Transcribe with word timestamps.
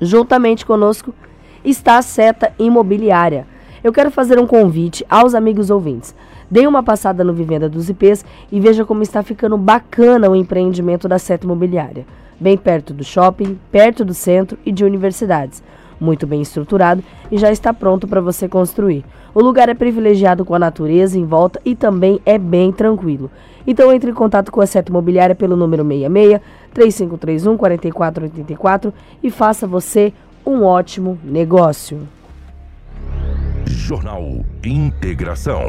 Juntamente 0.00 0.64
conosco 0.64 1.14
está 1.62 1.98
a 1.98 2.02
Seta 2.02 2.52
Imobiliária. 2.58 3.46
Eu 3.84 3.92
quero 3.92 4.10
fazer 4.10 4.38
um 4.38 4.46
convite 4.46 5.04
aos 5.10 5.34
amigos 5.34 5.68
ouvintes. 5.68 6.14
Dê 6.50 6.66
uma 6.66 6.82
passada 6.82 7.22
no 7.22 7.34
Vivenda 7.34 7.68
dos 7.68 7.90
IPs 7.90 8.24
e 8.50 8.58
veja 8.58 8.84
como 8.84 9.02
está 9.02 9.22
ficando 9.22 9.58
bacana 9.58 10.30
o 10.30 10.34
empreendimento 10.34 11.06
da 11.06 11.18
Seta 11.18 11.44
Imobiliária. 11.44 12.06
Bem 12.40 12.56
perto 12.56 12.94
do 12.94 13.04
shopping, 13.04 13.58
perto 13.70 14.02
do 14.02 14.14
centro 14.14 14.58
e 14.64 14.72
de 14.72 14.84
universidades. 14.84 15.62
Muito 16.00 16.26
bem 16.26 16.40
estruturado 16.40 17.04
e 17.30 17.36
já 17.36 17.52
está 17.52 17.74
pronto 17.74 18.08
para 18.08 18.22
você 18.22 18.48
construir. 18.48 19.04
O 19.34 19.42
lugar 19.42 19.68
é 19.68 19.74
privilegiado 19.74 20.46
com 20.46 20.54
a 20.54 20.58
natureza 20.58 21.18
em 21.18 21.26
volta 21.26 21.60
e 21.62 21.74
também 21.74 22.18
é 22.24 22.38
bem 22.38 22.72
tranquilo. 22.72 23.30
Então 23.66 23.92
entre 23.92 24.10
em 24.10 24.14
contato 24.14 24.50
com 24.50 24.60
a 24.60 24.66
Seta 24.66 24.90
Imobiliária 24.90 25.34
pelo 25.34 25.56
número 25.56 25.84
66 25.84 26.40
3531 26.72 27.56
4484 27.56 28.94
e 29.22 29.30
faça 29.30 29.66
você 29.66 30.12
um 30.46 30.64
ótimo 30.64 31.18
negócio. 31.24 32.08
Jornal 33.66 34.22
Integração. 34.64 35.62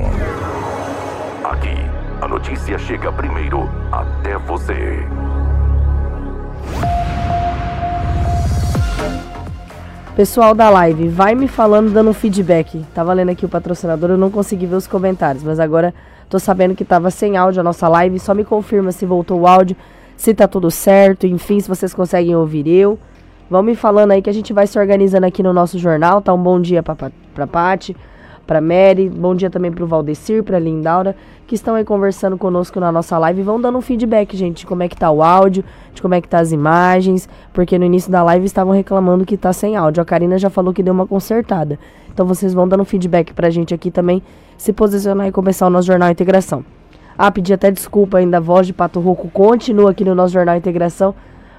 Aqui, 1.44 1.76
a 2.22 2.28
notícia 2.28 2.78
chega 2.78 3.12
primeiro 3.12 3.70
até 3.92 4.38
você. 4.38 5.06
Pessoal 10.16 10.54
da 10.54 10.70
live, 10.70 11.08
vai 11.08 11.34
me 11.34 11.48
falando, 11.48 11.92
dando 11.92 12.10
um 12.10 12.14
feedback. 12.14 12.86
Tava 12.94 13.14
lendo 13.14 13.30
aqui 13.30 13.46
o 13.46 13.50
patrocinador, 13.50 14.12
eu 14.12 14.18
não 14.18 14.30
consegui 14.30 14.66
ver 14.66 14.76
os 14.76 14.86
comentários, 14.86 15.44
mas 15.44 15.60
agora 15.60 15.94
tô 16.32 16.40
sabendo 16.40 16.74
que 16.74 16.86
tava 16.86 17.12
sem 17.12 17.36
áudio 17.36 17.60
a 17.60 17.64
nossa 17.64 17.90
live. 17.90 18.18
Só 18.18 18.34
me 18.34 18.46
confirma 18.46 18.94
se 18.94 19.06
voltou 19.06 19.42
o 19.42 19.48
áudio, 19.48 19.76
se 20.16 20.34
tá 20.34 20.48
tudo 20.48 20.72
certo, 20.72 21.28
enfim, 21.28 21.60
se 21.60 21.68
vocês 21.68 21.94
conseguem 21.94 22.34
ouvir 22.36 22.66
eu. 22.68 22.98
Vão 23.50 23.62
me 23.62 23.76
falando 23.76 24.12
aí 24.12 24.22
que 24.22 24.30
a 24.30 24.34
gente 24.34 24.54
vai 24.54 24.66
se 24.66 24.80
organizando 24.80 25.26
aqui 25.26 25.44
no 25.44 25.52
nosso 25.52 25.78
jornal, 25.78 26.22
tá? 26.22 26.34
Um 26.34 26.42
bom 26.42 26.62
dia 26.62 26.82
pra, 26.82 26.96
pra, 26.96 27.12
pra 27.36 27.46
Paty, 27.46 27.98
pra 28.48 28.62
Mary, 28.62 29.10
bom 29.10 29.36
dia 29.36 29.50
também 29.50 29.74
pro 29.74 29.86
Valdecir, 29.86 30.42
pra 30.42 30.58
Lindaura, 30.58 31.18
que 31.46 31.54
estão 31.54 31.76
aí 31.76 31.84
conversando 31.84 32.38
conosco 32.38 32.80
na 32.80 32.94
nossa 32.94 33.18
live. 33.18 33.42
Vão 33.42 33.60
dando 33.60 33.78
um 33.78 33.82
feedback, 33.82 34.38
gente, 34.38 34.60
de 34.60 34.66
como 34.66 34.84
é 34.84 34.88
que 34.88 34.96
tá 34.96 35.12
o 35.12 35.22
áudio, 35.22 35.66
de 35.94 36.02
como 36.02 36.14
é 36.14 36.22
que 36.22 36.30
tá 36.30 36.40
as 36.40 36.54
imagens, 36.54 37.28
porque 37.52 37.78
no 37.78 37.84
início 37.84 38.10
da 38.10 38.24
live 38.24 38.46
estavam 38.46 38.72
reclamando 38.72 39.26
que 39.26 39.36
tá 39.36 39.52
sem 39.52 39.76
áudio. 39.76 40.02
A 40.02 40.06
Karina 40.06 40.38
já 40.38 40.50
falou 40.50 40.74
que 40.74 40.82
deu 40.82 40.94
uma 40.94 41.06
consertada. 41.06 41.78
Então 42.14 42.26
vocês 42.26 42.54
vão 42.54 42.68
dando 42.68 42.86
feedback 42.86 43.34
pra 43.34 43.50
gente 43.50 43.74
aqui 43.74 43.90
também, 43.90 44.22
se 44.58 44.74
posicionar 44.74 45.28
e 45.28 45.32
começar 45.32 45.68
o 45.68 45.70
nosso 45.70 45.88
Jornal 45.88 46.12
Integração. 46.12 46.64
Ah, 47.18 47.32
pedi 47.32 47.54
até 47.54 47.70
desculpa 47.72 48.18
ainda, 48.18 48.38
a 48.38 48.40
voz 48.40 48.68
de 48.68 48.74
Pato 48.74 49.00
Rouco 49.00 49.30
continua 49.30 49.92
aqui 49.92 50.04
no 50.04 50.16
nosso 50.16 50.34
Jornal 50.34 50.56
Integração, 50.56 51.14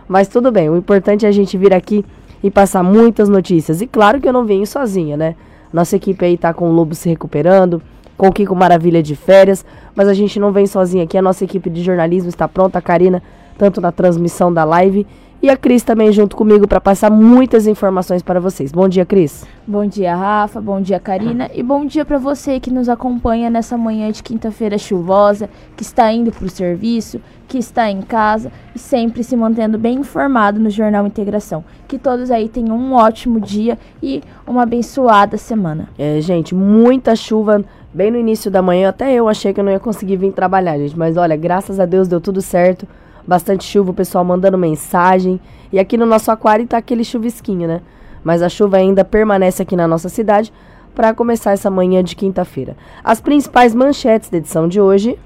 mas 0.09 0.29
tudo 0.29 0.51
bem, 0.51 0.69
o 0.69 0.77
importante 0.77 1.25
é 1.25 1.29
a 1.29 1.33
gente 1.33 1.57
vir 1.57 1.73
aqui 1.73 2.05
e 2.43 2.51
passar 2.51 2.83
muitas 2.83 3.29
notícias. 3.29 3.81
E 3.81 3.87
claro 3.87 4.21
que 4.21 4.29
eu 4.29 4.33
não 4.33 4.45
venho 4.45 4.67
sozinha, 4.67 5.17
né? 5.17 5.37
Nossa 5.73 5.97
equipe 5.97 6.25
aí 6.25 6.37
tá 6.37 6.53
com 6.53 6.69
o 6.69 6.73
Lobo 6.73 6.95
se 6.95 7.09
recuperando, 7.09 7.81
com 8.17 8.29
o 8.29 8.33
Kiko 8.33 8.55
Maravilha 8.55 9.03
de 9.03 9.17
férias, 9.17 9.65
mas 9.95 10.09
a 10.09 10.15
gente 10.15 10.39
não 10.39 10.53
vem 10.53 10.67
sozinha 10.67 11.05
aqui. 11.05 11.17
A 11.17 11.23
nossa 11.23 11.45
equipe 11.45 11.71
de 11.71 11.83
jornalismo 11.83 12.29
está 12.29 12.47
pronta, 12.47 12.79
a 12.79 12.83
Karina, 12.83 13.23
tanto 13.57 13.81
na 13.81 13.93
transmissão 13.93 14.53
da 14.53 14.65
live 14.65 15.07
e 15.43 15.51
a 15.51 15.57
Cris 15.57 15.83
também 15.83 16.13
junto 16.13 16.37
comigo 16.37 16.69
para 16.69 16.81
passar 16.81 17.11
muitas 17.11 17.67
informações 17.67 18.23
para 18.23 18.39
vocês. 18.39 18.71
Bom 18.71 18.89
dia, 18.89 19.05
Cris. 19.05 19.45
Bom 19.67 19.85
dia, 19.85 20.15
Rafa. 20.15 20.61
Bom 20.61 20.81
dia, 20.81 21.01
Karina. 21.01 21.51
E 21.53 21.65
bom 21.65 21.85
dia 21.85 22.05
para 22.05 22.17
você 22.17 22.61
que 22.61 22.71
nos 22.71 22.89
acompanha 22.89 23.51
nessa 23.51 23.77
manhã 23.77 24.13
de 24.13 24.23
quinta-feira 24.23 24.79
chuvosa, 24.79 25.51
que 25.77 25.83
está 25.83 26.13
indo 26.13 26.31
para 26.31 26.47
o 26.47 26.49
serviço, 26.49 27.21
que 27.49 27.59
está 27.59 27.91
em 27.91 28.03
casa 28.03 28.53
e 28.73 28.79
sempre 28.79 29.25
se 29.25 29.37
mantendo 29.37 29.77
bem 29.77 29.99
informado 29.99 30.61
no 30.61 30.71
Jornal 30.71 31.05
Integração. 31.09 31.65
Que 31.89 31.99
todos 31.99 32.31
aí 32.31 32.49
tenham 32.49 32.77
um 32.77 32.93
ótimo 32.93 33.41
dia 33.41 33.77
e 34.01 34.23
uma 34.47 34.63
abençoada 34.63 35.37
semana. 35.37 35.89
É, 35.99 36.21
gente, 36.21 36.55
muita 36.55 37.17
chuva 37.17 37.65
bem 37.93 38.13
no 38.13 38.19
início 38.19 38.49
da 38.49 38.63
manhã. 38.63 38.91
Até 38.91 39.13
eu 39.13 39.29
achei 39.29 39.53
que 39.53 39.59
eu 39.59 39.65
não 39.65 39.73
ia 39.73 39.81
conseguir 39.81 40.17
vir 40.17 40.33
trabalhar, 40.33 40.79
gente. 40.79 40.97
Mas 40.97 41.17
olha, 41.17 41.37
graças 41.37 41.81
a 41.81 41.85
Deus 41.85 42.07
deu 42.07 42.21
tudo 42.21 42.41
certo 42.41 42.87
bastante 43.27 43.65
chuva, 43.65 43.91
o 43.91 43.95
pessoal 43.95 44.25
mandando 44.25 44.59
mensagem. 44.59 45.41
E 45.73 45.79
aqui 45.79 45.97
no 45.97 46.07
nosso 46.07 46.31
aquário 46.31 46.67
tá 46.67 46.79
aquele 46.79 47.05
chuvisquinho, 47.05 47.69
né? 47.69 47.81
Mas 48.23 48.43
a 48.43 48.49
chuva 48.49 48.77
ainda 48.77 49.05
permanece 49.05 49.63
aqui 49.63 49.75
na 49.75 49.89
nossa 49.89 50.09
cidade 50.09 50.53
para 50.95 51.15
começar 51.15 51.53
essa 51.53 51.71
manhã 51.71 52.03
de 52.03 52.15
quinta-feira. 52.15 52.77
As 53.03 53.21
principais 53.21 53.75
manchetes 53.75 54.29
da 54.29 54.39
edição 54.39 54.69
de 54.69 54.81
hoje. 54.81 55.19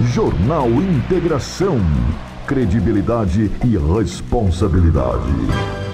Jornal 0.00 0.68
Integração. 0.68 1.78
Credibilidade 2.46 3.50
e 3.64 3.76
responsabilidade. 3.76 5.87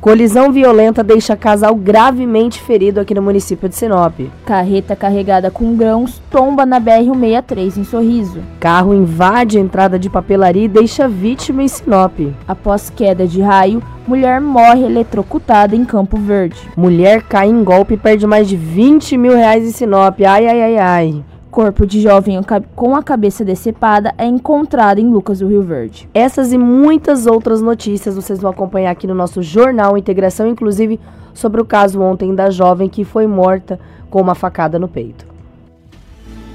Colisão 0.00 0.50
violenta 0.50 1.04
deixa 1.04 1.36
casal 1.36 1.74
gravemente 1.74 2.58
ferido 2.62 3.00
aqui 3.00 3.12
no 3.12 3.20
município 3.20 3.68
de 3.68 3.76
Sinop. 3.76 4.18
Carreta 4.46 4.96
carregada 4.96 5.50
com 5.50 5.76
grãos 5.76 6.22
tomba 6.30 6.64
na 6.64 6.80
BR-163 6.80 7.76
em 7.76 7.84
Sorriso. 7.84 8.40
Carro 8.58 8.94
invade 8.94 9.58
a 9.58 9.60
entrada 9.60 9.98
de 9.98 10.08
papelaria 10.08 10.64
e 10.64 10.68
deixa 10.68 11.06
vítima 11.06 11.62
em 11.62 11.68
Sinop. 11.68 12.18
Após 12.48 12.88
queda 12.88 13.26
de 13.26 13.42
raio, 13.42 13.82
mulher 14.08 14.40
morre 14.40 14.86
eletrocutada 14.86 15.76
em 15.76 15.84
Campo 15.84 16.16
Verde. 16.16 16.56
Mulher 16.74 17.22
cai 17.22 17.50
em 17.50 17.62
golpe 17.62 17.92
e 17.92 17.98
perde 17.98 18.26
mais 18.26 18.48
de 18.48 18.56
20 18.56 19.18
mil 19.18 19.36
reais 19.36 19.66
em 19.66 19.70
Sinop. 19.70 20.18
Ai, 20.22 20.46
ai, 20.46 20.62
ai, 20.62 20.78
ai. 20.78 21.24
Corpo 21.50 21.84
de 21.84 22.00
jovem 22.00 22.40
com 22.76 22.94
a 22.94 23.02
cabeça 23.02 23.44
decepada 23.44 24.14
é 24.16 24.24
encontrado 24.24 25.00
em 25.00 25.10
Lucas 25.10 25.40
do 25.40 25.48
Rio 25.48 25.62
Verde. 25.62 26.08
Essas 26.14 26.52
e 26.52 26.58
muitas 26.58 27.26
outras 27.26 27.60
notícias 27.60 28.14
vocês 28.14 28.40
vão 28.40 28.52
acompanhar 28.52 28.92
aqui 28.92 29.04
no 29.04 29.16
nosso 29.16 29.42
jornal 29.42 29.98
Integração, 29.98 30.46
inclusive 30.46 31.00
sobre 31.34 31.60
o 31.60 31.64
caso 31.64 32.00
ontem 32.00 32.32
da 32.36 32.50
jovem 32.50 32.88
que 32.88 33.02
foi 33.02 33.26
morta 33.26 33.80
com 34.08 34.20
uma 34.20 34.36
facada 34.36 34.78
no 34.78 34.86
peito. 34.86 35.26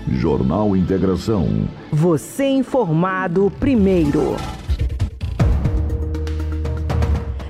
Jornal 0.08 0.74
Integração. 0.78 1.46
Você 1.92 2.46
informado 2.46 3.52
primeiro. 3.60 4.38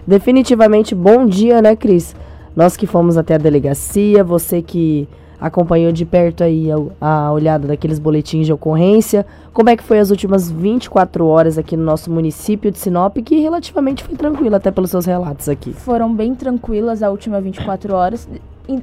Definitivamente 0.08 0.96
bom 0.96 1.28
dia, 1.28 1.62
né, 1.62 1.76
Cris? 1.76 2.16
Nós 2.56 2.76
que 2.76 2.88
fomos 2.88 3.18
até 3.18 3.36
a 3.36 3.40
delegacia, 3.40 4.24
você 4.24 4.64
que 4.64 5.08
acompanhou 5.46 5.92
de 5.92 6.04
perto 6.06 6.44
aí 6.44 6.70
a, 6.72 6.76
a, 7.08 7.32
olhada 7.32 7.68
daqueles 7.68 8.00
boletins 8.00 8.48
de 8.48 8.54
ocorrência. 8.54 9.26
Como 9.54 9.70
é 9.70 9.78
que 9.78 9.84
foi 9.84 10.00
as 10.00 10.10
últimas 10.10 10.50
24 10.50 11.26
horas 11.28 11.58
aqui 11.60 11.78
no 11.78 11.84
nosso 11.84 12.12
município 12.12 12.72
de 12.72 12.80
Sinop, 12.80 13.16
que 13.18 13.40
relativamente 13.40 14.04
foi 14.04 14.16
tranquilo, 14.16 14.56
até 14.56 14.72
pelos 14.72 14.90
seus 14.90 15.06
relatos 15.06 15.48
aqui? 15.48 15.72
Foram 15.72 16.14
bem 16.14 16.34
tranquilas 16.34 17.04
as 17.04 17.12
últimas 17.12 17.44
24 17.44 17.94
horas. 17.94 18.28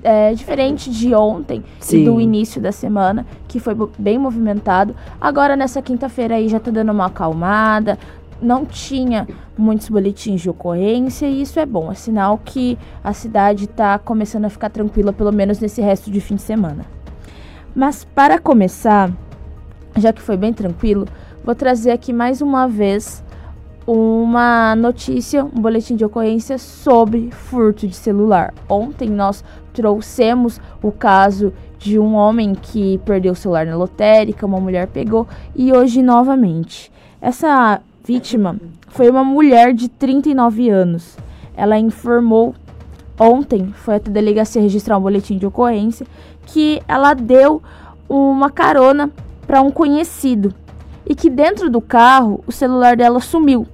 É, 0.05 0.33
diferente 0.33 0.89
de 0.89 1.13
ontem 1.13 1.65
Sim. 1.81 2.03
e 2.03 2.05
do 2.05 2.21
início 2.21 2.63
da 2.63 2.71
semana, 2.71 3.27
que 3.49 3.59
foi 3.59 3.75
bem 3.99 4.17
movimentado. 4.17 4.95
Agora, 5.21 5.57
nessa 5.57 5.83
quinta-feira 5.83 6.37
aí, 6.37 6.49
já 6.49 6.61
tá 6.61 6.71
dando 6.71 6.93
uma 6.93 7.07
acalmada, 7.07 7.99
não 8.43 8.67
tinha 8.67 9.27
muitos 9.57 9.89
boletins 9.89 10.41
de 10.41 10.51
ocorrência 10.51 11.27
e 11.27 11.43
isso 11.43 11.61
é 11.61 11.65
bom, 11.65 11.91
é 11.91 11.95
sinal 11.95 12.39
que 12.45 12.77
a 13.03 13.13
cidade 13.13 13.65
está 13.65 13.99
começando 13.99 14.47
a 14.47 14.51
ficar 14.51 14.71
tranquila, 14.71 15.13
pelo 15.13 15.33
menos 15.33 15.61
nesse 15.61 15.81
resto 15.81 16.11
de 16.11 16.21
fim 16.21 16.35
de 16.35 16.43
semana. 16.43 16.85
Mas 17.75 18.05
para 18.05 18.39
começar, 18.39 19.11
já 19.97 20.13
que 20.13 20.21
foi 20.21 20.37
bem 20.37 20.53
tranquilo, 20.53 21.07
vou 21.45 21.55
trazer 21.55 21.93
aqui 21.93 22.13
mais 22.13 22.43
uma 22.43 22.67
vez 22.67 23.25
uma 23.87 24.77
notícia, 24.77 25.45
um 25.45 25.61
boletim 25.61 25.97
de 25.97 26.05
ocorrência 26.05 26.59
sobre 26.59 27.31
furto 27.31 27.87
de 27.87 27.95
celular. 27.95 28.55
Ontem 28.69 29.09
nós 29.09 29.45
trouxemos 29.73 30.61
o 30.83 30.93
caso 30.93 31.53
de 31.79 31.99
um 31.99 32.15
homem 32.15 32.55
que 32.55 32.99
perdeu 32.99 33.33
o 33.33 33.37
celular 33.37 33.67
na 33.67 33.77
lotérica, 33.77 34.47
uma 34.47 34.61
mulher 34.61 34.87
pegou 34.87 35.27
e 35.55 35.73
hoje 35.73 36.03
novamente. 36.03 36.93
Essa 37.21 37.81
vítima 38.05 38.57
foi 38.89 39.09
uma 39.09 39.25
mulher 39.25 39.73
de 39.73 39.89
39 39.89 40.69
anos. 40.69 41.17
Ela 41.57 41.79
informou 41.79 42.55
ontem, 43.19 43.73
foi 43.77 43.97
até 43.97 44.11
a 44.11 44.13
delegacia 44.13 44.61
registrar 44.61 44.99
um 44.99 45.03
boletim 45.03 45.39
de 45.39 45.47
ocorrência, 45.47 46.07
que 46.47 46.83
ela 46.89 47.15
deu 47.15 47.63
uma 48.09 48.51
carona 48.51 49.11
para 49.47 49.63
um 49.63 49.71
conhecido 49.71 50.53
e 51.07 51.15
que 51.15 51.31
dentro 51.31 51.71
do 51.71 51.81
carro 51.81 52.43
o 52.47 52.53
celular 52.53 52.97
dela 52.97 53.21
sumiu. 53.21 53.67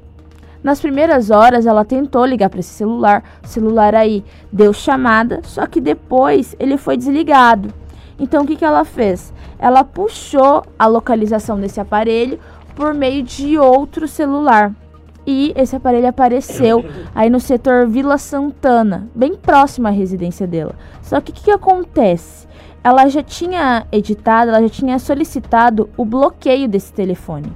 Nas 0.62 0.80
primeiras 0.80 1.30
horas 1.30 1.66
ela 1.66 1.84
tentou 1.84 2.25
ligar 2.25 2.50
para 2.50 2.60
esse 2.60 2.70
celular, 2.70 3.22
o 3.42 3.48
celular 3.48 3.94
aí 3.94 4.25
deu 4.52 4.72
chamada, 4.72 5.40
só 5.44 5.66
que 5.66 5.80
depois 5.80 6.54
ele 6.58 6.76
foi 6.76 6.96
desligado. 6.96 7.72
Então 8.19 8.42
o 8.42 8.46
que, 8.46 8.56
que 8.56 8.64
ela 8.64 8.84
fez? 8.84 9.32
Ela 9.58 9.84
puxou 9.84 10.64
a 10.78 10.86
localização 10.86 11.60
desse 11.60 11.80
aparelho, 11.80 12.38
por 12.78 12.94
meio 12.94 13.25
de 13.25 13.58
outro 13.58 14.06
celular. 14.06 14.72
E 15.26 15.52
esse 15.56 15.75
aparelho 15.75 16.06
apareceu 16.06 16.84
aí 17.12 17.28
no 17.28 17.40
setor 17.40 17.88
Vila 17.88 18.16
Santana, 18.16 19.08
bem 19.12 19.34
próximo 19.34 19.88
à 19.88 19.90
residência 19.90 20.46
dela. 20.46 20.76
Só 21.02 21.20
que 21.20 21.32
o 21.32 21.34
que, 21.34 21.42
que 21.42 21.50
acontece? 21.50 22.46
Ela 22.84 23.08
já 23.08 23.20
tinha 23.20 23.84
editado, 23.90 24.52
ela 24.52 24.62
já 24.62 24.69
tinha 24.69 24.96
solicitado 25.00 25.90
o 25.96 26.04
bloqueio 26.04 26.69
desse 26.69 26.92
telefone. 26.92 27.52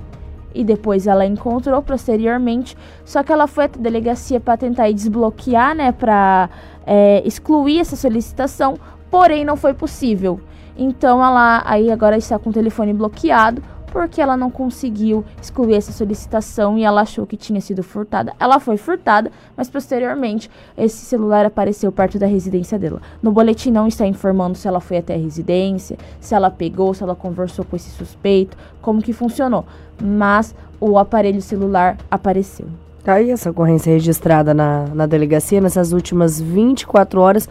e 0.55 0.63
depois 0.63 1.07
ela 1.07 1.25
encontrou 1.25 1.81
posteriormente. 1.81 2.77
Só 3.07 3.23
que 3.23 3.33
ela 3.33 3.47
foi 3.47 3.65
até 3.65 3.79
a 3.79 3.83
delegacia 3.83 4.39
para 4.39 4.59
tentar 4.59 4.93
desbloquear, 4.93 5.75
né, 5.75 5.93
para 5.93 6.51
é, 6.85 7.23
excluir 7.25 7.81
essa 7.81 7.97
solicitação, 7.97 8.75
porém 9.11 9.47
não 9.47 9.57
foi 9.57 9.73
possível. 9.73 10.41
Então 10.77 11.25
ela 11.25 11.63
aí 11.65 11.91
agora 11.91 12.19
está 12.19 12.39
com 12.39 12.51
o 12.51 12.53
telefone 12.53 12.93
bloqueado 12.93 13.63
porque 13.93 14.23
ela 14.23 14.39
não 14.39 14.51
conseguiu 14.51 15.23
excluir 15.41 15.75
essa 15.75 15.93
solicitação 15.93 16.79
e 16.79 16.83
ela 16.83 17.03
achou 17.03 17.27
que 17.27 17.37
tinha 17.37 17.61
sido 17.61 17.83
furtada. 17.83 18.33
Ela 18.41 18.59
foi 18.59 18.79
furtada, 18.79 19.31
mas 19.55 19.69
posteriormente 19.69 20.51
esse 20.79 21.05
celular 21.05 21.45
apareceu 21.45 21.93
perto 21.93 22.19
da 22.19 22.27
residência 22.27 22.79
dela. 22.79 23.03
No 23.23 23.31
boletim 23.31 23.71
não 23.71 23.87
está 23.87 24.07
informando 24.07 24.57
se 24.57 24.67
ela 24.67 24.81
foi 24.81 24.97
até 24.97 25.15
a 25.15 25.19
residência, 25.19 25.99
se 26.19 26.35
ela 26.35 26.51
pegou, 26.51 26.95
se 26.95 27.03
ela 27.03 27.15
conversou 27.15 27.67
com 27.67 27.77
esse 27.77 27.91
suspeito, 27.91 28.57
como 28.81 29.03
que 29.03 29.13
funcionou. 29.13 29.67
Mas 30.03 30.55
o 30.81 30.97
aparelho 30.97 31.43
celular 31.43 31.99
apareceu. 32.11 32.67
Tá 33.05 33.15
aí 33.15 33.31
essa 33.31 33.51
ocorrência 33.51 33.93
registrada 33.93 34.55
na, 34.55 34.87
na 34.95 35.05
delegacia 35.05 35.61
nessas 35.61 35.93
últimas 35.93 36.41
24 36.41 37.21
horas. 37.21 37.47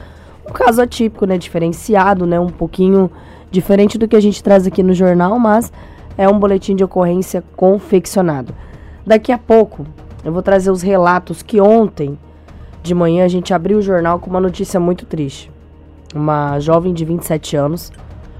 Um 0.49 0.53
caso 0.53 0.81
atípico, 0.81 1.25
né? 1.25 1.37
Diferenciado, 1.37 2.25
né? 2.25 2.39
Um 2.39 2.49
pouquinho 2.49 3.11
diferente 3.51 3.97
do 3.97 4.07
que 4.07 4.15
a 4.15 4.19
gente 4.19 4.41
traz 4.41 4.65
aqui 4.65 4.81
no 4.81 4.93
jornal, 4.93 5.37
mas 5.37 5.71
é 6.17 6.27
um 6.27 6.39
boletim 6.39 6.75
de 6.75 6.83
ocorrência 6.83 7.43
confeccionado. 7.55 8.53
Daqui 9.05 9.31
a 9.31 9.37
pouco 9.37 9.85
eu 10.23 10.31
vou 10.31 10.41
trazer 10.41 10.71
os 10.71 10.81
relatos 10.81 11.41
que 11.41 11.59
ontem 11.59 12.17
de 12.83 12.93
manhã 12.93 13.25
a 13.25 13.27
gente 13.27 13.53
abriu 13.53 13.77
o 13.77 13.81
jornal 13.81 14.19
com 14.19 14.29
uma 14.29 14.39
notícia 14.39 14.79
muito 14.79 15.05
triste. 15.05 15.51
Uma 16.13 16.59
jovem 16.59 16.93
de 16.93 17.05
27 17.05 17.55
anos 17.55 17.91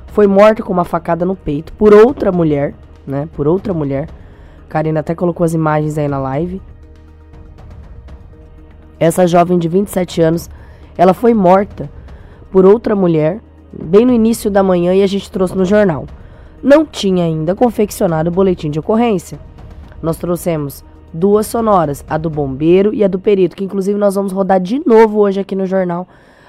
foi 0.08 0.28
morta 0.28 0.62
com 0.62 0.74
uma 0.74 0.84
facada 0.84 1.26
no 1.26 1.36
peito 1.36 1.72
por 1.74 1.94
outra 1.94 2.32
mulher, 2.32 2.74
né? 3.08 3.30
Por 3.34 3.48
outra 3.48 3.74
mulher. 3.74 4.10
Karina 4.68 5.00
até 5.00 5.16
colocou 5.16 5.44
as 5.44 5.54
imagens 5.54 5.98
aí 5.98 6.08
na 6.08 6.20
live. 6.20 6.62
Essa 9.00 9.26
jovem 9.26 9.58
de 9.58 9.68
27 9.68 10.22
anos, 10.22 10.50
ela 10.98 11.14
foi 11.14 11.34
morta 11.34 11.90
por 12.52 12.66
outra 12.66 12.96
mulher 12.96 13.40
bem 13.72 14.06
no 14.06 14.12
início 14.12 14.52
da 14.52 14.62
manhã 14.62 14.94
e 14.94 15.02
a 15.02 15.08
gente 15.08 15.32
trouxe 15.32 15.56
no 15.58 15.66
jornal 15.66 16.06
não 16.64 16.86
tinha 16.86 17.26
ainda 17.26 17.56
confeccionado 17.56 18.30
o 18.30 18.34
boletim 18.34 18.70
de 18.70 18.80
ocorrência. 18.80 19.40
Nós 20.02 20.18
trouxemos 20.18 20.84
duas 21.14 21.48
sonoras, 21.48 22.06
a 22.08 22.18
do 22.18 22.30
bombeiro 22.30 22.94
e 22.94 23.04
a 23.04 23.08
do 23.08 23.20
perito, 23.20 23.56
que 23.56 23.64
inclusive 23.64 23.98
nós 23.98 24.16
vamos 24.16 24.32
rodar 24.32 24.60
de 24.60 24.82
novo 24.86 25.20
hoje 25.20 25.40
aqui 25.40 25.56
no 25.56 25.66
jornal. 25.66 26.08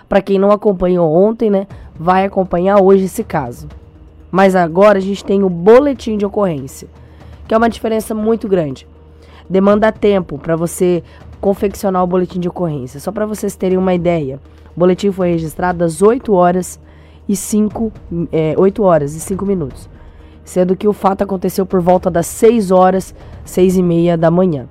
Para 0.09 0.21
quem 0.21 0.39
não 0.39 0.51
acompanhou 0.51 1.11
ontem, 1.11 1.51
né, 1.51 1.67
vai 1.99 2.25
acompanhar 2.25 2.81
hoje 2.81 3.05
esse 3.05 3.25
caso. 3.25 3.69
Mas 4.31 4.55
agora 4.55 4.99
a 4.99 5.01
gente 5.01 5.25
tem 5.25 5.43
o 5.43 5.49
boletim 5.49 6.17
de 6.17 6.27
ocorrência, 6.27 6.89
que 7.49 7.55
é 7.55 7.57
uma 7.57 7.69
diferença 7.69 8.15
muito 8.15 8.47
grande. 8.47 8.87
Demanda 9.49 9.91
tempo 9.91 10.39
para 10.39 10.57
você 10.57 11.03
confeccionar 11.41 12.05
o 12.05 12.07
boletim 12.07 12.39
de 12.39 12.49
ocorrência. 12.49 13.01
Só 13.01 13.11
para 13.11 13.27
vocês 13.27 13.57
terem 13.57 13.79
uma 13.79 13.95
ideia, 13.95 14.39
o 14.77 14.81
boletim 14.81 15.11
foi 15.11 15.31
registrado 15.31 15.85
às 15.85 16.03
8 16.03 16.33
horas 16.33 16.79
e 17.29 17.35
5 17.35 17.93
é, 18.31 18.55
8 18.57 18.83
horas 18.83 19.15
e 19.15 19.21
5 19.21 19.45
minutos 19.45 19.92
sendo 20.45 20.77
que 20.77 20.89
o 20.89 20.93
fato 20.93 21.23
aconteceu 21.23 21.65
por 21.65 21.81
volta 21.81 22.11
das 22.11 22.27
6 22.27 22.71
horas, 22.71 23.15
6 23.45 23.77
e 23.77 23.83
meia 23.83 24.17
da 24.17 24.31
manhã. 24.31 24.67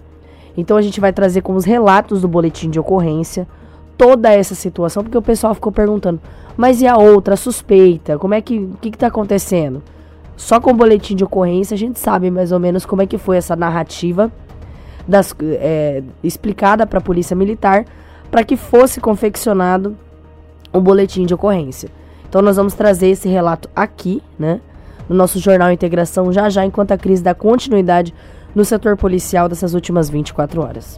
Então 0.56 0.78
a 0.78 0.82
gente 0.82 1.00
vai 1.00 1.14
trazer 1.14 1.42
com 1.42 1.56
os 1.56 1.66
relatos 1.66 2.22
do 2.22 2.28
boletim 2.28 2.70
de 2.70 2.80
ocorrência 2.80 3.48
toda 3.98 4.32
essa 4.32 4.56
situação, 4.56 5.04
porque 5.04 5.18
o 5.18 5.22
pessoal 5.22 5.54
ficou 5.54 5.72
perguntando, 5.72 6.20
mas 6.58 6.82
e 6.82 6.88
a 6.88 6.98
outra, 6.98 7.36
a 7.36 7.38
suspeita, 7.38 8.18
como 8.18 8.34
é 8.34 8.42
que, 8.42 8.58
o 8.58 8.78
que 8.82 8.90
está 8.90 9.08
acontecendo? 9.08 9.82
Só 10.36 10.60
com 10.60 10.72
o 10.72 10.74
boletim 10.74 11.16
de 11.16 11.24
ocorrência 11.24 11.76
a 11.76 11.78
gente 11.78 12.00
sabe 12.00 12.32
mais 12.32 12.52
ou 12.52 12.60
menos 12.60 12.86
como 12.86 13.02
é 13.02 13.06
que 13.06 13.18
foi 13.18 13.38
essa 13.38 13.56
narrativa 13.56 14.32
das, 15.08 15.36
é, 15.42 16.04
explicada 16.24 16.86
para 16.88 16.98
a 16.98 17.02
polícia 17.02 17.36
militar 17.36 17.86
para 18.30 18.44
que 18.44 18.56
fosse 18.56 19.00
confeccionado 19.00 19.96
o 20.74 20.80
boletim 20.80 21.26
de 21.26 21.34
ocorrência. 21.34 21.90
Então 22.28 22.42
nós 22.42 22.56
vamos 22.56 22.74
trazer 22.74 23.10
esse 23.10 23.28
relato 23.28 23.70
aqui, 23.76 24.24
né? 24.40 24.62
No 25.12 25.18
nosso 25.18 25.38
jornal 25.40 25.72
Integração 25.74 26.32
já 26.32 26.50
já, 26.50 26.66
enquanto 26.66 26.94
a 26.94 26.98
crise 26.98 27.22
dá 27.22 27.36
continuidade 27.36 28.16
no 28.56 28.64
setor 28.64 28.96
policial 28.96 29.50
dessas 29.50 29.74
últimas 29.74 30.10
24 30.10 30.62
horas. 30.62 30.98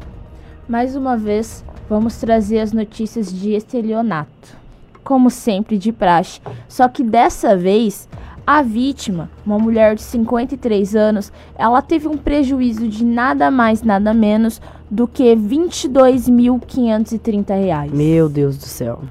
Mais 0.70 0.96
uma 0.96 1.18
vez, 1.18 1.66
vamos 1.90 2.18
trazer 2.18 2.60
as 2.60 2.72
notícias 2.72 3.34
de 3.34 3.56
estelionato. 3.56 4.62
Como 5.04 5.32
sempre, 5.32 5.80
de 5.80 5.92
praxe. 5.92 6.40
Só 6.68 6.88
que 6.88 7.04
dessa 7.04 7.58
vez, 7.58 8.08
a 8.46 8.62
vítima, 8.62 9.32
uma 9.44 9.58
mulher 9.58 9.96
de 9.96 10.04
53 10.04 10.96
anos, 10.96 11.34
ela 11.56 11.82
teve 11.82 12.08
um 12.08 12.16
prejuízo 12.16 12.88
de 12.88 13.04
nada 13.04 13.50
mais, 13.50 13.82
nada 13.82 14.14
menos 14.14 14.62
do 14.92 15.08
que 15.08 15.24
R$ 15.24 15.36
22.530. 15.36 17.90
Meu 17.92 18.30
Deus 18.30 18.58
do 18.58 18.66
céu. 18.66 19.02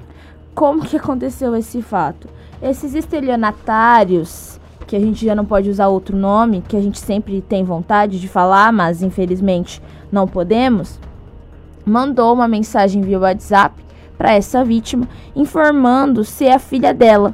Como 0.55 0.85
que 0.85 0.95
aconteceu 0.95 1.53
esse 1.57 1.81
fato? 1.81 2.29
Esses 2.61 2.95
estelionatários, 2.95 4.61
que 4.93 4.97
a 4.97 4.99
gente 4.99 5.25
já 5.25 5.33
não 5.33 5.43
pode 5.43 5.71
usar 5.71 5.87
outro 5.87 6.15
nome, 6.15 6.63
que 6.67 6.77
a 6.77 6.79
gente 6.79 6.99
sempre 6.99 7.41
tem 7.41 7.63
vontade 7.63 8.19
de 8.19 8.27
falar, 8.27 8.71
mas 8.71 9.01
infelizmente 9.01 9.81
não 10.11 10.27
podemos, 10.27 10.99
mandou 11.83 12.31
uma 12.31 12.47
mensagem 12.47 13.01
via 13.01 13.17
WhatsApp 13.17 13.83
para 14.15 14.33
essa 14.33 14.63
vítima 14.63 15.09
informando 15.35 16.23
ser 16.23 16.49
a 16.49 16.59
filha 16.59 16.93
dela. 16.93 17.33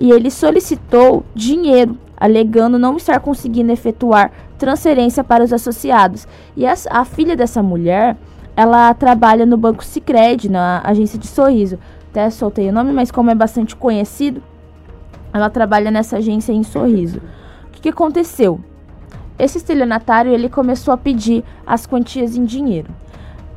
E 0.00 0.10
ele 0.10 0.30
solicitou 0.30 1.22
dinheiro, 1.34 1.94
alegando 2.16 2.78
não 2.78 2.96
estar 2.96 3.20
conseguindo 3.20 3.70
efetuar 3.70 4.32
transferência 4.56 5.22
para 5.22 5.44
os 5.44 5.52
associados. 5.52 6.26
E 6.56 6.64
a, 6.64 6.72
a 6.88 7.04
filha 7.04 7.36
dessa 7.36 7.62
mulher, 7.62 8.16
ela 8.56 8.94
trabalha 8.94 9.44
no 9.44 9.58
Banco 9.58 9.84
Sicredi, 9.84 10.48
na 10.48 10.80
agência 10.82 11.18
de 11.18 11.26
sorriso. 11.26 11.78
Até 12.10 12.30
soltei 12.30 12.70
o 12.70 12.72
nome, 12.72 12.94
mas 12.94 13.10
como 13.10 13.30
é 13.30 13.34
bastante 13.34 13.76
conhecido, 13.76 14.42
ela 15.34 15.50
trabalha 15.50 15.90
nessa 15.90 16.18
agência 16.18 16.52
em 16.52 16.62
Sorriso. 16.62 17.20
O 17.66 17.70
que, 17.72 17.80
que 17.82 17.88
aconteceu? 17.88 18.60
Esse 19.36 19.58
estelionatário 19.58 20.32
ele 20.32 20.48
começou 20.48 20.94
a 20.94 20.96
pedir 20.96 21.42
as 21.66 21.86
quantias 21.86 22.36
em 22.36 22.44
dinheiro. 22.44 22.88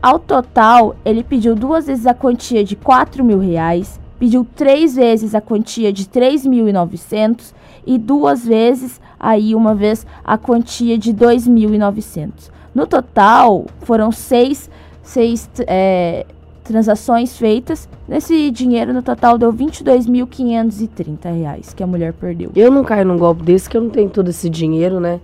Ao 0.02 0.18
total, 0.18 0.96
ele 1.06 1.24
pediu 1.24 1.56
duas 1.56 1.86
vezes 1.86 2.08
a 2.08 2.16
quantia 2.16 2.64
de 2.64 2.76
4 2.76 3.24
mil 3.24 3.38
reais, 3.38 4.00
pediu 4.18 4.46
três 4.56 4.96
vezes 4.96 5.36
a 5.36 5.42
quantia 5.42 5.94
de 5.94 6.06
3.900 6.06 7.54
e 7.86 8.00
duas 8.00 8.44
vezes, 8.44 9.00
aí 9.20 9.54
uma 9.54 9.76
vez, 9.76 10.06
a 10.24 10.36
quantia 10.36 10.98
de 10.98 11.14
2.900. 11.14 12.50
No 12.74 12.88
total, 12.88 13.66
foram 13.82 14.12
seis, 14.12 14.70
seis 15.04 15.50
é, 15.68 16.26
transações 16.68 17.38
feitas. 17.38 17.88
Nesse 18.08 18.52
dinheiro, 18.52 18.94
no 18.94 19.02
total, 19.02 19.38
deu 19.38 19.52
R$ 19.52 19.58
22.530 19.58 21.74
que 21.74 21.82
a 21.82 21.88
mulher 21.88 22.14
perdeu. 22.14 22.52
Eu 22.56 22.70
não 22.70 22.84
caio 22.84 23.06
num 23.06 23.18
golpe 23.18 23.44
desse, 23.44 23.70
que 23.70 23.78
eu 23.78 23.82
não 23.82 23.90
tenho 23.90 24.10
todo 24.10 24.30
esse 24.30 24.50
dinheiro, 24.50 25.00
né? 25.00 25.20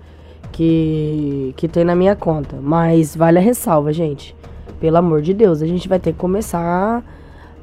Que, 0.52 1.54
que 1.58 1.68
tem 1.68 1.84
na 1.84 1.96
minha 1.96 2.16
conta. 2.16 2.56
Mas 2.62 3.16
vale 3.16 3.38
a 3.38 3.42
ressalva, 3.42 3.92
gente. 3.92 4.36
Pelo 4.80 4.98
amor 4.98 5.22
de 5.22 5.34
Deus, 5.34 5.62
a 5.62 5.68
gente 5.68 5.88
vai 5.88 6.00
ter 6.00 6.14
que 6.14 6.20
começar 6.20 7.04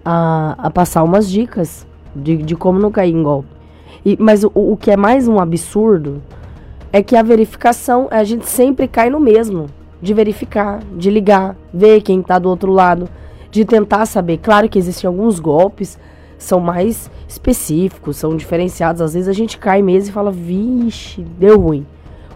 a, 0.04 0.54
a 0.58 0.70
passar 0.70 1.02
umas 1.02 1.28
dicas 1.28 1.86
de, 2.14 2.36
de 2.36 2.54
como 2.54 2.78
não 2.78 2.90
cair 2.90 3.14
em 3.14 3.22
golpe. 3.22 3.48
E, 4.04 4.16
mas 4.20 4.44
o, 4.44 4.50
o 4.54 4.76
que 4.76 4.90
é 4.90 4.96
mais 4.96 5.28
um 5.28 5.38
absurdo 5.38 6.22
é 6.92 7.02
que 7.02 7.16
a 7.16 7.22
verificação, 7.22 8.08
a 8.10 8.24
gente 8.24 8.46
sempre 8.46 8.88
cai 8.88 9.10
no 9.10 9.20
mesmo. 9.20 9.66
De 10.02 10.14
verificar, 10.14 10.80
de 10.96 11.10
ligar, 11.10 11.54
ver 11.74 12.00
quem 12.00 12.22
tá 12.22 12.38
do 12.38 12.48
outro 12.48 12.72
lado 12.72 13.06
de 13.50 13.64
tentar 13.64 14.06
saber. 14.06 14.38
Claro 14.38 14.68
que 14.68 14.78
existem 14.78 15.08
alguns 15.08 15.40
golpes, 15.40 15.98
são 16.38 16.60
mais 16.60 17.10
específicos, 17.28 18.16
são 18.16 18.36
diferenciados. 18.36 19.02
Às 19.02 19.14
vezes 19.14 19.28
a 19.28 19.32
gente 19.32 19.58
cai 19.58 19.82
mesmo 19.82 20.10
e 20.10 20.12
fala, 20.12 20.30
vixe, 20.30 21.22
deu 21.22 21.58
ruim. 21.58 21.86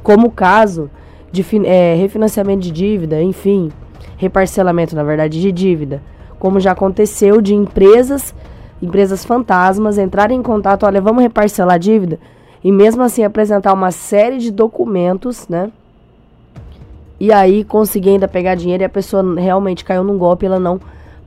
Como 0.03 0.29
o 0.29 0.31
caso 0.31 0.91
de 1.33 1.45
é, 1.67 1.95
refinanciamento 1.95 2.61
de 2.61 2.71
dívida, 2.71 3.21
enfim, 3.23 3.73
reparcelamento, 4.17 4.95
na 4.95 5.03
verdade, 5.03 5.41
de 5.41 5.51
dívida. 5.51 6.03
Como 6.39 6.61
já 6.61 6.73
aconteceu 6.73 7.41
de 7.41 7.55
empresas, 7.55 8.35
empresas 8.83 9.25
fantasmas 9.25 9.99
entrarem 9.99 10.39
em 10.39 10.43
contato, 10.43 10.85
olha, 10.85 11.01
vamos 11.01 11.23
reparcelar 11.23 11.77
a 11.77 11.79
dívida, 11.79 12.19
e 12.63 12.71
mesmo 12.71 13.03
assim 13.03 13.25
apresentar 13.25 13.73
uma 13.73 13.91
série 13.91 14.39
de 14.39 14.51
documentos, 14.51 15.49
né? 15.49 15.71
E 17.19 17.33
aí 17.33 17.65
conseguir 17.65 18.11
ainda 18.11 18.29
pegar 18.29 18.55
dinheiro 18.55 18.83
e 18.83 18.87
a 18.87 18.89
pessoa 18.89 19.23
realmente 19.39 19.85
caiu 19.85 20.05
num 20.05 20.19
golpe, 20.19 20.47
ela 20.47 20.59
não 20.59 20.81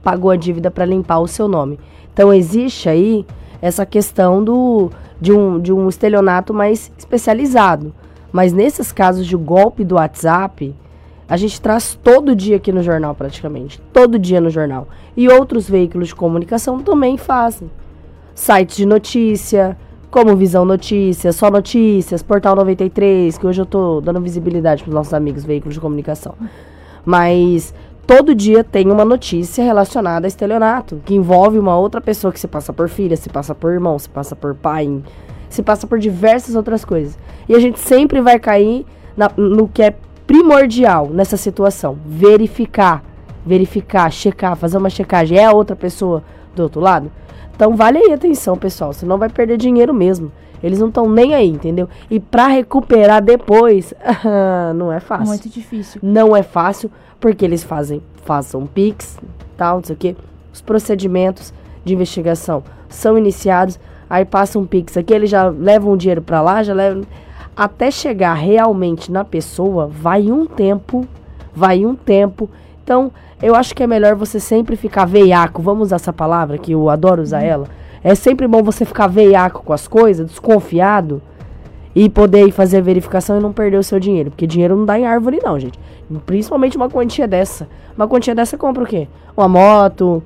pagou 0.04 0.32
a 0.32 0.36
dívida 0.36 0.72
para 0.72 0.86
limpar 0.86 1.20
o 1.20 1.28
seu 1.28 1.48
nome. 1.48 1.80
Então 2.14 2.34
existe 2.34 2.90
aí 2.90 3.26
essa 3.62 3.86
questão 3.86 4.44
do, 4.44 4.90
de, 5.20 5.32
um, 5.32 5.60
de 5.60 5.74
um 5.74 5.90
estelionato 5.90 6.54
mais 6.54 6.92
especializado. 6.98 7.94
Mas 8.32 8.54
nesses 8.54 8.92
casos 8.92 9.26
de 9.26 9.36
golpe 9.36 9.84
do 9.84 9.96
WhatsApp, 9.96 10.76
a 11.30 11.36
gente 11.36 11.60
traz 11.60 11.98
todo 12.02 12.36
dia 12.36 12.58
aqui 12.58 12.72
no 12.72 12.82
jornal 12.82 13.14
praticamente. 13.14 13.82
Todo 13.92 14.18
dia 14.18 14.40
no 14.40 14.50
jornal. 14.50 14.88
E 15.16 15.28
outros 15.28 15.70
veículos 15.70 16.10
de 16.10 16.16
comunicação 16.16 16.80
também 16.80 17.18
fazem. 17.18 17.70
Sites 18.34 18.78
de 18.78 18.86
notícia, 18.86 19.78
como 20.10 20.36
Visão 20.36 20.64
Notícias, 20.64 21.36
Só 21.36 21.52
Notícias, 21.52 22.24
Portal 22.24 22.56
93, 22.56 23.38
que 23.38 23.46
hoje 23.46 23.62
eu 23.62 23.66
tô 23.66 24.00
dando 24.00 24.22
visibilidade 24.22 24.84
para 24.84 24.90
os 24.90 24.96
nossos 24.96 25.14
amigos 25.14 25.44
veículos 25.44 25.74
de 25.74 25.82
comunicação. 25.82 26.36
Mas 27.06 27.74
todo 28.08 28.34
dia 28.34 28.64
tem 28.64 28.90
uma 28.90 29.04
notícia 29.04 29.62
relacionada 29.62 30.26
a 30.26 30.30
estelionato, 30.30 31.02
que 31.06 31.14
envolve 31.14 31.60
uma 31.60 31.78
outra 31.78 32.00
pessoa 32.00 32.32
que 32.32 32.40
se 32.40 32.48
passa 32.48 32.72
por 32.72 32.88
filha, 32.88 33.18
se 33.18 33.30
passa 33.30 33.54
por 33.54 33.74
irmão, 33.74 34.00
se 34.00 34.10
passa 34.10 34.34
por 34.34 34.56
pai, 34.56 35.04
se 35.50 35.62
passa 35.62 35.86
por 35.86 36.00
diversas 36.00 36.56
outras 36.56 36.86
coisas. 36.86 37.20
E 37.50 37.54
a 37.54 37.60
gente 37.60 37.80
sempre 37.80 38.22
vai 38.22 38.40
cair 38.40 38.86
na, 39.16 39.30
no 39.36 39.68
que 39.68 39.84
é 39.84 39.94
primordial 40.26 41.10
nessa 41.10 41.36
situação: 41.36 41.98
verificar, 42.06 43.04
verificar, 43.46 44.10
checar, 44.10 44.56
fazer 44.56 44.78
uma 44.78 44.90
checagem. 44.90 45.38
É 45.38 45.46
a 45.46 45.52
outra 45.52 45.76
pessoa 45.76 46.24
do 46.56 46.64
outro 46.64 46.80
lado? 46.80 47.12
Então 47.54 47.76
vale 47.76 47.98
aí 47.98 48.14
atenção, 48.14 48.58
pessoal, 48.58 48.94
senão 48.94 49.18
vai 49.18 49.30
perder 49.30 49.58
dinheiro 49.58 49.94
mesmo. 49.94 50.32
Eles 50.62 50.80
não 50.80 50.88
estão 50.88 51.08
nem 51.10 51.36
aí, 51.36 51.48
entendeu? 51.48 51.88
E 52.10 52.20
para 52.20 52.48
recuperar 52.48 53.22
depois, 53.22 53.94
não 54.76 54.92
é 54.92 55.00
fácil. 55.00 55.28
Muito 55.28 55.50
difícil. 55.50 56.00
Não 56.04 56.36
é 56.36 56.42
fácil, 56.42 56.92
porque 57.20 57.44
eles 57.46 57.64
fazem, 57.64 58.02
façam 58.24 58.66
PIX, 58.66 59.20
tal, 59.56 59.78
não 59.78 59.84
sei 59.84 59.96
o 59.96 59.98
quê. 59.98 60.16
Os 60.54 60.62
procedimentos 60.62 61.54
de 61.84 61.94
investigação 61.94 62.64
são 62.90 63.18
iniciados, 63.18 63.80
aí 64.10 64.26
passa 64.26 64.60
um 64.60 64.66
PIX 64.66 64.98
aqui, 64.98 65.14
eles 65.14 65.30
já 65.30 65.48
levam 65.50 65.94
o 65.94 65.98
dinheiro 65.98 66.22
para 66.22 66.42
lá, 66.42 66.64
já 66.64 66.74
levam. 66.74 67.04
Até 67.56 67.90
chegar 67.90 68.34
realmente 68.34 69.12
na 69.12 69.26
pessoa, 69.26 69.88
vai 69.88 70.32
um 70.32 70.46
tempo, 70.46 71.08
vai 71.54 71.86
um 71.86 71.96
tempo. 71.96 72.50
Então, 72.84 73.12
eu 73.42 73.56
acho 73.56 73.76
que 73.76 73.84
é 73.84 73.88
melhor 73.88 74.16
você 74.16 74.40
sempre 74.40 74.76
ficar 74.76 75.06
veiaco, 75.06 75.62
vamos 75.62 75.88
usar 75.88 75.98
essa 75.98 76.14
palavra, 76.14 76.58
que 76.58 76.72
eu 76.72 76.90
adoro 76.90 77.22
usar 77.22 77.42
ela. 77.42 77.68
É 78.04 78.14
sempre 78.16 78.48
bom 78.48 78.62
você 78.62 78.86
ficar 78.86 79.08
veiaco 79.08 79.64
com 79.64 79.74
as 79.74 79.88
coisas, 79.88 80.28
desconfiado, 80.28 81.22
e 81.98 82.08
poder 82.08 82.52
fazer 82.52 82.80
verificação 82.80 83.40
e 83.40 83.42
não 83.42 83.52
perder 83.52 83.78
o 83.78 83.84
seu 83.84 84.00
dinheiro. 84.00 84.30
Porque 84.30 84.46
dinheiro 84.46 84.78
não 84.78 84.86
dá 84.86 85.00
em 85.00 85.06
árvore, 85.08 85.40
não, 85.44 85.60
gente. 85.60 85.80
Principalmente 86.28 86.78
uma 86.78 86.88
quantia 86.88 87.28
dessa. 87.28 87.68
Uma 87.96 88.08
quantia 88.08 88.36
dessa 88.36 88.56
compra 88.56 88.84
o 88.84 88.86
quê? 88.86 89.08
Uma 89.36 89.48
moto, 89.48 90.22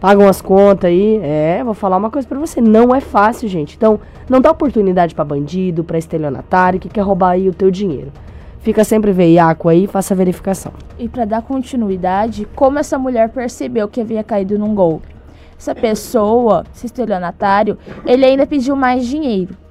paga 0.00 0.20
umas 0.20 0.42
contas 0.42 0.90
aí. 0.90 1.20
É, 1.22 1.62
vou 1.62 1.74
falar 1.74 1.96
uma 1.96 2.10
coisa 2.10 2.26
pra 2.26 2.40
você. 2.40 2.60
Não 2.60 2.92
é 2.92 3.00
fácil, 3.00 3.48
gente. 3.48 3.76
Então, 3.76 4.00
não 4.28 4.40
dá 4.40 4.50
oportunidade 4.50 5.14
pra 5.14 5.24
bandido, 5.24 5.84
pra 5.84 5.96
estelionatário 5.96 6.80
que 6.80 6.88
quer 6.88 7.02
roubar 7.02 7.30
aí 7.30 7.48
o 7.48 7.54
teu 7.54 7.70
dinheiro. 7.70 8.10
Fica 8.58 8.82
sempre 8.82 9.12
veiaco 9.12 9.68
aí 9.68 9.86
faça 9.86 10.14
a 10.14 10.16
verificação. 10.16 10.72
E 10.98 11.08
para 11.08 11.24
dar 11.24 11.42
continuidade, 11.42 12.48
como 12.56 12.80
essa 12.80 12.98
mulher 12.98 13.28
percebeu 13.28 13.86
que 13.86 14.00
havia 14.00 14.24
caído 14.24 14.58
num 14.58 14.74
golpe? 14.74 15.14
Essa 15.56 15.72
pessoa, 15.72 16.64
esse 16.74 16.86
estelionatário, 16.86 17.78
ele 18.04 18.24
ainda 18.24 18.44
pediu 18.44 18.74
mais 18.74 19.06
dinheiro. 19.06 19.61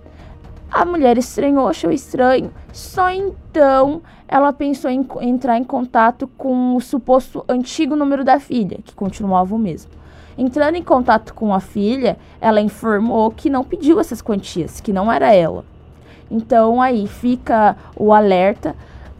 A 0.71 0.85
mulher 0.85 1.17
estranhou, 1.17 1.67
achou 1.67 1.91
estranho. 1.91 2.49
Só 2.71 3.09
então 3.09 4.01
ela 4.25 4.53
pensou 4.53 4.89
em 4.89 5.05
entrar 5.19 5.57
em 5.57 5.65
contato 5.65 6.29
com 6.37 6.77
o 6.77 6.79
suposto 6.79 7.43
antigo 7.49 7.93
número 7.93 8.23
da 8.23 8.39
filha, 8.39 8.79
que 8.81 8.95
continuava 8.95 9.53
o 9.53 9.59
mesmo. 9.59 9.91
Entrando 10.37 10.75
em 10.75 10.83
contato 10.83 11.33
com 11.33 11.53
a 11.53 11.59
filha, 11.59 12.17
ela 12.39 12.61
informou 12.61 13.31
que 13.31 13.49
não 13.49 13.65
pediu 13.65 13.99
essas 13.99 14.21
quantias, 14.21 14.79
que 14.79 14.93
não 14.93 15.11
era 15.11 15.33
ela. 15.33 15.65
Então 16.31 16.81
aí 16.81 17.05
fica 17.05 17.75
o 17.93 18.13
alerta. 18.13 18.73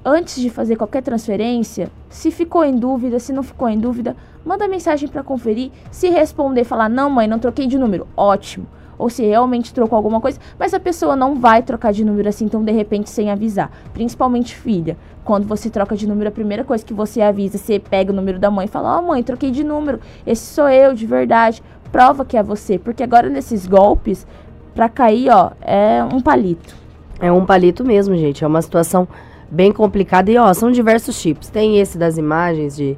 Antes 0.06 0.40
de 0.42 0.50
fazer 0.50 0.78
qualquer 0.78 1.04
transferência, 1.04 1.92
se 2.10 2.32
ficou 2.32 2.64
em 2.64 2.78
dúvida, 2.78 3.20
se 3.20 3.34
não 3.34 3.44
ficou 3.44 3.68
em 3.68 3.78
dúvida, 3.78 4.16
manda 4.46 4.70
mensagem 4.70 5.10
para 5.10 5.22
conferir. 5.22 5.70
Se 5.92 6.08
responder, 6.08 6.64
falar 6.64 6.90
não, 6.90 7.10
mãe, 7.10 7.28
não 7.28 7.40
troquei 7.40 7.68
de 7.68 7.78
número, 7.78 8.08
ótimo 8.16 8.66
ou 9.02 9.10
se 9.10 9.26
realmente 9.26 9.74
trocou 9.74 9.98
alguma 9.98 10.22
coisa, 10.22 10.40
mas 10.60 10.74
a 10.74 10.80
pessoa 10.80 11.16
não 11.16 11.36
vai 11.36 11.64
trocar 11.64 11.92
de 11.92 12.06
número 12.06 12.30
assim 12.30 12.48
tão 12.48 12.64
de 12.64 12.72
repente 12.72 13.10
sem 13.10 13.32
avisar. 13.32 13.72
Principalmente 13.94 14.56
filha. 14.56 14.96
Quando 15.24 15.48
você 15.48 15.70
troca 15.70 15.96
de 15.96 16.08
número, 16.08 16.30
a 16.30 16.32
primeira 16.32 16.64
coisa 16.64 16.86
que 16.86 16.94
você 16.94 17.22
avisa, 17.22 17.58
você 17.58 17.80
pega 17.80 18.12
o 18.12 18.16
número 18.16 18.40
da 18.40 18.52
mãe 18.52 18.66
e 18.66 18.70
fala: 18.70 18.98
Ó, 18.98 19.00
oh, 19.00 19.08
mãe, 19.08 19.24
troquei 19.24 19.52
de 19.52 19.64
número, 19.64 20.00
esse 20.26 20.54
sou 20.54 20.70
eu 20.70 20.94
de 20.94 21.06
verdade. 21.06 21.64
Prova 21.92 22.24
que 22.24 22.38
é 22.38 22.44
você, 22.44 22.80
porque 22.80 23.04
agora 23.04 23.30
nesses 23.30 23.68
golpes, 23.68 24.26
pra 24.74 24.88
cair, 24.88 25.30
ó, 25.30 25.52
é 25.62 26.04
um 26.04 26.22
palito. 26.22 26.76
É 27.20 27.32
um 27.32 27.46
palito 27.46 27.84
mesmo, 27.84 28.16
gente. 28.16 28.44
É 28.44 28.48
uma 28.48 28.62
situação 28.62 29.08
bem 29.50 29.72
complicada 29.72 30.32
e, 30.32 30.38
ó, 30.38 30.54
são 30.54 30.72
diversos 30.72 31.22
tipos. 31.22 31.50
Tem 31.50 31.80
esse 31.80 31.98
das 31.98 32.18
imagens 32.18 32.76
de 32.76 32.98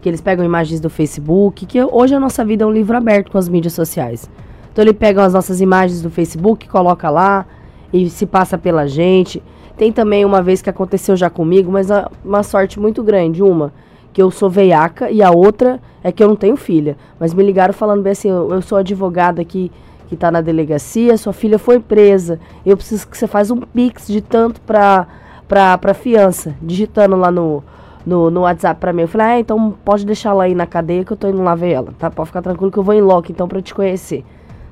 que 0.00 0.08
eles 0.08 0.20
pegam 0.20 0.44
imagens 0.44 0.80
do 0.80 0.90
Facebook, 0.90 1.64
que 1.64 1.82
hoje 1.82 2.14
a 2.14 2.20
nossa 2.20 2.44
vida 2.44 2.62
é 2.62 2.66
um 2.66 2.70
livro 2.70 2.94
aberto 2.94 3.32
com 3.32 3.38
as 3.38 3.48
mídias 3.48 3.72
sociais. 3.72 4.28
Então 4.74 4.82
ele 4.82 4.92
pega 4.92 5.22
as 5.22 5.32
nossas 5.32 5.60
imagens 5.60 6.02
do 6.02 6.10
Facebook, 6.10 6.68
coloca 6.68 7.08
lá 7.08 7.46
e 7.92 8.10
se 8.10 8.26
passa 8.26 8.58
pela 8.58 8.88
gente. 8.88 9.40
Tem 9.76 9.92
também 9.92 10.24
uma 10.24 10.42
vez 10.42 10.60
que 10.60 10.68
aconteceu 10.68 11.14
já 11.16 11.30
comigo, 11.30 11.70
mas 11.70 11.86
uma 12.24 12.42
sorte 12.42 12.80
muito 12.80 13.00
grande. 13.00 13.40
Uma, 13.40 13.72
que 14.12 14.20
eu 14.20 14.32
sou 14.32 14.50
veiaca, 14.50 15.12
e 15.12 15.22
a 15.22 15.30
outra 15.30 15.80
é 16.02 16.10
que 16.10 16.24
eu 16.24 16.26
não 16.26 16.34
tenho 16.34 16.56
filha. 16.56 16.96
Mas 17.20 17.32
me 17.32 17.44
ligaram 17.44 17.72
falando 17.72 18.02
bem 18.02 18.10
assim: 18.10 18.28
eu, 18.28 18.52
eu 18.52 18.60
sou 18.60 18.76
advogada 18.76 19.40
aqui 19.40 19.70
que 20.08 20.14
está 20.14 20.28
na 20.28 20.40
delegacia, 20.40 21.16
sua 21.16 21.32
filha 21.32 21.56
foi 21.56 21.78
presa. 21.78 22.40
Eu 22.66 22.76
preciso 22.76 23.06
que 23.06 23.16
você 23.16 23.28
faça 23.28 23.54
um 23.54 23.60
pix 23.60 24.08
de 24.08 24.20
tanto 24.20 24.60
para 24.60 25.06
para 25.46 25.94
fiança, 25.94 26.56
digitando 26.60 27.14
lá 27.14 27.30
no, 27.30 27.62
no, 28.04 28.28
no 28.28 28.40
WhatsApp 28.40 28.80
para 28.80 28.92
mim. 28.92 29.02
Eu 29.02 29.08
falei, 29.08 29.26
ah, 29.26 29.38
então 29.38 29.72
pode 29.84 30.04
deixar 30.04 30.30
ela 30.30 30.44
aí 30.44 30.54
na 30.54 30.66
cadeia 30.66 31.04
que 31.04 31.12
eu 31.12 31.16
tô 31.16 31.28
indo 31.28 31.40
lá 31.44 31.54
ver 31.54 31.70
ela, 31.70 31.94
tá? 31.96 32.10
Pode 32.10 32.26
ficar 32.26 32.42
tranquilo 32.42 32.72
que 32.72 32.78
eu 32.78 32.82
vou 32.82 32.92
em 32.92 33.00
loco 33.00 33.30
então 33.30 33.46
para 33.46 33.62
te 33.62 33.72
conhecer. 33.72 34.24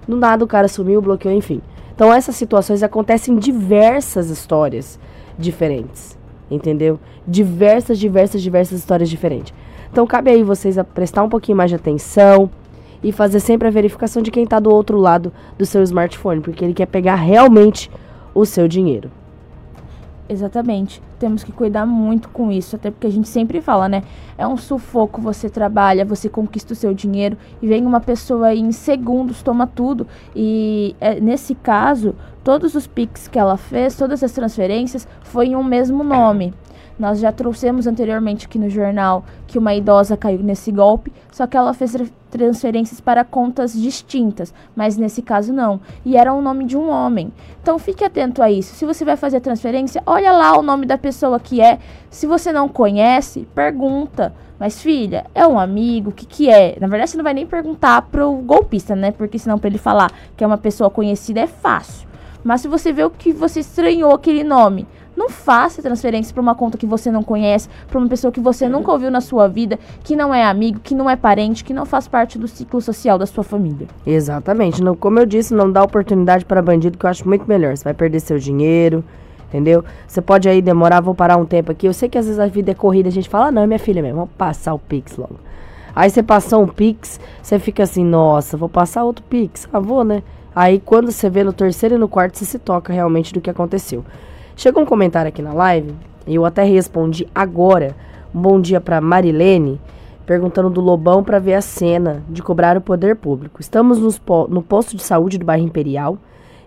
Do 0.06 0.16
nada 0.16 0.44
o 0.44 0.48
cara 0.48 0.68
sumiu, 0.68 1.00
bloqueou, 1.00 1.34
enfim. 1.34 1.60
Então 1.94 2.12
essas 2.12 2.34
situações 2.36 2.82
acontecem 2.82 3.34
em 3.34 3.38
diversas 3.38 4.30
histórias 4.30 4.98
diferentes, 5.38 6.18
entendeu? 6.50 6.98
Diversas, 7.26 7.98
diversas, 7.98 8.42
diversas 8.42 8.78
histórias 8.78 9.08
diferentes. 9.08 9.54
Então 9.90 10.06
cabe 10.06 10.30
aí 10.30 10.42
vocês 10.42 10.78
a 10.78 10.84
prestar 10.84 11.22
um 11.22 11.28
pouquinho 11.28 11.56
mais 11.56 11.70
de 11.70 11.76
atenção 11.76 12.50
e 13.02 13.12
fazer 13.12 13.40
sempre 13.40 13.68
a 13.68 13.70
verificação 13.70 14.22
de 14.22 14.30
quem 14.30 14.44
está 14.44 14.58
do 14.58 14.70
outro 14.70 14.96
lado 14.96 15.32
do 15.58 15.66
seu 15.66 15.82
smartphone, 15.82 16.40
porque 16.40 16.64
ele 16.64 16.74
quer 16.74 16.86
pegar 16.86 17.16
realmente 17.16 17.90
o 18.34 18.46
seu 18.46 18.66
dinheiro. 18.66 19.10
Exatamente. 20.28 21.02
Temos 21.22 21.44
que 21.44 21.52
cuidar 21.52 21.86
muito 21.86 22.28
com 22.30 22.50
isso, 22.50 22.74
até 22.74 22.90
porque 22.90 23.06
a 23.06 23.10
gente 23.10 23.28
sempre 23.28 23.60
fala, 23.60 23.88
né? 23.88 24.02
É 24.36 24.44
um 24.44 24.56
sufoco, 24.56 25.20
você 25.20 25.48
trabalha, 25.48 26.04
você 26.04 26.28
conquista 26.28 26.72
o 26.72 26.76
seu 26.76 26.92
dinheiro 26.92 27.38
e 27.62 27.68
vem 27.68 27.86
uma 27.86 28.00
pessoa 28.00 28.52
em 28.52 28.72
segundos, 28.72 29.40
toma 29.40 29.64
tudo. 29.64 30.04
E 30.34 30.96
é, 31.00 31.20
nesse 31.20 31.54
caso, 31.54 32.16
todos 32.42 32.74
os 32.74 32.88
PIX 32.88 33.28
que 33.28 33.38
ela 33.38 33.56
fez, 33.56 33.94
todas 33.94 34.20
as 34.24 34.32
transferências, 34.32 35.06
foi 35.20 35.46
em 35.46 35.54
um 35.54 35.62
mesmo 35.62 36.02
nome. 36.02 36.52
Nós 37.02 37.18
já 37.18 37.32
trouxemos 37.32 37.88
anteriormente 37.88 38.46
aqui 38.46 38.60
no 38.60 38.70
jornal 38.70 39.24
que 39.48 39.58
uma 39.58 39.74
idosa 39.74 40.16
caiu 40.16 40.38
nesse 40.38 40.70
golpe, 40.70 41.12
só 41.32 41.48
que 41.48 41.56
ela 41.56 41.74
fez 41.74 41.96
transferências 42.30 43.00
para 43.00 43.24
contas 43.24 43.72
distintas, 43.72 44.54
mas 44.76 44.96
nesse 44.96 45.20
caso 45.20 45.52
não. 45.52 45.80
E 46.04 46.16
era 46.16 46.32
o 46.32 46.40
nome 46.40 46.64
de 46.64 46.76
um 46.76 46.88
homem. 46.88 47.32
Então 47.60 47.76
fique 47.76 48.04
atento 48.04 48.40
a 48.40 48.52
isso. 48.52 48.76
Se 48.76 48.84
você 48.84 49.04
vai 49.04 49.16
fazer 49.16 49.38
a 49.38 49.40
transferência, 49.40 50.00
olha 50.06 50.30
lá 50.30 50.56
o 50.56 50.62
nome 50.62 50.86
da 50.86 50.96
pessoa 50.96 51.40
que 51.40 51.60
é. 51.60 51.80
Se 52.08 52.24
você 52.24 52.52
não 52.52 52.68
conhece, 52.68 53.48
pergunta. 53.52 54.32
Mas 54.56 54.80
filha, 54.80 55.26
é 55.34 55.44
um 55.44 55.58
amigo, 55.58 56.10
o 56.10 56.14
que 56.14 56.24
que 56.24 56.48
é? 56.48 56.76
Na 56.80 56.86
verdade, 56.86 57.10
você 57.10 57.16
não 57.16 57.24
vai 57.24 57.34
nem 57.34 57.48
perguntar 57.48 58.02
pro 58.02 58.32
golpista, 58.36 58.94
né? 58.94 59.10
Porque 59.10 59.40
senão 59.40 59.58
para 59.58 59.66
ele 59.68 59.78
falar 59.78 60.12
que 60.36 60.44
é 60.44 60.46
uma 60.46 60.56
pessoa 60.56 60.88
conhecida 60.88 61.40
é 61.40 61.48
fácil. 61.48 62.12
Mas 62.44 62.60
se 62.60 62.68
você 62.68 62.92
vê 62.92 63.04
o 63.04 63.10
que 63.10 63.32
você 63.32 63.60
estranhou 63.60 64.12
aquele 64.12 64.42
nome, 64.42 64.86
não 65.16 65.28
faça 65.28 65.82
transferência 65.82 66.32
para 66.32 66.40
uma 66.40 66.54
conta 66.54 66.78
que 66.78 66.86
você 66.86 67.10
não 67.10 67.22
conhece, 67.22 67.68
para 67.88 67.98
uma 67.98 68.08
pessoa 68.08 68.32
que 68.32 68.40
você 68.40 68.68
nunca 68.68 68.90
ouviu 68.92 69.10
na 69.10 69.20
sua 69.20 69.48
vida, 69.48 69.78
que 70.02 70.16
não 70.16 70.34
é 70.34 70.44
amigo, 70.44 70.80
que 70.80 70.94
não 70.94 71.08
é 71.08 71.16
parente, 71.16 71.64
que 71.64 71.74
não 71.74 71.84
faz 71.84 72.08
parte 72.08 72.38
do 72.38 72.48
ciclo 72.48 72.80
social 72.80 73.18
da 73.18 73.26
sua 73.26 73.44
família. 73.44 73.86
Exatamente. 74.06 74.82
Não, 74.82 74.96
como 74.96 75.18
eu 75.18 75.26
disse, 75.26 75.54
não 75.54 75.70
dá 75.70 75.82
oportunidade 75.82 76.44
para 76.44 76.62
bandido, 76.62 76.98
que 76.98 77.06
eu 77.06 77.10
acho 77.10 77.26
muito 77.26 77.46
melhor. 77.46 77.76
Você 77.76 77.84
vai 77.84 77.94
perder 77.94 78.20
seu 78.20 78.38
dinheiro, 78.38 79.04
entendeu? 79.48 79.84
Você 80.06 80.22
pode 80.22 80.48
aí 80.48 80.62
demorar, 80.62 81.00
vou 81.00 81.14
parar 81.14 81.36
um 81.36 81.44
tempo 81.44 81.70
aqui. 81.70 81.86
Eu 81.86 81.92
sei 81.92 82.08
que 82.08 82.16
às 82.16 82.26
vezes 82.26 82.40
a 82.40 82.46
vida 82.46 82.70
é 82.70 82.74
corrida, 82.74 83.08
a 83.08 83.12
gente 83.12 83.28
fala, 83.28 83.46
ah, 83.46 83.52
não, 83.52 83.62
é 83.62 83.66
minha 83.66 83.78
filha 83.78 84.02
mesmo, 84.02 84.16
vamos 84.20 84.34
passar 84.36 84.72
o 84.72 84.78
Pix 84.78 85.16
logo. 85.16 85.36
Aí 85.94 86.08
você 86.08 86.22
passou 86.22 86.62
um 86.62 86.68
Pix, 86.68 87.20
você 87.42 87.58
fica 87.58 87.82
assim, 87.82 88.02
nossa, 88.02 88.56
vou 88.56 88.68
passar 88.68 89.04
outro 89.04 89.22
Pix. 89.28 89.68
Ah, 89.70 89.78
vou, 89.78 90.02
né? 90.04 90.22
Aí 90.54 90.80
quando 90.80 91.10
você 91.10 91.28
vê 91.28 91.44
no 91.44 91.52
terceiro 91.52 91.94
e 91.94 91.98
no 91.98 92.08
quarto, 92.08 92.38
você 92.38 92.44
se 92.44 92.58
toca 92.58 92.92
realmente 92.92 93.32
do 93.32 93.40
que 93.40 93.50
aconteceu. 93.50 94.04
Chegou 94.62 94.84
um 94.84 94.86
comentário 94.86 95.28
aqui 95.28 95.42
na 95.42 95.52
live, 95.52 95.92
e 96.24 96.36
eu 96.36 96.44
até 96.44 96.62
respondi 96.62 97.26
agora. 97.34 97.96
Um 98.32 98.40
bom 98.40 98.60
dia 98.60 98.80
para 98.80 99.00
Marilene, 99.00 99.80
perguntando 100.24 100.70
do 100.70 100.80
Lobão 100.80 101.24
para 101.24 101.40
ver 101.40 101.54
a 101.54 101.60
cena 101.60 102.22
de 102.28 102.44
cobrar 102.44 102.76
o 102.76 102.80
poder 102.80 103.16
público. 103.16 103.60
Estamos 103.60 104.20
po 104.20 104.46
no 104.48 104.62
posto 104.62 104.96
de 104.96 105.02
saúde 105.02 105.36
do 105.36 105.44
bairro 105.44 105.64
Imperial 105.64 106.16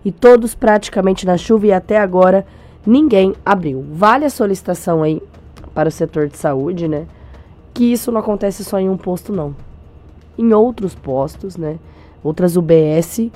e 0.04 0.12
todos 0.12 0.54
praticamente 0.54 1.24
na 1.24 1.38
chuva 1.38 1.68
e 1.68 1.72
até 1.72 1.96
agora 1.96 2.44
ninguém 2.86 3.32
abriu. 3.42 3.82
Vale 3.90 4.26
a 4.26 4.30
solicitação 4.30 5.02
aí 5.02 5.22
para 5.74 5.88
o 5.88 5.90
setor 5.90 6.28
de 6.28 6.36
saúde, 6.36 6.86
né? 6.86 7.06
Que 7.72 7.90
isso 7.90 8.12
não 8.12 8.20
acontece 8.20 8.62
só 8.62 8.78
em 8.78 8.90
um 8.90 8.98
posto, 8.98 9.32
não. 9.32 9.56
Em 10.36 10.52
outros 10.52 10.94
postos, 10.94 11.56
né? 11.56 11.78
Outras 12.22 12.58
UBS 12.58 13.30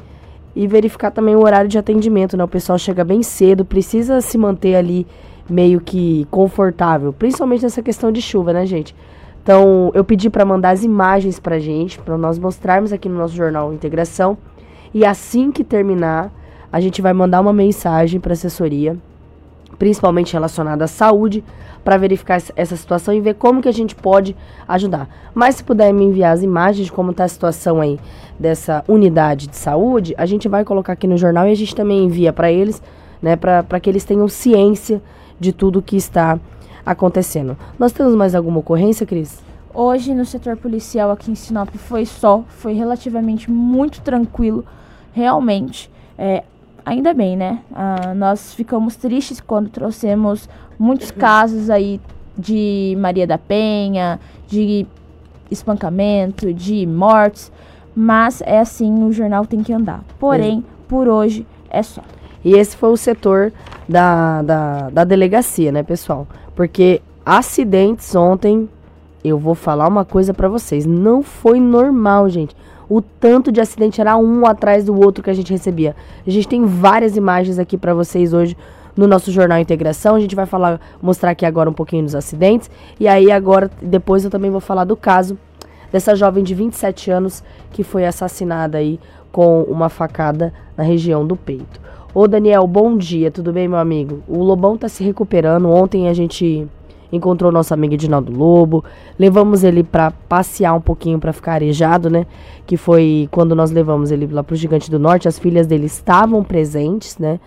e 0.55 0.67
verificar 0.67 1.11
também 1.11 1.37
o 1.37 1.41
horário 1.41 1.69
de 1.69 1.79
atendimento, 1.79 2.37
né? 2.37 2.45
O 2.45 2.49
pessoal 2.49 2.79
chega 2.79 3.05
bem 3.05 3.23
cedo, 3.23 3.65
precisa 3.65 4.21
se 4.21 4.37
manter 4.37 4.75
ali 4.75 5.07
meio 5.49 5.81
que 5.81 6.27
confortável, 6.31 7.13
principalmente 7.13 7.63
nessa 7.63 7.83
questão 7.83 8.13
de 8.13 8.23
chuva, 8.23 8.53
né, 8.53 8.67
gente? 8.67 8.95
Então, 9.43 9.91
eu 9.95 10.05
pedi 10.05 10.29
para 10.29 10.45
mandar 10.45 10.71
as 10.71 10.85
imagens 10.85 11.41
pra 11.41 11.59
gente, 11.59 11.99
para 11.99 12.17
nós 12.17 12.39
mostrarmos 12.39 12.93
aqui 12.93 13.09
no 13.09 13.17
nosso 13.17 13.35
jornal 13.35 13.73
Integração. 13.73 14.37
E 14.93 15.05
assim 15.05 15.51
que 15.51 15.65
terminar, 15.65 16.31
a 16.71 16.81
gente 16.81 17.01
vai 17.01 17.13
mandar 17.13 17.41
uma 17.41 17.53
mensagem 17.53 18.21
para 18.21 18.33
assessoria, 18.33 18.97
principalmente 19.81 20.35
relacionada 20.35 20.85
à 20.85 20.87
saúde, 20.87 21.43
para 21.83 21.97
verificar 21.97 22.39
essa 22.55 22.77
situação 22.77 23.15
e 23.15 23.21
ver 23.21 23.35
como 23.35 23.63
que 23.63 23.69
a 23.69 23.73
gente 23.73 23.95
pode 23.95 24.37
ajudar. 24.69 25.09
Mas 25.33 25.55
se 25.55 25.65
puder 25.65 25.91
me 25.91 26.05
enviar 26.05 26.35
as 26.35 26.43
imagens 26.43 26.85
de 26.85 26.93
como 26.93 27.13
está 27.13 27.25
a 27.25 27.29
situação 27.29 27.81
aí 27.81 27.99
dessa 28.39 28.85
unidade 28.87 29.47
de 29.49 29.57
saúde, 29.57 30.15
a 30.19 30.27
gente 30.27 30.49
vai 30.49 30.67
colocar 30.67 30.93
aqui 30.93 31.07
no 31.07 31.17
jornal 31.17 31.49
e 31.49 31.53
a 31.53 31.57
gente 31.57 31.75
também 31.75 32.05
envia 32.05 32.31
para 32.31 32.53
eles, 32.53 32.83
né, 33.23 33.37
para 33.37 33.81
que 33.81 33.89
eles 33.89 34.05
tenham 34.05 34.29
ciência 34.29 35.01
de 35.41 35.51
tudo 35.51 35.81
que 35.81 35.97
está 35.97 36.39
acontecendo. 36.85 37.57
Nós 37.79 37.91
temos 37.91 38.15
mais 38.15 38.35
alguma 38.35 38.59
ocorrência, 38.59 39.07
Cris? 39.07 39.43
Hoje 39.73 40.15
no 40.15 40.27
setor 40.27 40.59
policial 40.59 41.11
aqui 41.11 41.31
em 41.31 41.35
Sinop 41.35 41.71
foi 41.77 42.05
só, 42.05 42.45
foi 42.49 42.75
relativamente 42.75 43.51
muito 43.51 44.03
tranquilo, 44.03 44.63
realmente. 45.15 45.91
É, 46.19 46.45
ainda 46.85 47.13
bem, 47.15 47.37
né? 47.37 47.61
Ah, 47.75 48.15
nós 48.15 48.55
ficamos 48.55 48.97
tristes 48.97 49.41
quando 49.41 49.69
trouxemos 49.69 50.49
muitos 50.79 51.11
casos 51.11 51.71
aí 51.71 52.01
de 52.37 52.97
Maria 52.99 53.27
da 53.27 53.39
Penha, 53.39 54.19
de 54.47 54.87
espancamento, 55.51 56.53
de 56.55 56.87
mortes, 56.87 57.53
mas 57.95 58.41
é 58.43 58.59
assim, 58.59 59.05
o 59.05 59.13
jornal 59.13 59.45
tem 59.45 59.63
que 59.63 59.73
andar. 59.73 60.03
Porém, 60.19 60.65
por 60.89 61.09
hoje 61.09 61.47
é 61.69 61.83
só. 61.83 62.03
E 62.45 62.55
esse 62.55 62.77
foi 62.77 62.91
o 62.91 62.97
setor 62.97 63.53
da, 63.89 64.43
da, 64.43 64.91
da 64.91 65.05
delegacia, 65.05 65.71
né, 65.71 65.83
pessoal? 65.83 66.27
Porque 66.55 67.03
acidentes 67.25 68.15
ontem, 68.15 68.69
eu 69.23 69.39
vou 69.39 69.55
falar 69.55 69.87
uma 69.87 70.05
coisa 70.05 70.33
para 70.33 70.49
vocês, 70.49 70.87
não 70.87 71.23
foi 71.23 71.61
normal, 71.61 72.29
gente. 72.29 72.57
O 72.91 73.01
tanto 73.01 73.53
de 73.53 73.61
acidente 73.61 74.01
era 74.01 74.17
um 74.17 74.45
atrás 74.45 74.85
do 74.85 74.99
outro 74.99 75.23
que 75.23 75.31
a 75.31 75.33
gente 75.33 75.53
recebia. 75.53 75.95
A 76.27 76.31
gente 76.31 76.49
tem 76.49 76.65
várias 76.65 77.17
imagens 77.17 77.57
aqui 77.57 77.79
para 77.79 77.95
vocês 77.95 78.35
hoje 78.35 78.57
no 78.97 79.07
nosso 79.07 79.31
jornal 79.31 79.61
Integração. 79.61 80.17
A 80.17 80.21
gente 80.21 80.35
vai 80.35 80.45
falar, 80.45 80.81
mostrar 81.01 81.31
aqui 81.31 81.47
agora 81.47 81.71
um 81.71 81.73
pouquinho 81.73 82.03
dos 82.03 82.17
acidentes. 82.17 82.69
E 82.99 83.07
aí 83.07 83.31
agora, 83.31 83.71
depois 83.81 84.25
eu 84.25 84.31
também 84.31 84.51
vou 84.51 84.61
falar 84.61 84.83
do 84.83 84.97
caso 84.97 85.39
dessa 85.93 86.17
jovem 86.17 86.43
de 86.43 86.53
27 86.53 87.13
anos 87.13 87.45
que 87.71 87.85
foi 87.85 88.05
assassinada 88.05 88.79
aí 88.79 88.99
com 89.31 89.63
uma 89.63 89.89
facada 89.89 90.53
na 90.77 90.83
região 90.83 91.25
do 91.25 91.37
peito. 91.37 91.81
Ô 92.13 92.27
Daniel, 92.27 92.67
bom 92.67 92.97
dia, 92.97 93.31
tudo 93.31 93.53
bem, 93.53 93.69
meu 93.69 93.79
amigo? 93.79 94.21
O 94.27 94.43
Lobão 94.43 94.77
tá 94.77 94.89
se 94.89 95.05
recuperando. 95.05 95.71
Ontem 95.71 96.09
a 96.09 96.13
gente 96.13 96.67
encontrou 97.13 97.51
nosso 97.51 97.75
amigo 97.75 97.95
Edinaldo 97.95 98.33
Lobo, 98.33 98.85
levamos 99.19 99.65
ele 99.65 99.83
para 99.83 100.11
passear 100.11 100.75
um 100.75 100.81
pouquinho 100.81 101.19
para 101.19 101.33
ficar 101.33 101.55
arejado, 101.55 102.09
né? 102.09 102.27
Que 102.67 102.77
foi 102.77 103.29
quando 103.31 103.55
nós 103.55 103.71
levamos 103.71 104.11
ele 104.11 104.27
lá 104.27 104.43
pro 104.43 104.57
Gigante 104.57 104.91
do 104.91 104.99
Norte, 104.99 105.29
as 105.29 105.39
filhas 105.39 105.67
dele 105.67 105.87
estavam 105.87 106.43
presentes, 106.43 107.19
né? 107.19 107.41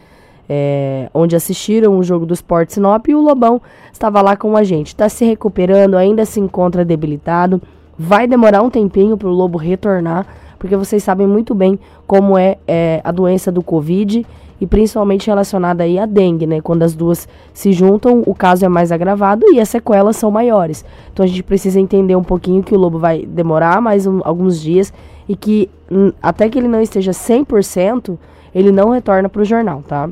É, 0.50 1.10
onde 1.14 1.36
assistiram 1.36 1.98
o 1.98 2.04
jogo 2.04 2.26
do 2.26 2.34
Sport 2.34 2.70
Sinop 2.70 3.08
e 3.08 3.16
o 3.16 3.22
Lobão 3.22 3.62
estava 3.92 4.22
lá 4.22 4.36
com 4.36 4.58
a 4.58 4.64
gente. 4.64 4.88
Está 4.88 5.08
se 5.08 5.24
recuperando, 5.24 5.96
ainda 5.96 6.26
se 6.26 6.40
encontra 6.40 6.84
debilitado. 6.84 7.62
Vai 7.98 8.28
demorar 8.28 8.62
um 8.62 8.70
tempinho 8.70 9.16
para 9.16 9.30
o 9.30 9.32
Lobo 9.32 9.58
retornar, 9.58 10.26
porque 10.60 10.76
vocês 10.76 11.02
sabem 11.04 11.26
muito 11.26 11.56
bem 11.56 11.80
como 12.06 12.38
é, 12.38 12.58
é 12.68 13.00
a 13.04 13.12
doença 13.12 13.52
do 13.52 13.64
Covid 13.64 14.26
e 14.60 14.68
principalmente 14.68 15.28
relacionada 15.28 15.84
aí 15.84 16.00
à 16.00 16.06
dengue, 16.06 16.48
né? 16.48 16.62
Quando 16.62 16.84
as 16.84 16.94
duas 16.94 17.28
se 17.54 17.72
juntam, 17.72 18.24
o 18.26 18.34
caso 18.34 18.66
é 18.66 18.70
mais 18.70 18.92
agravado 18.92 19.46
e 19.54 19.60
as 19.60 19.70
sequelas 19.70 20.16
são 20.16 20.32
maiores. 20.32 20.86
Então 21.12 21.24
a 21.24 21.28
gente 21.28 21.44
precisa 21.44 21.80
entender 21.80 22.16
um 22.16 22.24
pouquinho 22.24 22.64
que 22.64 22.74
o 22.74 22.78
lobo 22.78 22.98
vai 22.98 23.26
demorar 23.26 23.82
mais 23.82 24.08
um, 24.08 24.22
alguns 24.24 24.62
dias 24.62 24.94
e 25.28 25.36
que 25.36 25.70
hum, 25.92 26.12
até 26.22 26.50
que 26.50 26.58
ele 26.58 26.68
não 26.68 26.82
esteja 26.82 27.12
100%, 27.12 28.18
ele 28.54 28.72
não 28.72 28.90
retorna 28.90 29.28
para 29.30 29.42
o 29.42 29.46
jornal, 29.46 29.84
tá? 29.88 30.10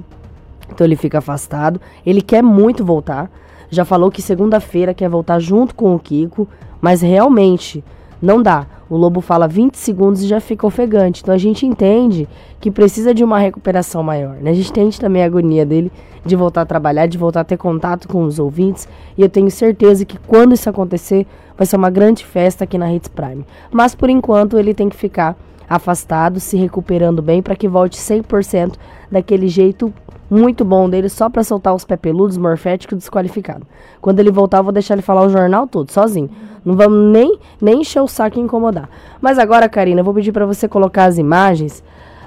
Então 0.71 0.85
ele 0.85 0.95
fica 0.95 1.17
afastado, 1.17 1.79
ele 2.05 2.21
quer 2.21 2.41
muito 2.41 2.83
voltar. 2.83 3.29
Já 3.69 3.85
falou 3.85 4.11
que 4.11 4.21
segunda-feira 4.21 4.93
quer 4.93 5.09
voltar 5.09 5.39
junto 5.39 5.73
com 5.75 5.95
o 5.95 5.99
Kiko, 5.99 6.47
mas 6.81 7.01
realmente 7.01 7.83
não 8.21 8.41
dá. 8.41 8.67
O 8.89 8.97
lobo 8.97 9.21
fala 9.21 9.47
20 9.47 9.75
segundos 9.75 10.21
e 10.21 10.27
já 10.27 10.39
fica 10.39 10.67
ofegante. 10.67 11.21
Então 11.21 11.33
a 11.33 11.37
gente 11.37 11.65
entende 11.65 12.27
que 12.59 12.69
precisa 12.69 13.13
de 13.13 13.23
uma 13.23 13.39
recuperação 13.39 14.03
maior. 14.03 14.35
Né? 14.35 14.51
A 14.51 14.53
gente 14.53 14.69
entende 14.69 14.99
também 14.99 15.23
a 15.23 15.25
agonia 15.25 15.65
dele 15.65 15.91
de 16.25 16.35
voltar 16.35 16.61
a 16.61 16.65
trabalhar, 16.65 17.07
de 17.07 17.17
voltar 17.17 17.41
a 17.41 17.43
ter 17.45 17.57
contato 17.57 18.07
com 18.07 18.23
os 18.23 18.37
ouvintes. 18.37 18.87
E 19.17 19.21
eu 19.21 19.29
tenho 19.29 19.49
certeza 19.49 20.05
que 20.05 20.19
quando 20.19 20.53
isso 20.53 20.69
acontecer, 20.69 21.25
vai 21.57 21.65
ser 21.65 21.77
uma 21.77 21.89
grande 21.89 22.25
festa 22.25 22.65
aqui 22.65 22.77
na 22.77 22.93
Hits 22.93 23.07
Prime. 23.07 23.45
Mas 23.71 23.95
por 23.95 24.09
enquanto 24.09 24.59
ele 24.59 24.73
tem 24.73 24.89
que 24.89 24.95
ficar 24.95 25.35
afastado, 25.71 26.39
se 26.39 26.57
recuperando 26.57 27.21
bem, 27.21 27.41
para 27.41 27.55
que 27.55 27.67
volte 27.67 27.97
100% 27.97 28.73
daquele 29.09 29.47
jeito 29.47 29.93
muito 30.29 30.65
bom 30.65 30.89
dele, 30.89 31.07
só 31.07 31.29
para 31.29 31.43
soltar 31.43 31.73
os 31.73 31.85
pé 31.85 31.95
peludos, 31.95 32.37
morfético 32.37 32.95
desqualificado. 32.95 33.65
Quando 34.01 34.19
ele 34.19 34.31
voltar, 34.31 34.57
eu 34.57 34.63
vou 34.63 34.73
deixar 34.73 34.95
ele 34.95 35.01
falar 35.01 35.23
o 35.23 35.29
jornal 35.29 35.67
todo, 35.67 35.91
sozinho. 35.91 36.29
Não 36.63 36.75
vamos 36.75 37.11
nem, 37.11 37.37
nem 37.61 37.81
encher 37.81 38.01
o 38.01 38.07
saco 38.07 38.37
e 38.37 38.41
incomodar. 38.41 38.89
Mas 39.21 39.39
agora, 39.39 39.69
Karina, 39.69 40.01
eu 40.01 40.05
vou 40.05 40.13
pedir 40.13 40.31
para 40.31 40.45
você 40.45 40.67
colocar 40.67 41.05
as 41.05 41.17
imagens 41.17 41.83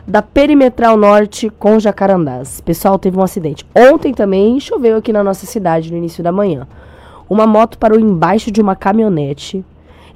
da 0.06 0.20
Perimetral 0.20 0.96
Norte 0.96 1.50
com 1.50 1.78
Jacarandás. 1.78 2.60
Pessoal, 2.60 2.98
teve 2.98 3.18
um 3.18 3.22
acidente. 3.22 3.66
Ontem 3.74 4.12
também 4.12 4.58
choveu 4.58 4.96
aqui 4.96 5.12
na 5.12 5.22
nossa 5.22 5.46
cidade 5.46 5.90
no 5.90 5.98
início 5.98 6.24
da 6.24 6.32
manhã. 6.32 6.66
Uma 7.28 7.46
moto 7.46 7.78
parou 7.78 7.98
embaixo 7.98 8.50
de 8.50 8.60
uma 8.60 8.76
caminhonete 8.76 9.64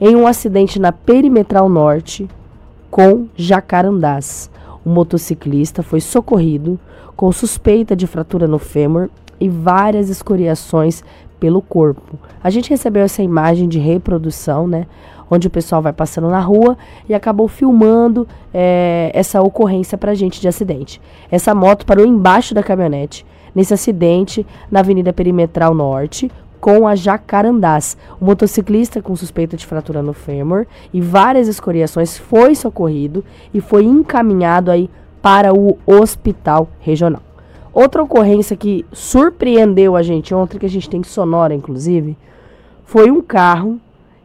em 0.00 0.14
um 0.14 0.26
acidente 0.26 0.78
na 0.78 0.92
Perimetral 0.92 1.68
Norte 1.68 2.28
com 2.90 3.26
Jacarandás. 3.36 4.50
O 4.84 4.90
motociclista 4.90 5.82
foi 5.82 6.00
socorrido 6.00 6.78
com 7.16 7.30
suspeita 7.32 7.96
de 7.96 8.06
fratura 8.06 8.46
no 8.46 8.58
fêmur 8.58 9.10
e 9.40 9.48
várias 9.48 10.08
escoriações 10.08 11.02
pelo 11.38 11.62
corpo. 11.62 12.18
A 12.42 12.50
gente 12.50 12.70
recebeu 12.70 13.02
essa 13.02 13.22
imagem 13.22 13.68
de 13.68 13.78
reprodução, 13.78 14.66
né? 14.66 14.86
Onde 15.30 15.46
o 15.46 15.50
pessoal 15.50 15.82
vai 15.82 15.92
passando 15.92 16.28
na 16.28 16.40
rua 16.40 16.76
e 17.08 17.14
acabou 17.14 17.48
filmando 17.48 18.26
é, 18.52 19.10
essa 19.14 19.42
ocorrência 19.42 19.98
pra 19.98 20.14
gente 20.14 20.40
de 20.40 20.48
acidente. 20.48 21.00
Essa 21.30 21.54
moto 21.54 21.84
parou 21.84 22.06
embaixo 22.06 22.54
da 22.54 22.62
caminhonete, 22.62 23.26
nesse 23.54 23.74
acidente 23.74 24.46
na 24.70 24.80
Avenida 24.80 25.12
Perimetral 25.12 25.74
Norte, 25.74 26.30
com 26.60 26.86
a 26.86 26.94
Jacarandás. 26.94 27.96
O 28.20 28.24
motociclista 28.24 29.02
com 29.02 29.14
suspeita 29.16 29.56
de 29.56 29.66
fratura 29.66 30.02
no 30.02 30.12
fêmur 30.12 30.66
e 30.92 31.00
várias 31.00 31.48
escoriações 31.48 32.16
foi 32.16 32.54
socorrido 32.54 33.24
e 33.52 33.60
foi 33.60 33.84
encaminhado 33.84 34.70
aí 34.70 34.90
para 35.22 35.52
o 35.52 35.78
hospital 35.86 36.68
regional. 36.80 37.22
Outra 37.72 38.02
ocorrência 38.02 38.56
que 38.56 38.84
surpreendeu 38.92 39.94
a 39.94 40.02
gente 40.02 40.34
ontem, 40.34 40.58
que 40.58 40.66
a 40.66 40.70
gente 40.70 40.88
tem 40.88 41.02
sonora 41.02 41.54
inclusive, 41.54 42.16
foi 42.84 43.10
um 43.10 43.20
carro 43.20 43.78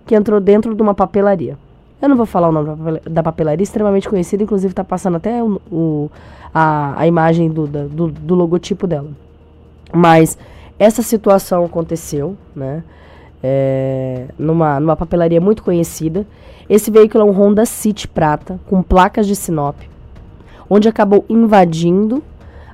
que 0.06 0.16
entrou 0.16 0.40
dentro 0.40 0.74
de 0.74 0.82
uma 0.82 0.94
papelaria. 0.94 1.58
Eu 2.02 2.10
não 2.10 2.18
vou 2.18 2.26
falar 2.26 2.50
o 2.50 2.52
nome 2.52 3.00
da 3.10 3.24
papelaria, 3.24 3.64
extremamente 3.64 4.10
conhecida, 4.10 4.44
inclusive 4.44 4.72
está 4.72 4.84
passando 4.84 5.16
até 5.16 5.42
o, 5.42 5.62
o, 5.72 6.12
a, 6.54 7.00
a 7.00 7.08
imagem 7.08 7.50
do, 7.50 7.66
do, 7.66 8.08
do 8.10 8.36
logotipo 8.36 8.86
dela. 8.86 9.10
Mas 9.94 10.38
essa 10.78 11.02
situação 11.02 11.66
aconteceu, 11.66 12.38
né? 12.56 12.84
É, 13.46 14.28
numa, 14.38 14.80
numa 14.80 14.96
papelaria 14.96 15.42
muito 15.42 15.64
conhecida. 15.64 16.26
Esse 16.70 16.90
veículo 16.90 17.24
é 17.24 17.28
um 17.30 17.32
Honda 17.32 17.66
City 17.66 18.08
prata, 18.08 18.60
com 18.70 18.82
placas 18.82 19.28
de 19.28 19.36
Sinop 19.36 19.76
onde 20.70 20.90
acabou 20.90 21.24
invadindo 21.30 22.24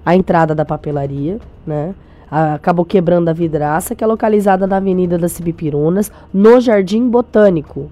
a 0.06 0.16
entrada 0.16 0.56
da 0.56 0.66
papelaria, 0.66 1.40
né? 1.66 1.94
Acabou 2.32 2.86
quebrando 2.86 3.28
a 3.28 3.34
vidraça, 3.34 3.96
que 3.96 4.04
é 4.04 4.08
localizada 4.08 4.68
na 4.68 4.78
Avenida 4.78 5.18
das 5.18 5.32
Cibipirunas, 5.32 6.12
no 6.34 6.62
Jardim 6.62 7.10
Botânico. 7.10 7.92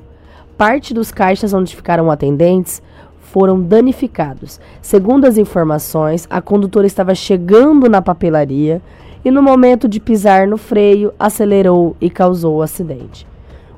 Parte 0.56 0.94
dos 0.94 1.12
caixas 1.12 1.54
onde 1.54 1.76
ficaram 1.76 2.12
atendentes 2.12 2.82
foram 3.20 3.60
danificados. 3.60 4.62
Segundo 4.82 5.26
as 5.26 5.38
informações, 5.38 6.28
a 6.30 6.40
condutora 6.40 6.86
estava 6.86 7.14
chegando 7.16 7.90
na 7.90 8.02
papelaria 8.02 8.82
e, 9.28 9.32
no 9.32 9.44
momento 9.44 9.90
de 9.90 10.00
pisar 10.00 10.48
no 10.48 10.58
freio, 10.58 11.14
acelerou 11.20 11.98
e 12.00 12.10
causou 12.10 12.56
o 12.56 12.62
acidente. 12.62 13.28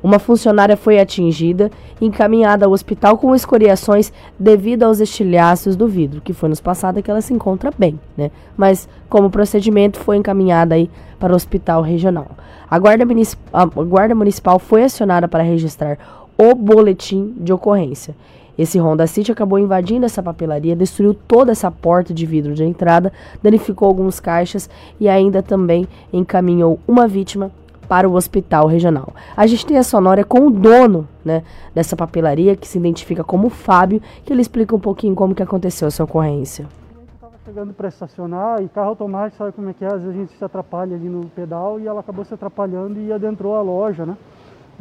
Uma 0.03 0.19
funcionária 0.19 0.77
foi 0.77 0.99
atingida 0.99 1.71
e 1.99 2.05
encaminhada 2.05 2.67
ao 2.67 2.71
hospital 2.71 3.17
com 3.17 3.33
escoriações 3.33 4.13
devido 4.37 4.83
aos 4.83 4.99
estilhaços 4.99 5.75
do 5.75 5.87
vidro, 5.87 6.21
que 6.21 6.33
foi 6.33 6.49
nos 6.49 6.61
passado 6.61 7.01
que 7.01 7.09
ela 7.09 7.19
se 7.19 7.33
encontra 7.33 7.73
bem, 7.75 7.99
né? 8.15 8.29
Mas 8.55 8.87
como 9.09 9.31
procedimento 9.31 9.99
foi 9.99 10.17
encaminhada 10.17 10.75
aí 10.75 10.87
para 11.19 11.33
o 11.33 11.35
hospital 11.35 11.81
regional. 11.81 12.27
A 12.69 12.77
guarda, 12.77 13.03
a 13.51 13.65
guarda 13.65 14.13
municipal 14.13 14.59
foi 14.59 14.83
acionada 14.83 15.27
para 15.27 15.41
registrar 15.41 15.97
o 16.37 16.53
boletim 16.53 17.33
de 17.35 17.51
ocorrência. 17.51 18.15
Esse 18.59 18.77
Honda 18.77 19.07
City 19.07 19.31
acabou 19.31 19.57
invadindo 19.57 20.05
essa 20.05 20.21
papelaria, 20.21 20.75
destruiu 20.75 21.13
toda 21.13 21.53
essa 21.53 21.71
porta 21.71 22.13
de 22.13 22.25
vidro 22.25 22.53
de 22.53 22.65
entrada, 22.65 23.13
danificou 23.41 23.87
alguns 23.87 24.19
caixas 24.19 24.69
e 24.99 25.07
ainda 25.07 25.41
também 25.41 25.87
encaminhou 26.11 26.77
uma 26.85 27.07
vítima 27.07 27.51
para 27.87 28.07
o 28.07 28.15
hospital 28.15 28.67
regional. 28.67 29.13
A 29.35 29.47
gente 29.47 29.65
tem 29.65 29.77
a 29.77 29.83
sonora 29.83 30.25
com 30.25 30.47
o 30.47 30.51
dono 30.51 31.07
né, 31.23 31.41
dessa 31.73 31.95
papelaria, 31.95 32.53
que 32.57 32.67
se 32.67 32.77
identifica 32.77 33.23
como 33.23 33.49
Fábio, 33.49 34.01
que 34.25 34.33
ele 34.33 34.41
explica 34.41 34.75
um 34.75 34.79
pouquinho 34.79 35.15
como 35.15 35.33
que 35.33 35.41
aconteceu 35.41 35.87
essa 35.87 36.03
ocorrência. 36.03 36.67
estava 37.15 37.35
chegando 37.45 37.73
para 37.73 37.87
estacionar 37.87 38.61
e 38.61 38.67
carro 38.67 38.89
automático, 38.89 39.37
sabe 39.37 39.53
como 39.53 39.69
é 39.69 39.73
que 39.73 39.85
é? 39.85 39.87
Às 39.87 40.01
vezes 40.01 40.09
a 40.09 40.19
gente 40.19 40.37
se 40.37 40.43
atrapalha 40.43 40.97
ali 40.97 41.07
no 41.07 41.27
pedal 41.29 41.79
e 41.79 41.87
ela 41.87 42.01
acabou 42.01 42.25
se 42.25 42.33
atrapalhando 42.33 42.99
e 42.99 43.13
adentrou 43.13 43.55
a 43.55 43.61
loja, 43.61 44.05
né? 44.05 44.17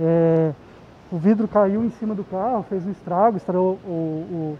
É, 0.00 0.52
o 1.10 1.16
vidro 1.16 1.48
caiu 1.48 1.84
em 1.84 1.90
cima 1.90 2.14
do 2.14 2.24
carro, 2.24 2.64
fez 2.68 2.86
um 2.86 2.90
estrago, 2.90 3.36
estragou 3.36 3.78
o, 3.84 4.56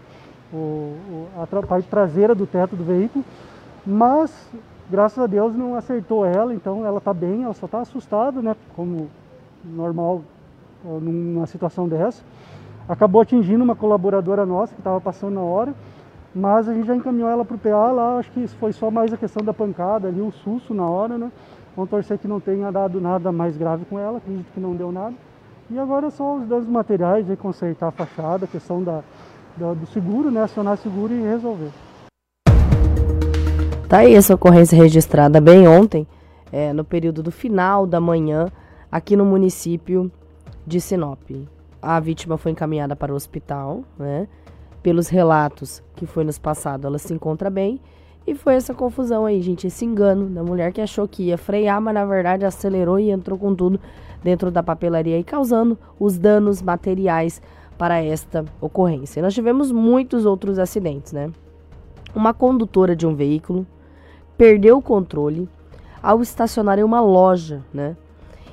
o, 0.51 0.55
o, 0.55 1.27
a 1.37 1.67
parte 1.67 1.87
traseira 1.87 2.33
do 2.33 2.47
teto 2.47 2.75
do 2.75 2.83
veículo, 2.83 3.23
mas 3.85 4.49
graças 4.89 5.19
a 5.19 5.27
Deus 5.27 5.55
não 5.55 5.75
acertou 5.75 6.25
ela, 6.25 6.53
então 6.53 6.85
ela 6.85 6.97
está 6.97 7.13
bem, 7.13 7.43
ela 7.43 7.53
só 7.53 7.67
está 7.67 7.79
assustada, 7.79 8.41
né, 8.41 8.55
como 8.75 9.09
normal 9.63 10.21
numa 10.83 11.45
situação 11.45 11.87
dessa. 11.87 12.23
Acabou 12.87 13.21
atingindo 13.21 13.63
uma 13.63 13.75
colaboradora 13.75 14.45
nossa 14.45 14.73
que 14.73 14.79
estava 14.79 14.99
passando 14.99 15.35
na 15.35 15.41
hora, 15.41 15.75
mas 16.33 16.67
a 16.67 16.73
gente 16.73 16.87
já 16.87 16.95
encaminhou 16.95 17.29
ela 17.29 17.45
para 17.45 17.55
o 17.55 17.59
PA 17.59 17.91
lá, 17.91 18.17
acho 18.17 18.31
que 18.31 18.47
foi 18.47 18.73
só 18.73 18.89
mais 18.89 19.13
a 19.13 19.17
questão 19.17 19.43
da 19.43 19.53
pancada 19.53 20.07
ali, 20.07 20.21
um 20.21 20.31
susto 20.31 20.73
na 20.73 20.87
hora, 20.87 21.17
né. 21.17 21.31
Vamos 21.75 21.91
torcer 21.91 22.17
que 22.17 22.27
não 22.27 22.39
tenha 22.39 22.71
dado 22.71 22.99
nada 22.99 23.31
mais 23.31 23.55
grave 23.55 23.85
com 23.85 23.99
ela, 23.99 24.17
acredito 24.17 24.51
que 24.51 24.59
não 24.59 24.75
deu 24.75 24.91
nada. 24.91 25.13
E 25.71 25.77
agora 25.77 26.09
só 26.09 26.35
os 26.35 26.47
danos 26.47 26.67
materiais, 26.67 27.29
aí, 27.29 27.37
consertar 27.37 27.89
a 27.89 27.91
fachada, 27.91 28.45
a 28.45 28.47
questão 28.47 28.83
da, 28.83 29.03
da, 29.55 29.75
do 29.75 29.85
seguro, 29.85 30.31
né? 30.31 30.41
Acionar 30.41 30.77
seguro 30.77 31.13
e 31.13 31.21
resolver. 31.21 31.69
Tá 33.87 33.99
aí 33.99 34.15
essa 34.15 34.33
ocorrência 34.33 34.75
registrada 34.75 35.39
bem 35.39 35.67
ontem, 35.67 36.07
é, 36.51 36.73
no 36.73 36.83
período 36.83 37.21
do 37.21 37.31
final 37.31 37.85
da 37.85 37.99
manhã, 37.99 38.47
aqui 38.91 39.15
no 39.15 39.23
município 39.23 40.11
de 40.65 40.81
Sinop. 40.81 41.29
A 41.79 41.99
vítima 41.99 42.35
foi 42.35 42.51
encaminhada 42.51 42.95
para 42.95 43.13
o 43.13 43.15
hospital, 43.15 43.83
né? 43.97 44.27
Pelos 44.81 45.07
relatos 45.07 45.83
que 45.95 46.07
foi 46.07 46.23
nos 46.23 46.39
passado, 46.39 46.87
ela 46.87 46.97
se 46.97 47.13
encontra 47.13 47.47
bem. 47.47 47.79
E 48.27 48.35
foi 48.35 48.55
essa 48.55 48.73
confusão 48.73 49.25
aí, 49.25 49.41
gente, 49.41 49.67
esse 49.67 49.83
engano 49.85 50.27
da 50.27 50.43
mulher 50.43 50.71
que 50.71 50.81
achou 50.81 51.07
que 51.07 51.23
ia 51.23 51.37
frear, 51.37 51.81
mas 51.81 51.93
na 51.93 52.05
verdade 52.05 52.45
acelerou 52.45 52.99
e 52.99 53.09
entrou 53.09 53.37
com 53.37 53.55
tudo 53.55 53.79
dentro 54.23 54.51
da 54.51 54.61
papelaria 54.61 55.17
e 55.17 55.23
causando 55.23 55.77
os 55.99 56.17
danos 56.17 56.61
materiais 56.61 57.41
para 57.77 58.03
esta 58.03 58.45
ocorrência. 58.59 59.21
Nós 59.21 59.33
tivemos 59.33 59.71
muitos 59.71 60.25
outros 60.25 60.59
acidentes, 60.59 61.13
né? 61.13 61.31
Uma 62.13 62.33
condutora 62.33 62.95
de 62.95 63.07
um 63.07 63.15
veículo 63.15 63.65
perdeu 64.37 64.77
o 64.77 64.81
controle 64.81 65.47
ao 66.03 66.21
estacionar 66.21 66.79
em 66.79 66.83
uma 66.83 67.01
loja, 67.01 67.63
né? 67.73 67.95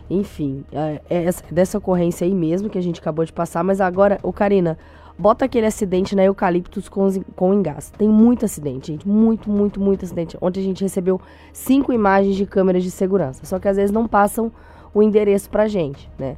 Enfim, 0.09 0.65
é, 0.73 1.01
é 1.11 1.31
dessa 1.51 1.79
ocorrência 1.79 2.25
aí 2.25 2.35
mesmo 2.35 2.71
que 2.71 2.79
a 2.79 2.83
gente 2.83 3.01
acabou 3.01 3.25
de 3.25 3.33
passar, 3.33 3.65
mas 3.65 3.81
agora, 3.81 4.21
o 4.23 4.33
Karina, 4.33 4.79
bota 5.19 5.45
aquele 5.45 5.67
acidente 5.67 6.15
na 6.15 6.25
Eucaliptus 6.25 6.89
com, 6.89 7.09
com 7.35 7.55
engás. 7.55 7.91
Tem 7.91 8.09
muito 8.09 8.45
acidente, 8.45 8.93
gente. 8.93 9.09
Muito, 9.09 9.51
muito, 9.51 9.81
muito 9.81 10.05
acidente. 10.05 10.37
Ontem 10.41 10.61
a 10.61 10.65
gente 10.65 10.83
recebeu 10.83 11.21
cinco 11.53 11.93
imagens 11.93 12.37
de 12.37 12.47
câmeras 12.47 12.83
de 12.83 12.91
segurança. 12.91 13.45
Só 13.47 13.59
que 13.59 13.69
às 13.69 13.77
vezes 13.77 13.91
não 13.91 14.07
passam 14.07 14.53
o 14.93 15.03
endereço 15.03 15.51
pra 15.51 15.69
gente, 15.69 16.11
né? 16.19 16.37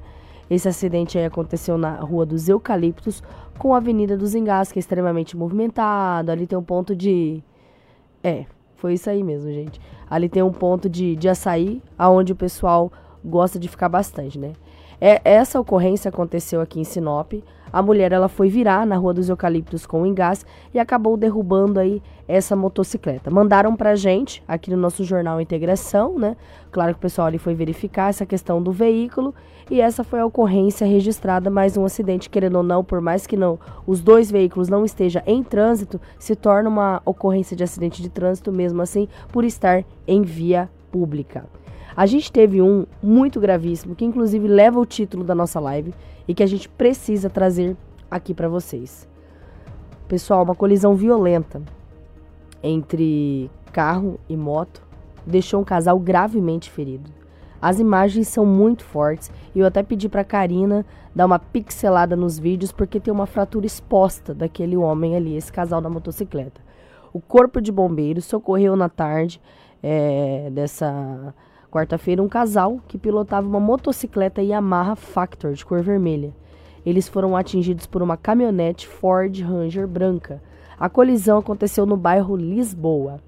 Esse 0.50 0.68
acidente 0.68 1.18
aí 1.18 1.26
aconteceu 1.26 1.76
na 1.76 1.96
Rua 1.96 2.24
dos 2.24 2.48
Eucaliptos 2.48 3.22
com 3.58 3.74
a 3.74 3.76
Avenida 3.76 4.16
dos 4.16 4.34
Engás, 4.34 4.72
que 4.72 4.78
é 4.78 4.80
extremamente 4.80 5.36
movimentado. 5.36 6.32
Ali 6.32 6.46
tem 6.46 6.56
um 6.56 6.62
ponto 6.62 6.96
de. 6.96 7.42
É, 8.22 8.46
foi 8.76 8.94
isso 8.94 9.10
aí 9.10 9.22
mesmo, 9.22 9.52
gente. 9.52 9.80
Ali 10.08 10.28
tem 10.28 10.42
um 10.42 10.52
ponto 10.52 10.88
de, 10.88 11.16
de 11.16 11.28
açaí, 11.28 11.82
aonde 11.98 12.32
o 12.32 12.36
pessoal 12.36 12.90
gosta 13.22 13.58
de 13.58 13.68
ficar 13.68 13.88
bastante, 13.88 14.38
né? 14.38 14.52
É, 15.00 15.20
essa 15.22 15.60
ocorrência 15.60 16.08
aconteceu 16.08 16.60
aqui 16.60 16.80
em 16.80 16.84
Sinop. 16.84 17.34
A 17.72 17.82
mulher 17.82 18.12
ela 18.12 18.28
foi 18.28 18.48
virar 18.48 18.86
na 18.86 18.96
Rua 18.96 19.14
dos 19.14 19.28
Eucaliptos 19.28 19.86
com 19.86 20.02
o 20.02 20.06
engás 20.06 20.44
e 20.72 20.78
acabou 20.78 21.16
derrubando 21.16 21.78
aí 21.78 22.02
essa 22.26 22.54
motocicleta. 22.54 23.30
Mandaram 23.30 23.74
pra 23.74 23.94
gente 23.94 24.42
aqui 24.46 24.70
no 24.70 24.76
nosso 24.76 25.04
jornal 25.04 25.40
Integração, 25.40 26.18
né? 26.18 26.36
Claro 26.70 26.92
que 26.92 26.98
o 26.98 27.02
pessoal 27.02 27.26
ali 27.28 27.38
foi 27.38 27.54
verificar 27.54 28.10
essa 28.10 28.26
questão 28.26 28.62
do 28.62 28.70
veículo 28.70 29.34
e 29.70 29.80
essa 29.80 30.02
foi 30.02 30.20
a 30.20 30.26
ocorrência 30.26 30.86
registrada, 30.86 31.50
mais 31.50 31.76
um 31.76 31.84
acidente, 31.84 32.30
querendo 32.30 32.56
ou 32.56 32.62
não, 32.62 32.82
por 32.82 33.00
mais 33.00 33.26
que 33.26 33.36
não 33.36 33.58
os 33.86 34.00
dois 34.00 34.30
veículos 34.30 34.68
não 34.68 34.84
estejam 34.84 35.22
em 35.26 35.42
trânsito, 35.42 36.00
se 36.18 36.34
torna 36.34 36.68
uma 36.68 37.02
ocorrência 37.04 37.56
de 37.56 37.64
acidente 37.64 38.00
de 38.02 38.08
trânsito 38.08 38.50
mesmo 38.50 38.80
assim, 38.80 39.08
por 39.30 39.44
estar 39.44 39.84
em 40.06 40.22
via 40.22 40.70
pública. 40.90 41.44
A 41.98 42.06
gente 42.06 42.30
teve 42.30 42.62
um 42.62 42.86
muito 43.02 43.40
gravíssimo, 43.40 43.96
que 43.96 44.04
inclusive 44.04 44.46
leva 44.46 44.78
o 44.78 44.86
título 44.86 45.24
da 45.24 45.34
nossa 45.34 45.58
live 45.58 45.92
e 46.28 46.32
que 46.32 46.44
a 46.44 46.46
gente 46.46 46.68
precisa 46.68 47.28
trazer 47.28 47.76
aqui 48.08 48.32
para 48.32 48.48
vocês. 48.48 49.08
Pessoal, 50.06 50.44
uma 50.44 50.54
colisão 50.54 50.94
violenta 50.94 51.60
entre 52.62 53.50
carro 53.72 54.20
e 54.28 54.36
moto 54.36 54.80
deixou 55.26 55.60
um 55.60 55.64
casal 55.64 55.98
gravemente 55.98 56.70
ferido. 56.70 57.10
As 57.60 57.80
imagens 57.80 58.28
são 58.28 58.46
muito 58.46 58.84
fortes 58.84 59.28
e 59.52 59.58
eu 59.58 59.66
até 59.66 59.82
pedi 59.82 60.08
para 60.08 60.22
Karina 60.22 60.86
dar 61.12 61.26
uma 61.26 61.40
pixelada 61.40 62.14
nos 62.14 62.38
vídeos 62.38 62.70
porque 62.70 63.00
tem 63.00 63.12
uma 63.12 63.26
fratura 63.26 63.66
exposta 63.66 64.32
daquele 64.32 64.76
homem 64.76 65.16
ali, 65.16 65.34
esse 65.36 65.52
casal 65.52 65.80
da 65.80 65.90
motocicleta. 65.90 66.60
O 67.12 67.20
corpo 67.20 67.60
de 67.60 67.72
bombeiros 67.72 68.24
socorreu 68.24 68.76
na 68.76 68.88
tarde 68.88 69.40
é, 69.82 70.48
dessa 70.52 71.34
Quarta-feira, 71.70 72.22
um 72.22 72.28
casal 72.30 72.80
que 72.88 72.96
pilotava 72.96 73.46
uma 73.46 73.60
motocicleta 73.60 74.40
Yamaha 74.40 74.96
Factor 74.96 75.52
de 75.52 75.66
cor 75.66 75.82
vermelha. 75.82 76.32
Eles 76.84 77.06
foram 77.06 77.36
atingidos 77.36 77.84
por 77.84 78.02
uma 78.02 78.16
caminhonete 78.16 78.88
Ford 78.88 79.38
Ranger 79.38 79.86
branca. 79.86 80.42
A 80.80 80.88
colisão 80.88 81.36
aconteceu 81.36 81.84
no 81.84 81.94
bairro 81.94 82.36
Lisboa. 82.36 83.20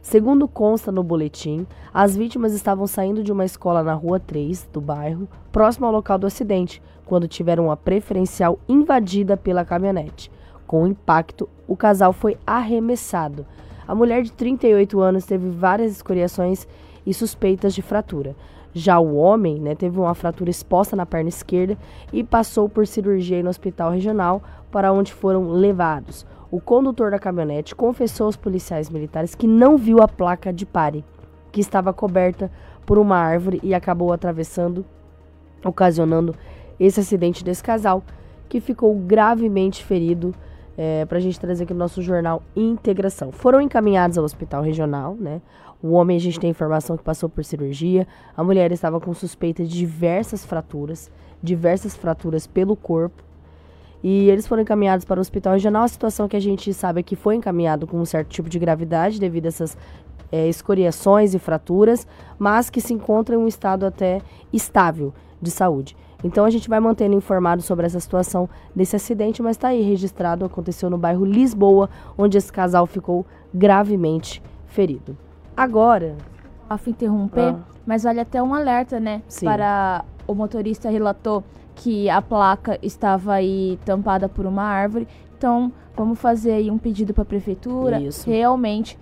Segundo 0.00 0.46
consta 0.46 0.92
no 0.92 1.02
boletim, 1.02 1.66
as 1.92 2.16
vítimas 2.16 2.52
estavam 2.54 2.86
saindo 2.86 3.24
de 3.24 3.32
uma 3.32 3.44
escola 3.44 3.82
na 3.82 3.94
rua 3.94 4.20
3 4.20 4.68
do 4.72 4.80
bairro, 4.80 5.28
próximo 5.50 5.86
ao 5.86 5.92
local 5.92 6.18
do 6.18 6.26
acidente, 6.28 6.80
quando 7.04 7.26
tiveram 7.26 7.68
a 7.68 7.76
preferencial 7.76 8.60
invadida 8.68 9.36
pela 9.36 9.64
caminhonete. 9.64 10.30
Com 10.68 10.84
o 10.84 10.86
impacto, 10.86 11.48
o 11.66 11.76
casal 11.76 12.12
foi 12.12 12.38
arremessado. 12.46 13.44
A 13.88 13.94
mulher 13.94 14.22
de 14.22 14.30
38 14.30 15.00
anos 15.00 15.24
teve 15.24 15.48
várias 15.48 15.90
escoriações 15.90 16.68
e 17.08 17.14
suspeitas 17.14 17.74
de 17.74 17.80
fratura. 17.80 18.36
Já 18.74 19.00
o 19.00 19.16
homem 19.16 19.58
né, 19.58 19.74
teve 19.74 19.98
uma 19.98 20.14
fratura 20.14 20.50
exposta 20.50 20.94
na 20.94 21.06
perna 21.06 21.30
esquerda 21.30 21.76
e 22.12 22.22
passou 22.22 22.68
por 22.68 22.86
cirurgia 22.86 23.42
no 23.42 23.48
hospital 23.48 23.90
regional, 23.90 24.42
para 24.70 24.92
onde 24.92 25.12
foram 25.12 25.50
levados. 25.50 26.26
O 26.50 26.60
condutor 26.60 27.10
da 27.10 27.18
caminhonete 27.18 27.74
confessou 27.74 28.26
aos 28.26 28.36
policiais 28.36 28.90
militares 28.90 29.34
que 29.34 29.46
não 29.46 29.78
viu 29.78 30.02
a 30.02 30.06
placa 30.06 30.52
de 30.52 30.66
pare, 30.66 31.02
que 31.50 31.62
estava 31.62 31.94
coberta 31.94 32.50
por 32.84 32.98
uma 32.98 33.16
árvore 33.16 33.58
e 33.62 33.74
acabou 33.74 34.12
atravessando, 34.12 34.84
ocasionando 35.64 36.34
esse 36.78 37.00
acidente 37.00 37.42
desse 37.42 37.62
casal, 37.62 38.02
que 38.50 38.60
ficou 38.60 38.94
gravemente 38.94 39.82
ferido. 39.82 40.34
É, 40.80 41.04
para 41.06 41.18
a 41.18 41.20
gente 41.20 41.40
trazer 41.40 41.64
aqui 41.64 41.72
no 41.72 41.80
nosso 41.80 42.00
jornal 42.00 42.40
Integração. 42.54 43.32
Foram 43.32 43.60
encaminhados 43.60 44.16
ao 44.16 44.24
hospital 44.24 44.62
regional, 44.62 45.16
né? 45.18 45.42
O 45.82 45.92
homem, 45.92 46.16
a 46.16 46.20
gente 46.20 46.40
tem 46.40 46.50
informação 46.50 46.96
que 46.96 47.04
passou 47.04 47.28
por 47.28 47.44
cirurgia. 47.44 48.06
A 48.36 48.42
mulher 48.42 48.72
estava 48.72 49.00
com 49.00 49.14
suspeita 49.14 49.64
de 49.64 49.70
diversas 49.70 50.44
fraturas, 50.44 51.10
diversas 51.40 51.94
fraturas 51.94 52.46
pelo 52.46 52.74
corpo. 52.74 53.22
E 54.02 54.28
eles 54.28 54.46
foram 54.46 54.62
encaminhados 54.62 55.04
para 55.04 55.18
o 55.18 55.20
hospital 55.20 55.52
regional. 55.52 55.84
A 55.84 55.88
situação 55.88 56.26
que 56.28 56.36
a 56.36 56.40
gente 56.40 56.72
sabe 56.74 57.00
é 57.00 57.02
que 57.02 57.14
foi 57.14 57.36
encaminhado 57.36 57.86
com 57.86 58.00
um 58.00 58.04
certo 58.04 58.28
tipo 58.28 58.48
de 58.48 58.58
gravidade 58.58 59.20
devido 59.20 59.46
a 59.46 59.48
essas 59.48 59.76
é, 60.32 60.48
escoriações 60.48 61.32
e 61.34 61.38
fraturas, 61.38 62.06
mas 62.38 62.70
que 62.70 62.80
se 62.80 62.92
encontra 62.92 63.36
em 63.36 63.38
um 63.38 63.46
estado 63.46 63.86
até 63.86 64.20
estável 64.52 65.14
de 65.40 65.50
saúde. 65.50 65.96
Então 66.24 66.44
a 66.44 66.50
gente 66.50 66.68
vai 66.68 66.80
mantendo 66.80 67.14
informado 67.14 67.62
sobre 67.62 67.86
essa 67.86 68.00
situação 68.00 68.48
desse 68.74 68.96
acidente, 68.96 69.40
mas 69.40 69.56
está 69.56 69.68
aí 69.68 69.82
registrado, 69.82 70.44
aconteceu 70.44 70.90
no 70.90 70.98
bairro 70.98 71.24
Lisboa, 71.24 71.88
onde 72.16 72.36
esse 72.36 72.52
casal 72.52 72.86
ficou 72.86 73.24
gravemente 73.54 74.42
ferido. 74.66 75.16
Agora. 75.58 76.14
Afim 76.70 76.90
interromper, 76.90 77.54
ah. 77.54 77.58
mas 77.86 78.02
vale 78.04 78.20
até 78.20 78.42
um 78.42 78.54
alerta, 78.54 79.00
né? 79.00 79.22
Sim. 79.26 79.46
Para 79.46 80.04
o 80.26 80.34
motorista 80.34 80.88
relatou 80.90 81.42
que 81.74 82.08
a 82.10 82.20
placa 82.20 82.78
estava 82.82 83.32
aí 83.34 83.78
tampada 83.84 84.28
por 84.28 84.44
uma 84.46 84.62
árvore. 84.62 85.08
Então, 85.36 85.72
vamos 85.96 86.18
fazer 86.18 86.52
aí 86.52 86.70
um 86.70 86.76
pedido 86.78 87.14
para 87.14 87.22
a 87.22 87.26
prefeitura. 87.26 88.00
Isso. 88.00 88.28
Realmente 88.28 88.98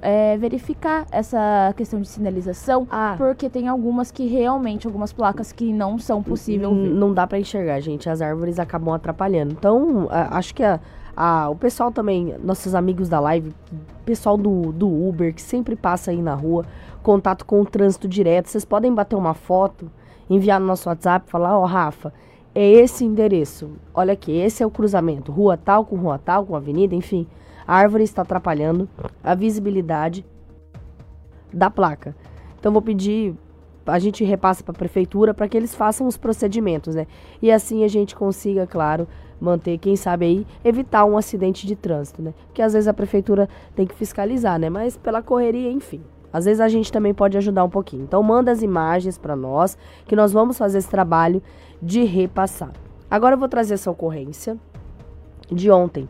é, 0.00 0.36
verificar 0.36 1.06
essa 1.12 1.72
questão 1.76 2.00
de 2.00 2.08
sinalização, 2.08 2.88
Ah. 2.90 3.14
porque 3.16 3.48
tem 3.48 3.68
algumas 3.68 4.10
que 4.10 4.26
realmente, 4.26 4.86
algumas 4.86 5.12
placas 5.12 5.52
que 5.52 5.72
não 5.72 5.98
são 5.98 6.22
possível 6.22 6.74
ver. 6.74 6.88
Não 6.90 7.14
dá 7.14 7.24
pra 7.26 7.38
enxergar, 7.38 7.78
gente. 7.80 8.10
As 8.10 8.20
árvores 8.20 8.58
acabam 8.58 8.92
atrapalhando. 8.94 9.52
Então, 9.52 10.08
acho 10.10 10.54
que 10.54 10.64
a- 10.64 10.80
a- 11.16 11.48
o 11.50 11.56
pessoal 11.56 11.90
também, 11.92 12.34
nossos 12.42 12.74
amigos 12.74 13.08
da 13.08 13.20
live, 13.20 13.52
pessoal 14.04 14.36
do, 14.36 14.72
do 14.72 14.88
Uber, 14.88 15.34
que 15.34 15.42
sempre 15.42 15.76
passa 15.76 16.10
aí 16.10 16.20
na 16.22 16.34
rua, 16.34 16.64
contato 17.02 17.44
com 17.44 17.60
o 17.60 17.66
trânsito 17.66 18.08
direto, 18.08 18.48
vocês 18.48 18.64
podem 18.64 18.94
bater 18.94 19.16
uma 19.16 19.34
foto, 19.34 19.90
enviar 20.30 20.58
no 20.60 20.66
nosso 20.66 20.88
WhatsApp, 20.88 21.28
falar, 21.30 21.58
ó, 21.58 21.64
Rafa, 21.64 22.12
é 22.54 22.64
esse 22.68 23.04
endereço. 23.04 23.70
Olha 23.94 24.12
aqui, 24.12 24.32
esse 24.32 24.62
é 24.62 24.66
o 24.66 24.70
cruzamento. 24.70 25.32
Rua 25.32 25.56
tal 25.56 25.84
com 25.84 25.96
rua 25.96 26.18
tal, 26.18 26.44
com 26.46 26.54
avenida, 26.54 26.94
enfim. 26.94 27.26
A 27.66 27.76
árvore 27.76 28.04
está 28.04 28.22
atrapalhando 28.22 28.88
a 29.22 29.34
visibilidade 29.34 30.24
da 31.52 31.70
placa. 31.70 32.14
Então, 32.58 32.72
vou 32.72 32.82
pedir 32.82 33.34
a 33.86 33.98
gente 33.98 34.24
repassa 34.24 34.62
para 34.62 34.72
a 34.72 34.78
prefeitura 34.78 35.34
para 35.34 35.48
que 35.48 35.56
eles 35.56 35.74
façam 35.74 36.06
os 36.06 36.16
procedimentos, 36.16 36.94
né? 36.94 37.06
E 37.40 37.50
assim 37.50 37.84
a 37.84 37.88
gente 37.88 38.14
consiga, 38.14 38.66
claro, 38.66 39.08
manter, 39.40 39.78
quem 39.78 39.96
sabe 39.96 40.24
aí, 40.24 40.46
evitar 40.64 41.04
um 41.04 41.16
acidente 41.16 41.66
de 41.66 41.74
trânsito, 41.74 42.22
né? 42.22 42.32
Porque 42.46 42.62
às 42.62 42.72
vezes 42.72 42.86
a 42.86 42.94
prefeitura 42.94 43.48
tem 43.74 43.86
que 43.86 43.94
fiscalizar, 43.94 44.58
né? 44.58 44.70
Mas 44.70 44.96
pela 44.96 45.22
correria, 45.22 45.70
enfim. 45.70 46.02
Às 46.32 46.46
vezes 46.46 46.60
a 46.60 46.68
gente 46.68 46.90
também 46.90 47.12
pode 47.12 47.36
ajudar 47.36 47.64
um 47.64 47.68
pouquinho. 47.68 48.04
Então 48.04 48.22
manda 48.22 48.50
as 48.50 48.62
imagens 48.62 49.18
para 49.18 49.36
nós, 49.36 49.76
que 50.06 50.16
nós 50.16 50.32
vamos 50.32 50.56
fazer 50.56 50.78
esse 50.78 50.88
trabalho 50.88 51.42
de 51.80 52.04
repassar. 52.04 52.72
Agora 53.10 53.34
eu 53.34 53.38
vou 53.38 53.48
trazer 53.48 53.74
essa 53.74 53.90
ocorrência 53.90 54.56
de 55.50 55.70
ontem, 55.70 56.08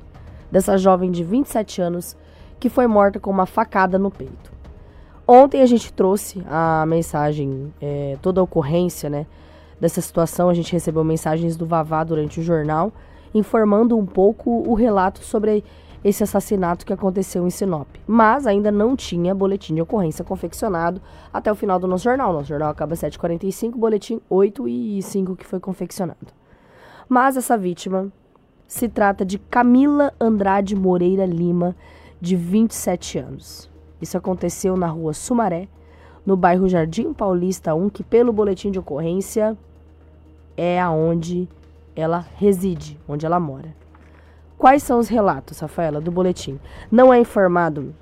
dessa 0.51 0.77
jovem 0.77 1.11
de 1.11 1.25
27 1.25 1.83
anos 1.83 2.17
que 2.61 2.69
foi 2.69 2.87
morta 2.87 3.19
com 3.19 3.31
uma 3.31 3.47
facada 3.47 3.99
no 3.99 4.09
peito. 4.11 4.52
Ontem 5.27 5.63
a 5.63 5.67
gente 5.67 5.93
trouxe 5.93 6.43
a 6.49 6.85
mensagem, 6.87 7.73
é, 7.81 8.19
toda 8.21 8.41
a 8.41 8.45
ocorrência, 8.45 9.09
né, 9.09 9.27
dessa 9.81 10.01
situação. 10.01 10.49
A 10.49 10.55
gente 10.55 10.73
recebeu 10.73 11.05
mensagens 11.05 11.57
do 11.57 11.67
Vavá 11.67 12.03
durante 12.05 12.41
o 12.41 12.43
jornal, 12.43 12.93
informando 13.35 13.97
um 13.97 14.07
pouco 14.07 14.51
o 14.51 14.75
relato 14.75 15.25
sobre 15.25 15.65
esse 16.05 16.23
assassinato 16.23 16.85
que 16.85 16.93
aconteceu 16.93 17.47
em 17.47 17.51
Sinop. 17.51 17.89
Mas 18.07 18.47
ainda 18.47 18.73
não 18.73 18.97
tinha 18.97 19.35
boletim 19.35 19.75
de 19.75 19.81
ocorrência 19.81 20.25
confeccionado 20.25 21.01
até 21.33 21.51
o 21.51 21.55
final 21.55 21.79
do 21.79 21.87
nosso 21.87 22.05
jornal. 22.05 22.33
Nosso 22.33 22.49
jornal 22.49 22.71
acaba 22.71 22.95
às 22.95 23.01
7h45, 23.01 23.77
boletim 23.77 24.21
8 24.29 24.69
e 24.69 25.03
5 25.03 25.37
que 25.37 25.47
foi 25.47 25.61
confeccionado. 25.61 26.33
Mas 27.09 27.37
essa 27.37 27.57
vítima 27.57 28.13
se 28.67 28.89
trata 28.89 29.25
de 29.25 29.39
Camila 29.39 30.13
Andrade 30.21 30.75
Moreira 30.75 31.27
Lima, 31.27 31.77
de 32.21 32.37
27 32.37 33.19
anos. 33.19 33.72
Isso 34.03 34.19
aconteceu 34.19 34.77
na 34.77 34.89
rua 34.89 35.15
Sumaré, 35.15 35.69
no 36.27 36.37
bairro 36.37 36.69
Jardim 36.69 37.13
Paulista 37.13 37.73
1, 37.73 37.89
que 37.89 38.03
pelo 38.03 38.33
boletim 38.33 38.73
de 38.73 38.81
ocorrência 38.81 39.57
é 40.57 40.81
aonde 40.81 41.49
ela 41.95 42.27
reside, 42.35 42.99
onde 43.09 43.25
ela 43.25 43.39
mora. 43.39 43.73
Quais 44.59 44.83
são 44.83 44.99
os 44.99 45.09
relatos, 45.09 45.61
Rafaela, 45.61 46.01
do 46.01 46.11
boletim? 46.11 46.59
Não 46.91 47.13
é 47.13 47.19
informado 47.21 47.95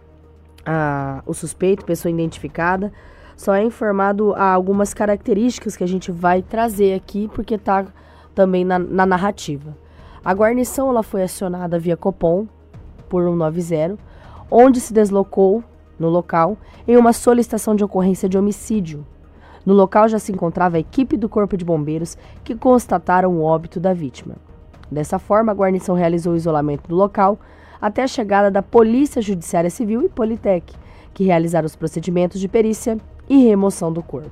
ah, 0.65 1.23
o 1.27 1.35
suspeito, 1.35 1.85
pessoa 1.85 2.11
identificada, 2.11 2.91
só 3.37 3.55
é 3.55 3.63
informado 3.63 4.33
ah, 4.35 4.53
algumas 4.53 4.95
características 4.95 5.77
que 5.77 5.85
a 5.85 5.89
gente 5.89 6.11
vai 6.11 6.41
trazer 6.41 6.95
aqui, 6.95 7.29
porque 7.35 7.57
está 7.57 7.87
também 8.35 8.65
na, 8.65 8.79
na 8.79 9.05
narrativa. 9.05 9.77
A 10.25 10.33
guarnição 10.33 10.89
ela 10.89 11.03
foi 11.03 11.23
acionada 11.23 11.79
via 11.79 11.97
Copom 11.97 12.47
por 13.07 13.23
190, 13.23 13.99
onde 14.51 14.81
se 14.81 14.95
deslocou 14.95 15.63
no 16.01 16.09
local 16.09 16.57
em 16.89 16.97
uma 16.97 17.13
solicitação 17.13 17.77
de 17.77 17.85
ocorrência 17.85 18.29
de 18.29 18.39
homicídio. 18.39 19.07
No 19.65 19.75
local 19.75 20.09
já 20.09 20.19
se 20.19 20.33
encontrava 20.33 20.79
a 20.79 20.81
equipe 20.81 21.17
do 21.17 21.29
Corpo 21.29 21.57
de 21.57 21.65
Bombeiros 21.65 22.17
que 22.43 22.55
constataram 22.55 23.37
o 23.37 23.43
óbito 23.43 23.79
da 23.79 23.93
vítima. 23.93 24.37
Dessa 24.91 25.19
forma, 25.19 25.53
a 25.53 25.55
guarnição 25.55 25.95
realizou 25.95 26.33
o 26.33 26.37
isolamento 26.37 26.89
do 26.89 26.97
local 26.97 27.39
até 27.81 28.03
a 28.03 28.09
chegada 28.09 28.51
da 28.51 28.63
Polícia 28.63 29.23
Judiciária 29.23 29.71
Civil 29.71 30.03
e 30.03 30.09
Politec, 30.09 30.75
que 31.15 31.25
realizaram 31.25 31.67
os 31.67 31.77
procedimentos 31.77 32.41
de 32.41 32.49
perícia 32.49 32.99
e 33.29 33.45
remoção 33.45 33.93
do 33.93 34.03
corpo. 34.03 34.31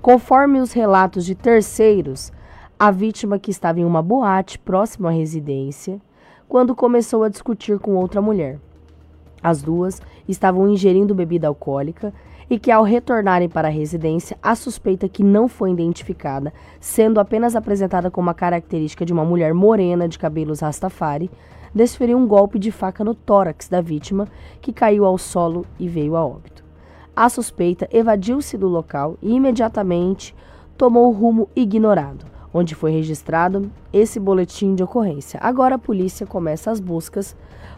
Conforme 0.00 0.60
os 0.60 0.72
relatos 0.72 1.24
de 1.24 1.34
terceiros, 1.34 2.30
a 2.78 2.90
vítima 2.90 3.38
que 3.38 3.50
estava 3.50 3.80
em 3.80 3.84
uma 3.84 4.02
boate 4.02 4.58
próximo 4.58 5.08
à 5.08 5.10
residência, 5.10 6.00
quando 6.48 6.76
começou 6.76 7.24
a 7.24 7.28
discutir 7.28 7.78
com 7.78 7.96
outra 7.96 8.20
mulher. 8.20 8.60
As 9.46 9.62
duas 9.62 10.02
estavam 10.26 10.68
ingerindo 10.68 11.14
bebida 11.14 11.46
alcoólica 11.46 12.12
e 12.50 12.58
que, 12.58 12.68
ao 12.68 12.82
retornarem 12.82 13.48
para 13.48 13.68
a 13.68 13.70
residência, 13.70 14.36
a 14.42 14.56
suspeita 14.56 15.08
que 15.08 15.22
não 15.22 15.46
foi 15.46 15.70
identificada, 15.70 16.52
sendo 16.80 17.20
apenas 17.20 17.54
apresentada 17.54 18.10
como 18.10 18.26
uma 18.26 18.34
característica 18.34 19.06
de 19.06 19.12
uma 19.12 19.24
mulher 19.24 19.54
morena 19.54 20.08
de 20.08 20.18
cabelos 20.18 20.58
rastafari, 20.58 21.30
desferiu 21.72 22.18
um 22.18 22.26
golpe 22.26 22.58
de 22.58 22.72
faca 22.72 23.04
no 23.04 23.14
tórax 23.14 23.68
da 23.68 23.80
vítima, 23.80 24.26
que 24.60 24.72
caiu 24.72 25.04
ao 25.04 25.16
solo 25.16 25.64
e 25.78 25.86
veio 25.86 26.16
a 26.16 26.26
óbito. 26.26 26.64
A 27.14 27.28
suspeita 27.28 27.88
evadiu-se 27.92 28.58
do 28.58 28.66
local 28.66 29.16
e 29.22 29.32
imediatamente 29.32 30.34
tomou 30.76 31.06
o 31.06 31.12
rumo 31.12 31.48
ignorado, 31.54 32.26
onde 32.52 32.74
foi 32.74 32.90
registrado 32.90 33.70
esse 33.92 34.18
boletim 34.18 34.74
de 34.74 34.82
ocorrência. 34.82 35.38
Agora 35.40 35.76
a 35.76 35.78
polícia 35.78 36.26
começa 36.26 36.68
as 36.68 36.80
buscas 36.80 37.36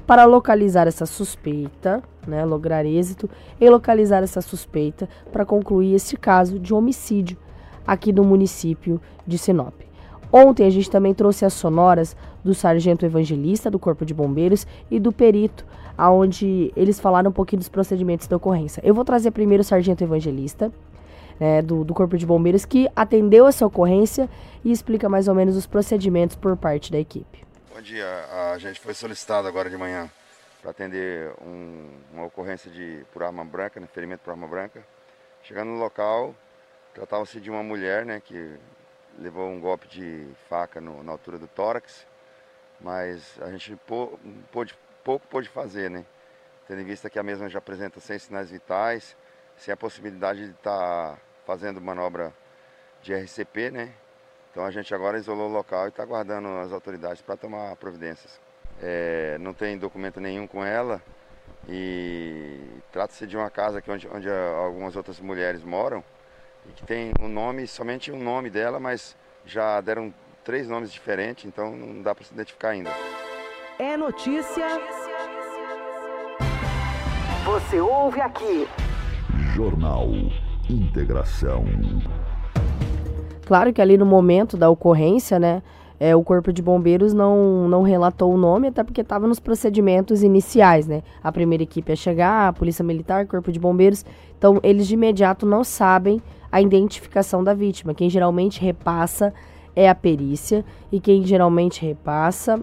para 0.09 0.25
localizar 0.25 0.89
essa 0.89 1.05
suspeita, 1.05 2.03
né, 2.27 2.43
lograr 2.43 2.87
êxito 2.87 3.29
em 3.61 3.69
localizar 3.69 4.23
essa 4.23 4.41
suspeita 4.41 5.07
para 5.31 5.45
concluir 5.45 5.95
este 5.95 6.17
caso 6.17 6.59
de 6.59 6.73
homicídio 6.73 7.37
aqui 7.87 8.11
no 8.11 8.25
município 8.25 8.99
de 9.27 9.37
Sinop. 9.37 9.75
Ontem 10.33 10.67
a 10.67 10.71
gente 10.71 10.91
também 10.91 11.13
trouxe 11.13 11.45
as 11.45 11.53
sonoras 11.53 12.17
do 12.43 12.55
sargento 12.55 13.05
evangelista 13.05 13.71
do 13.71 13.79
Corpo 13.79 14.07
de 14.07 14.15
Bombeiros 14.15 14.67
e 14.91 14.99
do 14.99 15.13
perito, 15.13 15.67
aonde 15.97 16.73
eles 16.75 16.99
falaram 16.99 17.29
um 17.29 17.35
pouquinho 17.35 17.61
dos 17.61 17.69
procedimentos 17.69 18.27
da 18.27 18.37
ocorrência. 18.39 18.81
Eu 18.83 18.95
vou 18.95 19.05
trazer 19.05 19.31
primeiro 19.31 19.61
o 19.61 19.65
sargento 19.65 20.03
evangelista, 20.03 20.73
né, 21.39 21.61
do, 21.61 21.85
do 21.85 21.93
Corpo 21.93 22.17
de 22.17 22.25
Bombeiros, 22.25 22.65
que 22.65 22.89
atendeu 22.97 23.47
essa 23.47 23.67
ocorrência 23.67 24.27
e 24.65 24.73
explica 24.73 25.07
mais 25.07 25.29
ou 25.29 25.35
menos 25.35 25.55
os 25.55 25.67
procedimentos 25.67 26.35
por 26.35 26.57
parte 26.57 26.91
da 26.91 26.99
equipe. 26.99 27.48
Bom 27.79 27.83
dia, 27.83 28.27
a 28.53 28.59
gente 28.59 28.81
foi 28.81 28.93
solicitado 28.93 29.47
agora 29.47 29.71
de 29.71 29.77
manhã 29.77 30.11
para 30.61 30.73
atender 30.73 31.33
um- 31.41 32.03
uma 32.13 32.25
ocorrência 32.25 32.69
de 32.69 33.07
por 33.13 33.23
arma 33.23 33.45
branca, 33.45 33.79
né, 33.79 33.87
ferimento 33.87 34.19
por 34.19 34.33
arma 34.33 34.49
branca. 34.49 34.85
Chegando 35.45 35.69
no 35.69 35.79
local, 35.79 36.35
tratava-se 36.93 37.41
de 37.41 37.49
uma 37.49 37.63
mulher, 37.63 38.05
né, 38.05 38.21
que 38.21 38.59
levou 39.17 39.49
um 39.49 39.61
golpe 39.61 39.87
de 39.87 40.29
faca 40.49 40.81
no- 40.81 41.05
na 41.05 41.13
altura 41.13 41.39
do 41.39 41.47
tórax, 41.47 42.05
mas 42.81 43.41
a 43.41 43.49
gente 43.53 43.77
pô- 43.87 44.19
pôde, 44.51 44.77
pouco 45.05 45.25
pôde 45.29 45.49
fazer, 45.49 45.89
né, 45.89 46.05
tendo 46.67 46.81
em 46.81 46.85
vista 46.85 47.09
que 47.09 47.17
a 47.17 47.23
mesma 47.23 47.49
já 47.49 47.61
apresenta 47.61 48.01
sem 48.01 48.19
sinais 48.19 48.51
vitais, 48.51 49.17
sem 49.57 49.73
a 49.73 49.77
possibilidade 49.77 50.47
de 50.47 50.51
estar 50.51 51.17
fazendo 51.47 51.81
manobra 51.81 52.35
de 53.03 53.15
RCP, 53.15 53.71
né, 53.71 53.95
então 54.59 54.67
a 54.67 54.73
gente 54.73 54.93
agora 54.93 55.17
isolou 55.17 55.49
o 55.49 55.53
local 55.53 55.85
e 55.87 55.89
está 55.91 56.03
aguardando 56.03 56.49
as 56.49 56.73
autoridades 56.73 57.23
para 57.23 57.37
tomar 57.37 57.77
providências. 57.77 58.41
É, 58.83 59.39
não 59.39 59.55
tem 59.55 59.79
documento 59.79 60.19
nenhum 60.21 60.49
com 60.49 60.65
ela 60.65 61.01
e 61.69 62.59
trata-se 62.91 63.25
de 63.25 63.37
uma 63.37 63.49
casa 63.51 63.81
que 63.81 63.89
onde, 63.89 64.09
onde 64.09 64.29
a- 64.29 64.57
algumas 64.57 64.97
outras 64.97 65.21
mulheres 65.21 65.63
moram 65.63 66.03
e 66.69 66.73
que 66.73 66.83
tem 66.85 67.13
um 67.21 67.29
nome, 67.29 67.69
somente 67.69 68.11
um 68.11 68.21
nome 68.21 68.51
dela, 68.51 68.81
mas 68.81 69.17
já 69.47 69.81
deram 69.81 70.13
três 70.43 70.67
nomes 70.67 70.93
diferentes, 70.93 71.45
então 71.45 71.77
não 71.77 72.03
dá 72.03 72.13
para 72.13 72.25
se 72.25 72.35
identificar 72.35 72.71
ainda. 72.71 72.91
É 73.79 73.97
notícia. 73.97 74.67
Você 77.45 77.79
ouve 77.79 78.21
aqui. 78.21 78.67
Jornal 79.55 80.09
Integração. 80.69 81.65
Claro 83.49 83.73
que 83.73 83.81
ali 83.81 83.97
no 83.97 84.05
momento 84.05 84.59
da 84.59 84.69
ocorrência, 84.69 85.39
né, 85.39 85.63
é, 85.99 86.15
o 86.15 86.23
Corpo 86.23 86.53
de 86.53 86.61
Bombeiros 86.61 87.15
não, 87.15 87.67
não 87.67 87.81
relatou 87.81 88.31
o 88.31 88.37
nome, 88.37 88.69
até 88.69 88.85
porque 88.85 89.01
estava 89.01 89.27
nos 89.27 89.41
procedimentos 89.41 90.23
iniciais, 90.23 90.87
né? 90.87 91.03
A 91.25 91.33
primeira 91.33 91.63
equipe 91.63 91.91
a 91.91 91.97
chegar, 91.97 92.49
a 92.49 92.53
Polícia 92.53 92.85
Militar, 92.85 93.27
Corpo 93.27 93.51
de 93.51 93.59
Bombeiros. 93.59 94.05
Então, 94.37 94.61
eles 94.63 94.87
de 94.87 94.93
imediato 94.93 95.47
não 95.47 95.65
sabem 95.65 96.21
a 96.53 96.61
identificação 96.61 97.43
da 97.43 97.55
vítima. 97.55 97.95
Quem 97.95 98.11
geralmente 98.11 98.61
repassa 98.61 99.33
é 99.75 99.89
a 99.89 99.95
perícia 99.95 100.63
e 100.93 101.01
quem 101.01 101.25
geralmente 101.25 101.81
repassa 101.81 102.61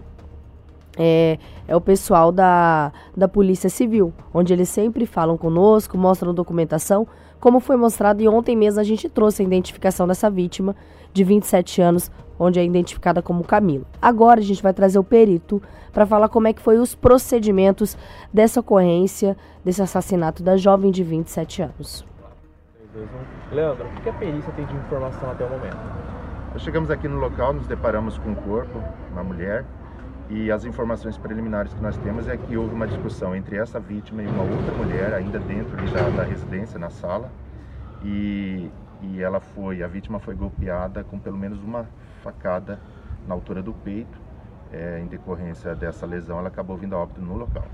é, 0.96 1.36
é 1.66 1.74
o 1.74 1.80
pessoal 1.80 2.30
da, 2.30 2.92
da 3.16 3.26
Polícia 3.26 3.68
Civil, 3.68 4.12
onde 4.32 4.52
eles 4.52 4.68
sempre 4.68 5.04
falam 5.04 5.36
conosco, 5.36 5.98
mostram 5.98 6.32
documentação, 6.32 7.08
como 7.40 7.60
foi 7.60 7.76
mostrado 7.76 8.22
e 8.22 8.28
ontem 8.28 8.56
mesmo 8.56 8.80
a 8.80 8.84
gente 8.84 9.08
trouxe 9.08 9.42
a 9.42 9.44
identificação 9.44 10.06
dessa 10.06 10.30
vítima 10.30 10.74
de 11.12 11.24
27 11.24 11.80
anos, 11.80 12.10
onde 12.38 12.58
é 12.58 12.64
identificada 12.64 13.22
como 13.22 13.44
Camila. 13.44 13.84
Agora 14.00 14.40
a 14.40 14.42
gente 14.42 14.62
vai 14.62 14.72
trazer 14.72 14.98
o 14.98 15.04
perito 15.04 15.62
para 15.92 16.06
falar 16.06 16.28
como 16.28 16.48
é 16.48 16.52
que 16.52 16.60
foi 16.60 16.78
os 16.78 16.94
procedimentos 16.94 17.96
dessa 18.32 18.60
ocorrência, 18.60 19.36
desse 19.64 19.80
assassinato 19.80 20.42
da 20.42 20.56
jovem 20.56 20.90
de 20.90 21.02
27 21.02 21.62
anos. 21.62 22.06
Leandro, 23.52 23.86
o 23.86 24.00
que 24.02 24.08
a 24.08 24.12
perícia 24.12 24.52
tem 24.52 24.66
de 24.66 24.74
informação 24.74 25.30
até 25.30 25.44
o 25.44 25.50
momento? 25.50 25.76
Nós 26.52 26.62
chegamos 26.62 26.90
aqui 26.90 27.06
no 27.06 27.18
local, 27.18 27.52
nos 27.52 27.66
deparamos 27.66 28.18
com 28.18 28.30
um 28.30 28.34
corpo, 28.34 28.82
uma 29.12 29.22
mulher, 29.22 29.64
e 30.28 30.50
as 30.50 30.64
informações 30.64 31.16
preliminares 31.16 31.72
que 31.72 31.80
nós 31.80 31.96
temos 31.98 32.28
é 32.28 32.36
que 32.36 32.56
houve 32.56 32.74
uma 32.74 32.86
discussão 32.86 33.34
entre 33.34 33.56
essa 33.56 33.78
vítima 33.78 34.22
e 34.22 34.26
uma 34.26 34.42
outra 34.42 34.74
mulher, 34.74 35.14
ainda 35.14 35.38
dentro 35.38 35.76
da, 35.92 36.08
da 36.10 36.22
residência, 36.24 36.78
na 36.78 36.90
sala, 36.90 37.30
e, 38.02 38.68
e 39.02 39.22
ela 39.22 39.38
foi, 39.38 39.82
a 39.84 39.86
vítima 39.86 40.18
foi 40.18 40.34
golpeada 40.34 41.04
com 41.04 41.18
pelo 41.18 41.36
menos 41.36 41.62
uma 41.62 41.86
facada 42.22 42.80
na 43.26 43.34
altura 43.34 43.62
do 43.62 43.72
peito. 43.72 44.26
É, 44.72 44.98
em 45.00 45.06
decorrência 45.06 45.76
dessa 45.76 46.04
lesão, 46.04 46.40
ela 46.40 46.48
acabou 46.48 46.76
vindo 46.76 46.96
a 46.96 46.98
óbito 46.98 47.20
no 47.20 47.36
local. 47.36 47.64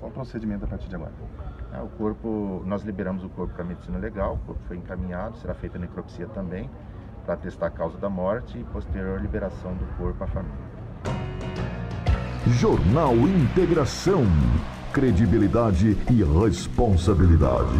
Qual 0.00 0.10
o 0.10 0.14
procedimento 0.14 0.64
a 0.64 0.68
partir 0.68 0.88
de 0.88 0.96
agora? 0.96 1.12
É, 1.72 1.80
o 1.80 1.88
corpo, 1.90 2.60
nós 2.66 2.82
liberamos 2.82 3.22
o 3.22 3.28
corpo 3.28 3.54
para 3.54 3.62
medicina 3.62 3.98
legal, 3.98 4.34
o 4.34 4.38
corpo 4.38 4.60
foi 4.66 4.76
encaminhado, 4.76 5.36
será 5.36 5.54
feita 5.54 5.78
a 5.78 5.80
necropsia 5.80 6.26
também, 6.26 6.68
para 7.24 7.36
testar 7.36 7.68
a 7.68 7.70
causa 7.70 7.96
da 7.98 8.10
morte 8.10 8.58
e 8.58 8.64
posterior 8.64 9.20
liberação 9.20 9.74
do 9.74 9.86
corpo 9.96 10.24
à 10.24 10.26
família. 10.26 10.73
Jornal 12.46 13.14
Integração. 13.14 14.22
Credibilidade 14.92 15.96
e 16.10 16.22
responsabilidade. 16.22 17.70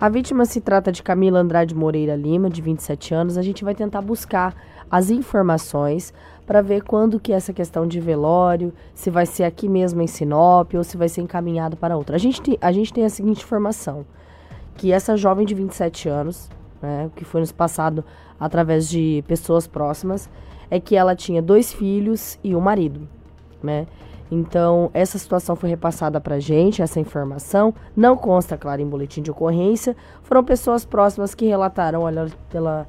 A 0.00 0.08
vítima 0.08 0.44
se 0.44 0.60
trata 0.60 0.90
de 0.90 1.04
Camila 1.04 1.38
Andrade 1.38 1.72
Moreira 1.72 2.16
Lima, 2.16 2.50
de 2.50 2.60
27 2.60 3.14
anos. 3.14 3.38
A 3.38 3.42
gente 3.42 3.62
vai 3.62 3.76
tentar 3.76 4.02
buscar 4.02 4.56
as 4.90 5.08
informações 5.08 6.12
para 6.44 6.60
ver 6.60 6.82
quando 6.82 7.20
que 7.20 7.32
essa 7.32 7.52
questão 7.52 7.86
de 7.86 8.00
velório, 8.00 8.74
se 8.92 9.08
vai 9.08 9.24
ser 9.24 9.44
aqui 9.44 9.68
mesmo 9.68 10.02
em 10.02 10.08
Sinop 10.08 10.74
ou 10.74 10.82
se 10.82 10.96
vai 10.96 11.08
ser 11.08 11.20
encaminhado 11.20 11.76
para 11.76 11.96
outra. 11.96 12.16
A 12.16 12.18
gente 12.18 12.42
tem 12.42 12.58
a, 12.60 12.72
gente 12.72 12.92
tem 12.92 13.04
a 13.04 13.08
seguinte 13.08 13.44
informação, 13.44 14.04
que 14.76 14.90
essa 14.90 15.16
jovem 15.16 15.46
de 15.46 15.54
27 15.54 16.08
anos, 16.08 16.50
né, 16.82 17.08
que 17.14 17.24
foi 17.24 17.40
nos 17.40 17.52
passado 17.52 18.04
através 18.38 18.88
de 18.88 19.22
pessoas 19.28 19.68
próximas, 19.68 20.28
é 20.70 20.80
que 20.80 20.96
ela 20.96 21.14
tinha 21.14 21.40
dois 21.40 21.72
filhos 21.72 22.38
e 22.42 22.54
um 22.54 22.60
marido, 22.60 23.08
né? 23.62 23.86
Então, 24.30 24.90
essa 24.92 25.18
situação 25.18 25.54
foi 25.54 25.70
repassada 25.70 26.20
para 26.20 26.40
gente, 26.40 26.82
essa 26.82 26.98
informação. 26.98 27.72
Não 27.94 28.16
consta, 28.16 28.56
claro, 28.56 28.82
em 28.82 28.86
boletim 28.86 29.22
de 29.22 29.30
ocorrência. 29.30 29.96
Foram 30.22 30.42
pessoas 30.42 30.84
próximas 30.84 31.34
que 31.34 31.46
relataram, 31.46 32.02
olha, 32.02 32.26
ela 32.52 32.86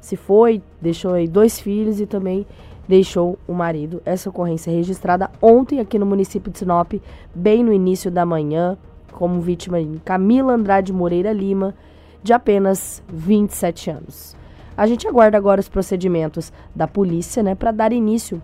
se 0.00 0.16
foi, 0.16 0.62
deixou 0.82 1.14
aí 1.14 1.26
dois 1.26 1.58
filhos 1.58 2.00
e 2.00 2.06
também 2.06 2.46
deixou 2.86 3.38
o 3.48 3.54
marido. 3.54 4.02
Essa 4.04 4.28
ocorrência 4.28 4.70
é 4.70 4.74
registrada 4.74 5.30
ontem 5.40 5.80
aqui 5.80 5.98
no 5.98 6.04
município 6.04 6.52
de 6.52 6.58
Sinop, 6.58 6.92
bem 7.34 7.64
no 7.64 7.72
início 7.72 8.10
da 8.10 8.26
manhã, 8.26 8.76
como 9.12 9.40
vítima 9.40 9.78
Camila 10.04 10.52
Andrade 10.52 10.92
Moreira 10.92 11.32
Lima, 11.32 11.74
de 12.22 12.34
apenas 12.34 13.02
27 13.08 13.90
anos. 13.90 14.36
A 14.76 14.86
gente 14.86 15.06
aguarda 15.06 15.36
agora 15.36 15.60
os 15.60 15.68
procedimentos 15.68 16.52
da 16.74 16.86
polícia, 16.86 17.42
né, 17.42 17.54
para 17.54 17.70
dar 17.70 17.92
início 17.92 18.42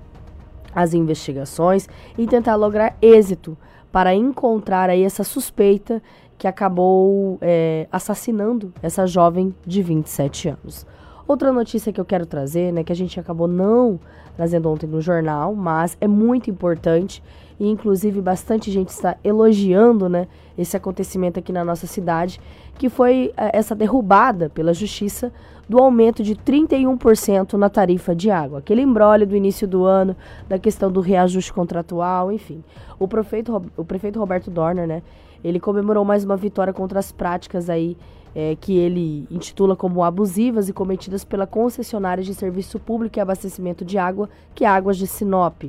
às 0.74 0.94
investigações 0.94 1.88
e 2.16 2.26
tentar 2.26 2.54
lograr 2.54 2.96
êxito 3.02 3.56
para 3.90 4.14
encontrar 4.14 4.88
aí 4.88 5.02
essa 5.02 5.24
suspeita 5.24 6.00
que 6.38 6.46
acabou 6.46 7.38
é, 7.40 7.86
assassinando 7.90 8.72
essa 8.82 9.06
jovem 9.06 9.54
de 9.66 9.82
27 9.82 10.48
anos. 10.48 10.86
Outra 11.30 11.52
notícia 11.52 11.92
que 11.92 12.00
eu 12.00 12.04
quero 12.04 12.26
trazer, 12.26 12.72
né, 12.72 12.82
que 12.82 12.90
a 12.90 12.96
gente 12.96 13.20
acabou 13.20 13.46
não 13.46 14.00
trazendo 14.34 14.68
ontem 14.68 14.88
no 14.88 15.00
jornal, 15.00 15.54
mas 15.54 15.96
é 16.00 16.08
muito 16.08 16.50
importante 16.50 17.22
e 17.60 17.68
inclusive 17.68 18.20
bastante 18.20 18.68
gente 18.68 18.88
está 18.88 19.16
elogiando, 19.22 20.08
né, 20.08 20.26
esse 20.58 20.76
acontecimento 20.76 21.38
aqui 21.38 21.52
na 21.52 21.64
nossa 21.64 21.86
cidade, 21.86 22.40
que 22.76 22.88
foi 22.88 23.32
é, 23.36 23.56
essa 23.56 23.76
derrubada 23.76 24.50
pela 24.50 24.74
justiça 24.74 25.32
do 25.68 25.78
aumento 25.78 26.20
de 26.24 26.34
31% 26.34 27.52
na 27.52 27.70
tarifa 27.70 28.12
de 28.12 28.28
água. 28.28 28.58
Aquele 28.58 28.82
embrólio 28.82 29.24
do 29.24 29.36
início 29.36 29.68
do 29.68 29.84
ano, 29.84 30.16
da 30.48 30.58
questão 30.58 30.90
do 30.90 31.00
reajuste 31.00 31.52
contratual, 31.52 32.32
enfim. 32.32 32.64
O 32.98 33.06
prefeito, 33.06 33.70
o 33.76 33.84
prefeito 33.84 34.18
Roberto 34.18 34.50
Dorner, 34.50 34.84
né, 34.84 35.00
ele 35.44 35.60
comemorou 35.60 36.04
mais 36.04 36.24
uma 36.24 36.36
vitória 36.36 36.72
contra 36.72 36.98
as 36.98 37.12
práticas 37.12 37.70
aí 37.70 37.96
é, 38.34 38.56
que 38.60 38.76
ele 38.76 39.26
intitula 39.30 39.74
como 39.74 40.02
abusivas 40.02 40.68
e 40.68 40.72
cometidas 40.72 41.24
pela 41.24 41.46
concessionária 41.46 42.22
de 42.22 42.34
serviço 42.34 42.78
público 42.78 43.18
e 43.18 43.20
abastecimento 43.20 43.84
de 43.84 43.98
água, 43.98 44.28
que 44.54 44.64
é 44.64 44.68
Águas 44.68 44.96
de 44.96 45.06
Sinop. 45.06 45.64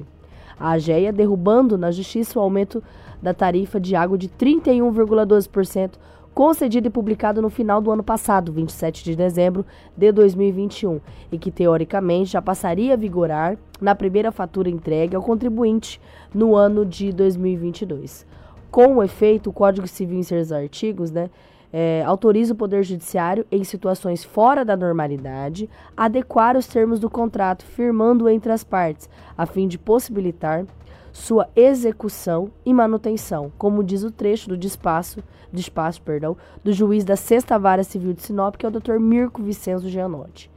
A 0.60 0.72
AGEA 0.72 1.12
derrubando 1.12 1.78
na 1.78 1.92
justiça 1.92 2.38
o 2.38 2.42
aumento 2.42 2.84
da 3.22 3.34
tarifa 3.34 3.80
de 3.80 3.96
água 3.96 4.18
de 4.18 4.30
31,12% 4.30 5.94
concedido 6.34 6.88
e 6.88 6.92
publicado 6.92 7.42
no 7.42 7.50
final 7.50 7.82
do 7.82 7.92
ano 7.92 8.04
passado, 8.04 8.52
27 8.54 9.04
de 9.04 9.16
dezembro 9.16 9.66
de 9.96 10.12
2021, 10.12 11.02
e 11.32 11.38
que 11.38 11.52
teoricamente 11.52 12.32
já 12.32 12.42
passaria 12.42 12.94
a 12.94 12.98
vigorar 12.98 13.58
na 13.80 13.94
primeira 13.94 14.32
fatura 14.32 14.70
entregue 14.70 15.16
ao 15.16 15.22
contribuinte 15.22 16.00
no 16.34 16.56
ano 16.56 16.86
de 16.86 17.12
2022. 17.12 18.26
Com 18.70 18.98
o 18.98 19.04
efeito, 19.04 19.50
o 19.50 19.54
Código 19.54 19.88
Civil 19.88 20.20
em 20.20 20.24
seus 20.24 20.52
artigos, 20.52 21.12
né, 21.12 21.30
é, 21.74 22.04
autoriza 22.06 22.54
o 22.54 22.56
Poder 22.56 22.84
Judiciário, 22.84 23.46
em 23.52 23.64
situações 23.64 24.24
fora 24.24 24.66
da 24.66 24.76
normalidade, 24.76 25.70
adequar 25.96 26.58
os 26.58 26.68
termos 26.68 27.00
do 27.00 27.10
contrato, 27.10 27.64
firmando 27.66 28.28
entre 28.28 28.52
as 28.52 28.64
partes, 28.64 29.10
a 29.38 29.46
fim 29.46 29.68
de 29.68 29.78
possibilitar 29.78 30.66
sua 31.12 31.50
execução 31.56 32.50
e 32.66 32.74
manutenção, 32.74 33.52
como 33.58 33.84
diz 33.84 34.04
o 34.04 34.12
trecho 34.12 34.50
do 34.50 34.58
despacho, 34.58 35.22
despacho 35.52 36.02
perdão, 36.02 36.38
do 36.64 36.72
juiz 36.72 37.04
da 37.04 37.16
Sexta 37.16 37.60
Vara 37.60 37.84
Civil 37.84 38.14
de 38.14 38.22
Sinop, 38.22 38.56
que 38.56 38.66
é 38.66 38.70
o 38.70 38.72
Dr. 38.72 38.98
Mirko 39.00 39.42
Vicenzo 39.42 39.90
Gianotti, 39.90 40.50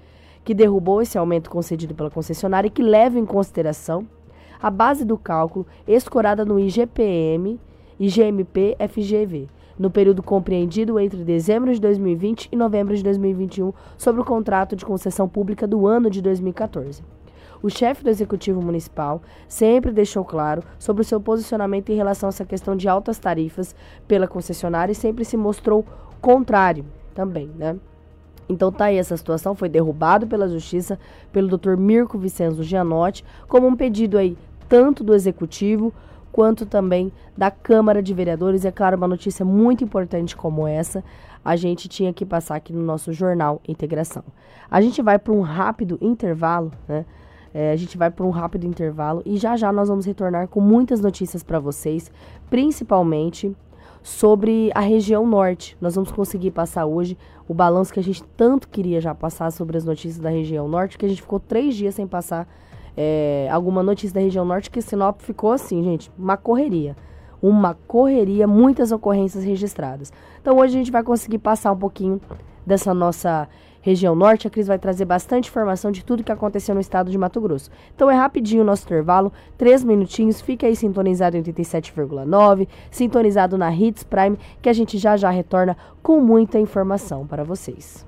que 0.44 0.54
derrubou 0.54 1.02
esse 1.02 1.18
aumento 1.18 1.50
concedido 1.50 1.94
pela 1.94 2.10
concessionária 2.10 2.68
e 2.68 2.70
que 2.70 2.82
leva 2.82 3.18
em 3.18 3.26
consideração 3.26 4.06
a 4.62 4.70
base 4.70 5.04
do 5.04 5.18
cálculo 5.18 5.66
escorada 5.86 6.44
no 6.44 6.58
IGPM, 6.58 7.60
IGMP, 7.98 8.76
FGV, 8.88 9.48
no 9.78 9.90
período 9.90 10.22
compreendido 10.22 10.98
entre 10.98 11.24
dezembro 11.24 11.72
de 11.72 11.80
2020 11.80 12.48
e 12.50 12.56
novembro 12.56 12.96
de 12.96 13.02
2021, 13.02 13.72
sobre 13.96 14.20
o 14.20 14.24
contrato 14.24 14.76
de 14.76 14.84
concessão 14.84 15.28
pública 15.28 15.66
do 15.66 15.86
ano 15.86 16.08
de 16.08 16.22
2014. 16.22 17.02
O 17.62 17.70
chefe 17.70 18.04
do 18.04 18.10
Executivo 18.10 18.60
Municipal 18.60 19.22
sempre 19.48 19.90
deixou 19.90 20.24
claro 20.24 20.62
sobre 20.78 21.00
o 21.00 21.04
seu 21.04 21.18
posicionamento 21.18 21.90
em 21.90 21.96
relação 21.96 22.28
a 22.28 22.30
essa 22.30 22.44
questão 22.44 22.76
de 22.76 22.88
altas 22.88 23.18
tarifas 23.18 23.74
pela 24.06 24.28
concessionária 24.28 24.92
e 24.92 24.94
sempre 24.94 25.24
se 25.24 25.36
mostrou 25.36 25.84
contrário 26.20 26.84
também, 27.14 27.50
né? 27.56 27.76
Então 28.48 28.70
tá 28.70 28.86
aí 28.86 28.98
essa 28.98 29.16
situação, 29.16 29.54
foi 29.54 29.70
derrubado 29.70 30.26
pela 30.26 30.46
justiça 30.46 30.98
pelo 31.32 31.56
Dr. 31.56 31.76
Mirko 31.76 32.18
Vicenzo 32.18 32.62
Gianotti, 32.62 33.24
como 33.48 33.66
um 33.66 33.74
pedido 33.74 34.18
aí 34.18 34.36
tanto 34.68 35.02
do 35.02 35.14
executivo 35.14 35.92
quanto 36.34 36.66
também 36.66 37.12
da 37.36 37.48
Câmara 37.48 38.02
de 38.02 38.12
Vereadores. 38.12 38.64
E 38.64 38.66
é 38.66 38.72
claro, 38.72 38.96
uma 38.96 39.06
notícia 39.06 39.44
muito 39.44 39.84
importante 39.84 40.36
como 40.36 40.66
essa, 40.66 41.04
a 41.44 41.54
gente 41.54 41.88
tinha 41.88 42.12
que 42.12 42.26
passar 42.26 42.56
aqui 42.56 42.72
no 42.72 42.82
nosso 42.82 43.12
jornal 43.12 43.60
Integração. 43.68 44.24
A 44.68 44.80
gente 44.80 45.00
vai 45.00 45.16
para 45.16 45.32
um 45.32 45.42
rápido 45.42 45.96
intervalo, 46.00 46.72
né? 46.88 47.06
É, 47.54 47.70
a 47.70 47.76
gente 47.76 47.96
vai 47.96 48.10
para 48.10 48.26
um 48.26 48.30
rápido 48.30 48.66
intervalo 48.66 49.22
e 49.24 49.36
já 49.36 49.56
já 49.56 49.72
nós 49.72 49.88
vamos 49.88 50.04
retornar 50.04 50.48
com 50.48 50.60
muitas 50.60 51.00
notícias 51.00 51.44
para 51.44 51.60
vocês, 51.60 52.10
principalmente 52.50 53.56
sobre 54.02 54.72
a 54.74 54.80
região 54.80 55.24
norte. 55.24 55.76
Nós 55.80 55.94
vamos 55.94 56.10
conseguir 56.10 56.50
passar 56.50 56.84
hoje 56.84 57.16
o 57.46 57.54
balanço 57.54 57.92
que 57.92 58.00
a 58.00 58.02
gente 58.02 58.24
tanto 58.36 58.68
queria 58.68 59.00
já 59.00 59.14
passar 59.14 59.52
sobre 59.52 59.76
as 59.76 59.84
notícias 59.84 60.18
da 60.18 60.30
região 60.30 60.66
norte, 60.66 60.98
que 60.98 61.06
a 61.06 61.08
gente 61.08 61.22
ficou 61.22 61.38
três 61.38 61.76
dias 61.76 61.94
sem 61.94 62.08
passar 62.08 62.48
é, 62.96 63.48
alguma 63.50 63.82
notícia 63.82 64.14
da 64.14 64.20
região 64.20 64.44
norte, 64.44 64.70
que 64.70 64.80
Sinop 64.80 65.20
ficou 65.20 65.52
assim, 65.52 65.82
gente, 65.82 66.10
uma 66.18 66.36
correria. 66.36 66.96
Uma 67.42 67.74
correria, 67.86 68.46
muitas 68.46 68.90
ocorrências 68.90 69.44
registradas. 69.44 70.12
Então 70.40 70.56
hoje 70.56 70.74
a 70.74 70.78
gente 70.78 70.90
vai 70.90 71.02
conseguir 71.02 71.38
passar 71.38 71.72
um 71.72 71.76
pouquinho 71.76 72.20
dessa 72.66 72.94
nossa 72.94 73.48
região 73.84 74.14
norte, 74.14 74.46
a 74.46 74.50
Cris 74.50 74.66
vai 74.66 74.78
trazer 74.78 75.04
bastante 75.04 75.50
informação 75.50 75.92
de 75.92 76.02
tudo 76.02 76.24
que 76.24 76.32
aconteceu 76.32 76.74
no 76.74 76.80
estado 76.80 77.10
de 77.10 77.18
Mato 77.18 77.38
Grosso. 77.38 77.70
Então 77.94 78.10
é 78.10 78.14
rapidinho 78.14 78.62
o 78.62 78.64
nosso 78.64 78.84
intervalo, 78.84 79.30
três 79.58 79.84
minutinhos, 79.84 80.40
fica 80.40 80.66
aí 80.66 80.74
sintonizado 80.74 81.36
em 81.36 81.42
87,9, 81.42 82.66
sintonizado 82.90 83.58
na 83.58 83.70
Hits 83.70 84.02
Prime, 84.02 84.38
que 84.62 84.70
a 84.70 84.72
gente 84.72 84.96
já 84.96 85.18
já 85.18 85.28
retorna 85.28 85.76
com 86.02 86.18
muita 86.18 86.58
informação 86.58 87.26
para 87.26 87.44
vocês. 87.44 88.06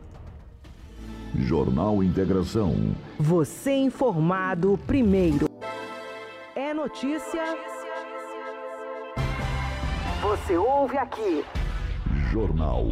Jornal 1.38 2.02
Integração. 2.02 2.74
Você 3.20 3.70
informado 3.70 4.78
primeiro. 4.86 5.46
É 6.54 6.72
notícia. 6.72 7.42
Você 10.22 10.56
ouve 10.56 10.96
aqui. 10.96 11.44
Jornal 12.32 12.86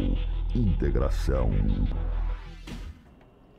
Integração. 0.53 1.49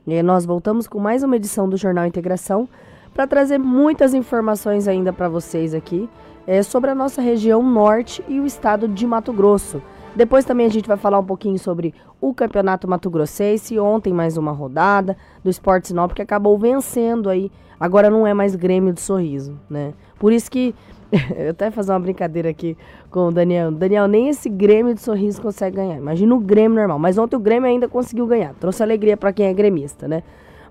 E 0.07 0.23
nós 0.23 0.47
voltamos 0.47 0.87
com 0.87 1.01
mais 1.01 1.25
uma 1.25 1.35
edição 1.35 1.69
do 1.69 1.77
Jornal 1.77 2.07
Integração 2.07 2.69
para 3.13 3.27
trazer 3.27 3.59
muitas 3.59 4.15
informações 4.15 4.87
ainda 4.87 5.13
para 5.13 5.29
vocês 5.29 5.75
aqui 5.75 6.09
é, 6.47 6.63
sobre 6.63 6.91
a 6.91 6.95
nossa 6.95 7.21
região 7.21 7.61
norte 7.61 8.25
e 8.29 8.39
o 8.39 8.47
estado 8.47 8.87
de 8.87 9.05
Mato 9.05 9.33
Grosso. 9.33 9.83
Depois 10.17 10.47
também 10.47 10.65
a 10.65 10.71
gente 10.71 10.89
vai 10.89 10.97
falar 10.97 11.19
um 11.19 11.25
pouquinho 11.25 11.59
sobre 11.59 11.93
o 12.23 12.33
Campeonato 12.33 12.89
Mato 12.89 13.11
Grossense. 13.11 13.79
Ontem 13.79 14.15
mais 14.15 14.39
uma 14.39 14.51
rodada 14.51 15.15
do 15.45 15.51
Esporte 15.51 15.89
Sinop 15.89 16.13
que 16.13 16.23
acabou 16.23 16.59
vencendo 16.59 17.29
aí. 17.29 17.53
Agora 17.79 18.09
não 18.09 18.27
é 18.27 18.33
mais 18.33 18.57
Grêmio 18.57 18.95
de 18.95 19.01
Sorriso, 19.03 19.61
né? 19.69 19.93
Por 20.19 20.33
isso 20.33 20.51
que 20.51 20.75
eu 21.37 21.51
até 21.51 21.71
fazer 21.71 21.93
uma 21.93 22.01
brincadeira 22.01 22.49
aqui 22.49 22.79
com 23.11 23.29
o 23.29 23.31
Daniel. 23.31 23.71
Daniel, 23.71 24.09
nem 24.09 24.31
esse 24.31 24.49
Grêmio 24.49 24.95
de 24.95 25.03
Sorriso 25.03 25.43
consegue 25.43 25.77
ganhar. 25.77 25.99
Imagina 25.99 26.35
o 26.35 26.41
Grêmio 26.41 26.79
normal. 26.79 26.99
Mas 26.99 27.19
ontem 27.19 27.37
o 27.37 27.41
Grêmio 27.41 27.69
ainda 27.69 27.87
conseguiu 27.87 28.27
ganhar. 28.27 28.55
Trouxe 28.55 28.83
alegria 28.83 29.19
para 29.19 29.35
quem 29.35 29.45
é 29.45 29.53
gremista, 29.53 30.09
né? 30.09 30.23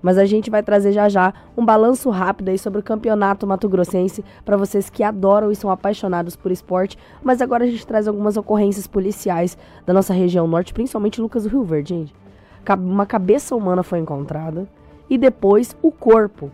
Mas 0.02 0.18
a 0.18 0.24
gente 0.24 0.50
vai 0.50 0.62
trazer 0.62 0.92
já 0.92 1.08
já 1.08 1.32
um 1.56 1.64
balanço 1.64 2.10
rápido 2.10 2.48
aí 2.48 2.58
sobre 2.58 2.80
o 2.80 2.82
campeonato 2.82 3.46
mato-grossense 3.46 4.24
para 4.44 4.56
vocês 4.56 4.90
que 4.90 5.02
adoram 5.02 5.50
e 5.50 5.56
são 5.56 5.70
apaixonados 5.70 6.36
por 6.36 6.50
esporte. 6.50 6.98
Mas 7.22 7.40
agora 7.40 7.64
a 7.64 7.66
gente 7.66 7.86
traz 7.86 8.06
algumas 8.06 8.36
ocorrências 8.36 8.86
policiais 8.86 9.56
da 9.84 9.92
nossa 9.92 10.12
região 10.12 10.46
norte, 10.46 10.74
principalmente 10.74 11.20
Lucas 11.20 11.44
do 11.44 11.48
Rio 11.48 11.64
Verde, 11.64 11.94
gente. 11.94 12.14
Uma 12.78 13.06
cabeça 13.06 13.54
humana 13.54 13.82
foi 13.82 13.98
encontrada 13.98 14.68
e 15.08 15.16
depois 15.16 15.76
o 15.82 15.92
corpo 15.92 16.50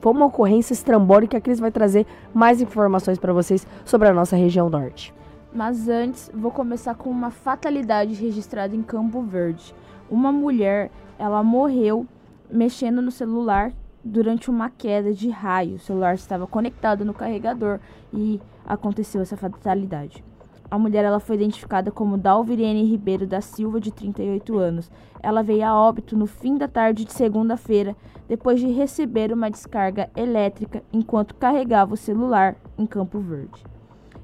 foi 0.00 0.12
uma 0.12 0.26
ocorrência 0.26 0.72
estrambólica 0.72 1.38
a 1.38 1.40
Cris 1.40 1.58
vai 1.58 1.70
trazer 1.70 2.06
mais 2.32 2.60
informações 2.60 3.18
para 3.18 3.32
vocês 3.32 3.66
sobre 3.84 4.08
a 4.08 4.14
nossa 4.14 4.36
região 4.36 4.70
norte. 4.70 5.12
Mas 5.52 5.88
antes, 5.88 6.30
vou 6.34 6.50
começar 6.50 6.94
com 6.94 7.10
uma 7.10 7.30
fatalidade 7.30 8.14
registrada 8.14 8.76
em 8.76 8.82
Campo 8.82 9.22
Verde. 9.22 9.74
Uma 10.10 10.30
mulher, 10.30 10.90
ela 11.18 11.42
morreu 11.42 12.06
mexendo 12.50 13.02
no 13.02 13.10
celular 13.10 13.72
durante 14.04 14.50
uma 14.50 14.70
queda 14.70 15.12
de 15.12 15.28
raio. 15.28 15.76
O 15.76 15.78
celular 15.78 16.14
estava 16.14 16.46
conectado 16.46 17.04
no 17.04 17.14
carregador 17.14 17.80
e 18.12 18.40
aconteceu 18.64 19.20
essa 19.20 19.36
fatalidade. 19.36 20.24
A 20.70 20.78
mulher 20.78 21.04
ela 21.04 21.18
foi 21.18 21.36
identificada 21.36 21.90
como 21.90 22.18
Dalvirene 22.18 22.84
Ribeiro 22.84 23.26
da 23.26 23.40
Silva, 23.40 23.80
de 23.80 23.90
38 23.90 24.58
anos. 24.58 24.90
Ela 25.22 25.42
veio 25.42 25.64
a 25.64 25.74
óbito 25.74 26.14
no 26.14 26.26
fim 26.26 26.58
da 26.58 26.68
tarde 26.68 27.06
de 27.06 27.12
segunda-feira, 27.12 27.96
depois 28.28 28.60
de 28.60 28.70
receber 28.70 29.32
uma 29.32 29.50
descarga 29.50 30.10
elétrica 30.14 30.82
enquanto 30.92 31.34
carregava 31.34 31.94
o 31.94 31.96
celular 31.96 32.56
em 32.76 32.84
Campo 32.84 33.18
Verde. 33.18 33.64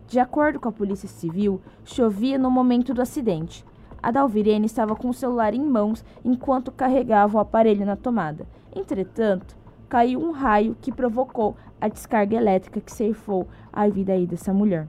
De 0.06 0.20
acordo 0.20 0.60
com 0.60 0.68
a 0.68 0.72
Polícia 0.72 1.08
Civil, 1.08 1.62
chovia 1.82 2.38
no 2.38 2.50
momento 2.50 2.92
do 2.92 3.00
acidente. 3.00 3.64
A 4.04 4.10
Dalvirene 4.10 4.66
estava 4.66 4.94
com 4.94 5.08
o 5.08 5.14
celular 5.14 5.54
em 5.54 5.64
mãos 5.64 6.04
enquanto 6.22 6.70
carregava 6.70 7.38
o 7.38 7.40
aparelho 7.40 7.86
na 7.86 7.96
tomada. 7.96 8.46
Entretanto, 8.76 9.56
caiu 9.88 10.20
um 10.20 10.30
raio 10.30 10.76
que 10.78 10.92
provocou 10.92 11.56
a 11.80 11.88
descarga 11.88 12.36
elétrica 12.36 12.82
que 12.82 12.92
ceifou 12.92 13.48
a 13.72 13.88
vida 13.88 14.12
aí 14.12 14.26
dessa 14.26 14.52
mulher. 14.52 14.88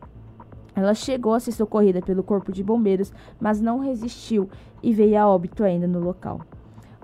Ela 0.76 0.94
chegou 0.94 1.34
a 1.34 1.40
ser 1.40 1.54
socorrida 1.54 2.02
pelo 2.02 2.24
Corpo 2.24 2.52
de 2.52 2.62
Bombeiros, 2.62 3.14
mas 3.40 3.62
não 3.62 3.80
resistiu 3.80 4.50
e 4.84 4.92
veio 4.92 5.18
a 5.18 5.26
óbito 5.26 5.64
ainda 5.64 5.88
no 5.88 6.02
local. 6.02 6.42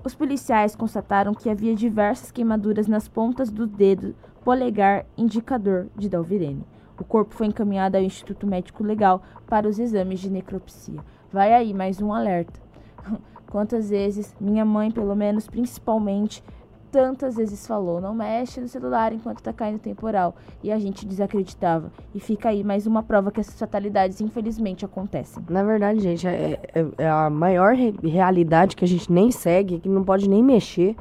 Os 0.04 0.14
policiais 0.14 0.76
constataram 0.76 1.34
que 1.34 1.50
havia 1.50 1.74
diversas 1.74 2.30
queimaduras 2.30 2.90
nas 2.90 3.08
pontas 3.08 3.50
do 3.50 3.66
dedo 3.66 4.14
polegar 4.44 5.06
indicador 5.18 5.88
de 5.96 6.10
Dalvirene. 6.10 6.66
O 7.00 7.06
corpo 7.06 7.34
foi 7.34 7.48
encaminhado 7.48 7.96
ao 7.96 8.04
Instituto 8.04 8.46
Médico 8.46 8.84
Legal 8.84 9.24
para 9.48 9.66
os 9.66 9.80
exames 9.80 10.20
de 10.20 10.30
necropsia. 10.30 11.00
Vai 11.32 11.54
aí 11.54 11.74
mais 11.74 12.02
um 12.02 12.14
alerta. 12.14 12.60
Quantas 13.50 13.90
vezes 13.90 14.36
minha 14.40 14.66
mãe, 14.66 14.92
pelo 14.92 15.16
menos 15.16 15.48
principalmente, 15.48 16.44
tantas 16.92 17.38
vezes 17.38 17.66
falou: 17.66 18.02
não 18.02 18.14
mexe 18.14 18.60
no 18.60 18.68
celular 18.68 19.14
enquanto 19.14 19.38
está 19.38 19.54
caindo 19.54 19.80
temporal. 19.80 20.36
E 20.62 20.72
a 20.72 20.78
gente 20.78 21.06
desacreditava. 21.06 21.92
E 22.14 22.20
fica 22.20 22.50
aí 22.50 22.64
mais 22.64 22.86
uma 22.86 23.02
prova 23.02 23.32
que 23.32 23.40
essas 23.40 23.58
fatalidades, 23.58 24.20
infelizmente, 24.20 24.84
acontecem. 24.84 25.42
Na 25.50 25.64
verdade, 25.64 26.02
gente, 26.02 26.28
é, 26.28 26.60
é, 26.74 26.86
é 26.98 27.10
a 27.10 27.30
maior 27.30 27.74
re 27.74 27.96
realidade 28.04 28.76
que 28.76 28.84
a 28.84 28.88
gente 28.88 29.12
nem 29.12 29.32
segue, 29.32 29.80
que 29.80 29.88
não 29.88 30.04
pode 30.04 30.30
nem 30.30 30.44
mexer 30.44 30.96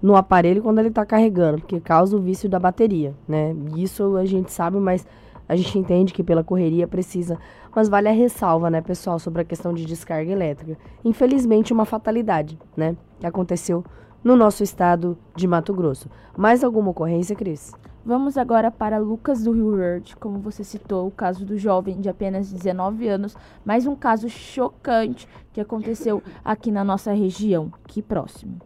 no 0.00 0.16
aparelho 0.16 0.62
quando 0.62 0.78
ele 0.78 0.88
está 0.88 1.04
carregando, 1.04 1.58
porque 1.58 1.80
causa 1.80 2.16
o 2.16 2.20
vício 2.20 2.48
da 2.48 2.58
bateria, 2.58 3.14
né? 3.26 3.54
Isso 3.76 4.16
a 4.16 4.24
gente 4.24 4.52
sabe, 4.52 4.78
mas 4.78 5.06
a 5.48 5.56
gente 5.56 5.78
entende 5.78 6.12
que 6.12 6.22
pela 6.22 6.44
correria 6.44 6.86
precisa. 6.86 7.38
Mas 7.74 7.88
vale 7.88 8.08
a 8.08 8.12
ressalva, 8.12 8.68
né, 8.68 8.80
pessoal, 8.80 9.18
sobre 9.18 9.42
a 9.42 9.44
questão 9.44 9.72
de 9.72 9.84
descarga 9.84 10.30
elétrica. 10.30 10.76
Infelizmente, 11.04 11.72
uma 11.72 11.84
fatalidade, 11.84 12.58
né, 12.76 12.96
que 13.18 13.26
aconteceu 13.26 13.84
no 14.22 14.36
nosso 14.36 14.62
estado 14.62 15.16
de 15.34 15.46
Mato 15.46 15.72
Grosso. 15.72 16.10
Mais 16.36 16.62
alguma 16.62 16.90
ocorrência, 16.90 17.34
Cris? 17.34 17.72
Vamos 18.04 18.38
agora 18.38 18.70
para 18.70 18.98
Lucas 18.98 19.44
do 19.44 19.52
Rio 19.52 19.76
Verde, 19.76 20.16
como 20.16 20.38
você 20.38 20.64
citou, 20.64 21.06
o 21.06 21.10
caso 21.10 21.44
do 21.44 21.58
jovem 21.58 22.00
de 22.00 22.08
apenas 22.08 22.50
19 22.50 23.06
anos, 23.06 23.36
mais 23.64 23.86
um 23.86 23.94
caso 23.94 24.28
chocante 24.30 25.28
que 25.52 25.60
aconteceu 25.60 26.22
aqui 26.44 26.70
na 26.70 26.82
nossa 26.82 27.12
região, 27.12 27.70
aqui 27.84 28.00
próximo. 28.00 28.58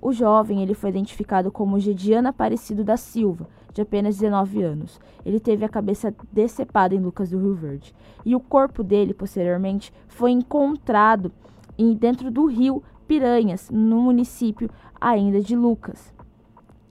O 0.00 0.12
jovem 0.12 0.62
ele 0.62 0.74
foi 0.74 0.90
identificado 0.90 1.50
como 1.50 1.78
Gediana 1.78 2.28
Aparecido 2.30 2.84
da 2.84 2.96
Silva, 2.96 3.48
de 3.72 3.80
apenas 3.80 4.16
19 4.16 4.62
anos. 4.62 5.00
Ele 5.24 5.40
teve 5.40 5.64
a 5.64 5.68
cabeça 5.68 6.14
decepada 6.30 6.94
em 6.94 7.00
Lucas 7.00 7.30
do 7.30 7.38
Rio 7.38 7.54
Verde. 7.54 7.94
E 8.24 8.34
o 8.34 8.40
corpo 8.40 8.82
dele, 8.82 9.14
posteriormente, 9.14 9.92
foi 10.08 10.30
encontrado 10.30 11.32
em, 11.78 11.94
dentro 11.94 12.30
do 12.30 12.46
rio 12.46 12.82
Piranhas, 13.06 13.68
no 13.70 14.00
município 14.00 14.70
ainda 15.00 15.40
de 15.40 15.56
Lucas, 15.56 16.14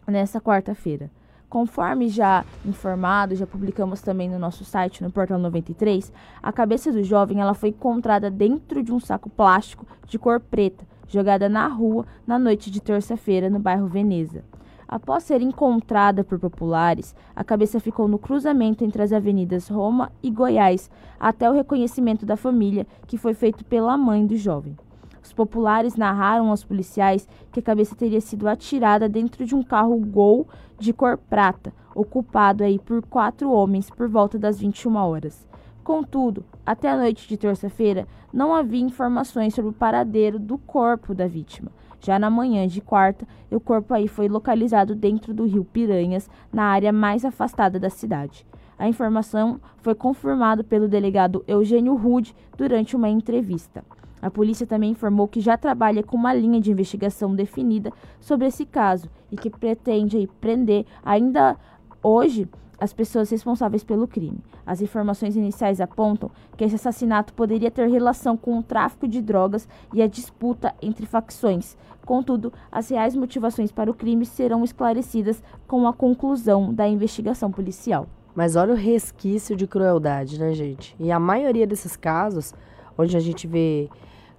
nessa 0.06 0.40
quarta-feira. 0.40 1.10
Conforme 1.50 2.08
já 2.08 2.46
informado, 2.66 3.36
já 3.36 3.46
publicamos 3.46 4.02
também 4.02 4.30
no 4.30 4.40
nosso 4.40 4.64
site, 4.64 5.04
no 5.04 5.12
Portal 5.12 5.38
93, 5.38 6.14
a 6.42 6.52
cabeça 6.52 6.92
do 6.92 7.04
jovem 7.04 7.42
ela 7.42 7.54
foi 7.54 7.70
encontrada 7.70 8.30
dentro 8.30 8.82
de 8.84 8.94
um 8.94 9.00
saco 9.00 9.30
plástico 9.30 9.86
de 10.08 10.20
cor 10.20 10.40
preta, 10.40 10.86
jogada 11.08 11.50
na 11.50 11.68
rua 11.68 12.06
na 12.26 12.40
noite 12.40 12.72
de 12.72 12.82
terça-feira 12.82 13.50
no 13.50 13.60
bairro 13.60 13.88
Veneza. 13.88 14.46
Após 14.92 15.24
ser 15.24 15.42
encontrada 15.42 16.22
por 16.22 16.38
populares, 16.38 17.16
a 17.34 17.46
cabeça 17.46 17.80
ficou 17.80 18.10
no 18.10 18.20
cruzamento 18.20 18.84
entre 18.84 19.02
as 19.02 19.14
avenidas 19.14 19.70
Roma 19.70 20.12
e 20.22 20.30
Goiás, 20.30 20.92
até 21.18 21.50
o 21.50 21.54
reconhecimento 21.54 22.26
da 22.26 22.36
família, 22.36 22.86
que 23.08 23.18
foi 23.18 23.34
feito 23.34 23.64
pela 23.64 23.98
mãe 23.98 24.28
do 24.28 24.36
jovem. 24.36 24.78
Os 25.24 25.32
populares 25.32 25.96
narraram 25.96 26.50
aos 26.50 26.66
policiais 26.66 27.26
que 27.54 27.62
a 27.62 27.64
cabeça 27.64 27.96
teria 27.96 28.20
sido 28.20 28.50
atirada 28.50 29.08
dentro 29.08 29.46
de 29.46 29.56
um 29.56 29.64
carro 29.64 29.98
Gol 29.98 30.46
de 30.78 30.92
cor 30.92 31.18
prata, 31.18 31.74
ocupado 31.96 32.62
aí 32.62 32.78
por 32.78 33.02
quatro 33.06 33.50
homens 33.50 33.89
por 33.89 34.10
volta 34.10 34.38
das 34.38 34.60
21 34.60 34.98
horas. 34.98 35.48
Contudo, 35.86 36.44
até 36.66 36.89
a 36.89 36.98
noite 36.98 37.30
de 37.30 37.38
terça-feira, 37.38 38.06
não 38.34 38.54
havia 38.54 38.84
informações 38.84 39.54
sobre 39.54 39.72
o 39.72 39.74
paradeiro 39.74 40.38
do 40.38 40.58
corpo 40.58 41.16
da 41.16 41.28
vítima. 41.28 41.72
Já 42.02 42.18
na 42.18 42.32
manhã 42.32 42.68
de 42.68 42.82
quarta, 42.82 43.28
o 43.52 43.60
corpo 43.60 43.93
aí 43.93 44.08
foi 44.08 44.28
localizado 44.28 44.95
dentro 44.95 45.34
do 45.34 45.45
rio 45.45 45.64
Piranhas, 45.64 46.28
na 46.52 46.64
área 46.64 46.91
mais 46.91 47.24
afastada 47.24 47.80
da 47.80 47.91
cidade. 47.91 48.45
A 48.78 48.88
informação 48.88 49.62
foi 49.78 49.93
confirmada 49.93 50.64
pelo 50.64 50.88
delegado 50.88 51.43
Eugênio 51.47 51.95
Rude 51.95 52.36
durante 52.58 52.95
uma 52.95 53.08
entrevista. 53.08 53.86
A 54.20 54.32
polícia 54.32 54.66
também 54.66 54.91
informou 54.91 55.28
que 55.28 55.39
já 55.39 55.56
trabalha 55.56 56.02
com 56.02 56.18
uma 56.18 56.34
linha 56.34 56.60
de 56.60 56.72
investigação 56.72 57.36
definida 57.36 57.93
sobre 58.20 58.47
esse 58.47 58.66
caso 58.66 59.08
e 59.32 59.38
que 59.38 59.52
pretende 59.52 60.28
prender 60.39 60.86
ainda 61.06 61.56
hoje 62.02 62.49
as 62.82 62.92
pessoas 62.92 63.30
responsáveis 63.30 63.84
pelo 63.84 64.08
crime. 64.08 64.40
As 64.66 64.82
informações 64.82 65.36
iniciais 65.36 65.80
apontam 65.80 66.32
que 66.58 66.64
esse 66.64 66.74
assassinato 66.74 67.32
poderia 67.32 67.70
ter 67.70 67.88
relação 67.88 68.36
com 68.36 68.58
o 68.58 68.64
tráfico 68.64 69.08
de 69.08 69.22
drogas 69.22 69.70
e 69.94 70.02
a 70.02 70.08
disputa 70.08 70.74
entre 70.82 71.06
facções. 71.06 71.78
Contudo, 72.04 72.52
as 72.72 72.90
reais 72.90 73.16
motivações 73.16 73.72
para 73.72 73.92
o 73.92 73.94
crime 73.94 74.26
serão 74.26 74.64
esclarecidas 74.64 75.44
com 75.68 75.88
a 75.88 75.94
conclusão 75.94 76.74
da 76.74 76.88
investigação 76.88 77.52
policial. 77.52 78.08
Mas 78.34 78.56
olha 78.56 78.74
o 78.74 78.78
resquício 78.78 79.56
de 79.56 79.68
crueldade, 79.68 80.40
né, 80.40 80.52
gente? 80.54 80.96
E 81.00 81.12
a 81.12 81.20
maioria 81.20 81.68
desses 81.68 81.96
casos, 81.96 82.52
onde 82.98 83.16
a 83.16 83.20
gente 83.20 83.46
vê 83.46 83.88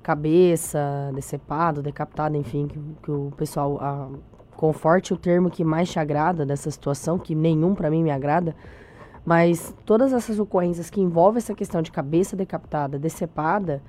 cabeça 0.03 1.13
decepado, 1.15 1.81
decapitado, 1.81 2.37
enfim, 2.37 2.67
que, 2.67 2.81
que 3.05 3.11
o 3.13 3.33
pessoal 3.37 3.79
a, 3.81 4.09
conforte 4.63 5.13
o 5.13 5.17
termo 5.17 5.51
que 5.51 5.65
mais 5.65 5.91
te 5.91 5.99
agrada 5.99 6.47
dessa 6.47 6.71
situação, 6.71 7.19
que 7.19 7.35
nenhum 7.35 7.75
para 7.75 7.91
mim 7.91 8.01
me 8.01 8.13
agrada, 8.13 8.55
mas 9.27 9.75
todas 9.85 10.13
essas 10.13 10.39
ocorrências 10.39 10.89
que 10.89 11.01
envolvem 11.01 11.39
essa 11.39 11.53
questão 11.53 11.83
de 11.83 11.91
cabeça 11.91 12.37
decapitada, 12.37 12.97
decepada, 12.97 13.83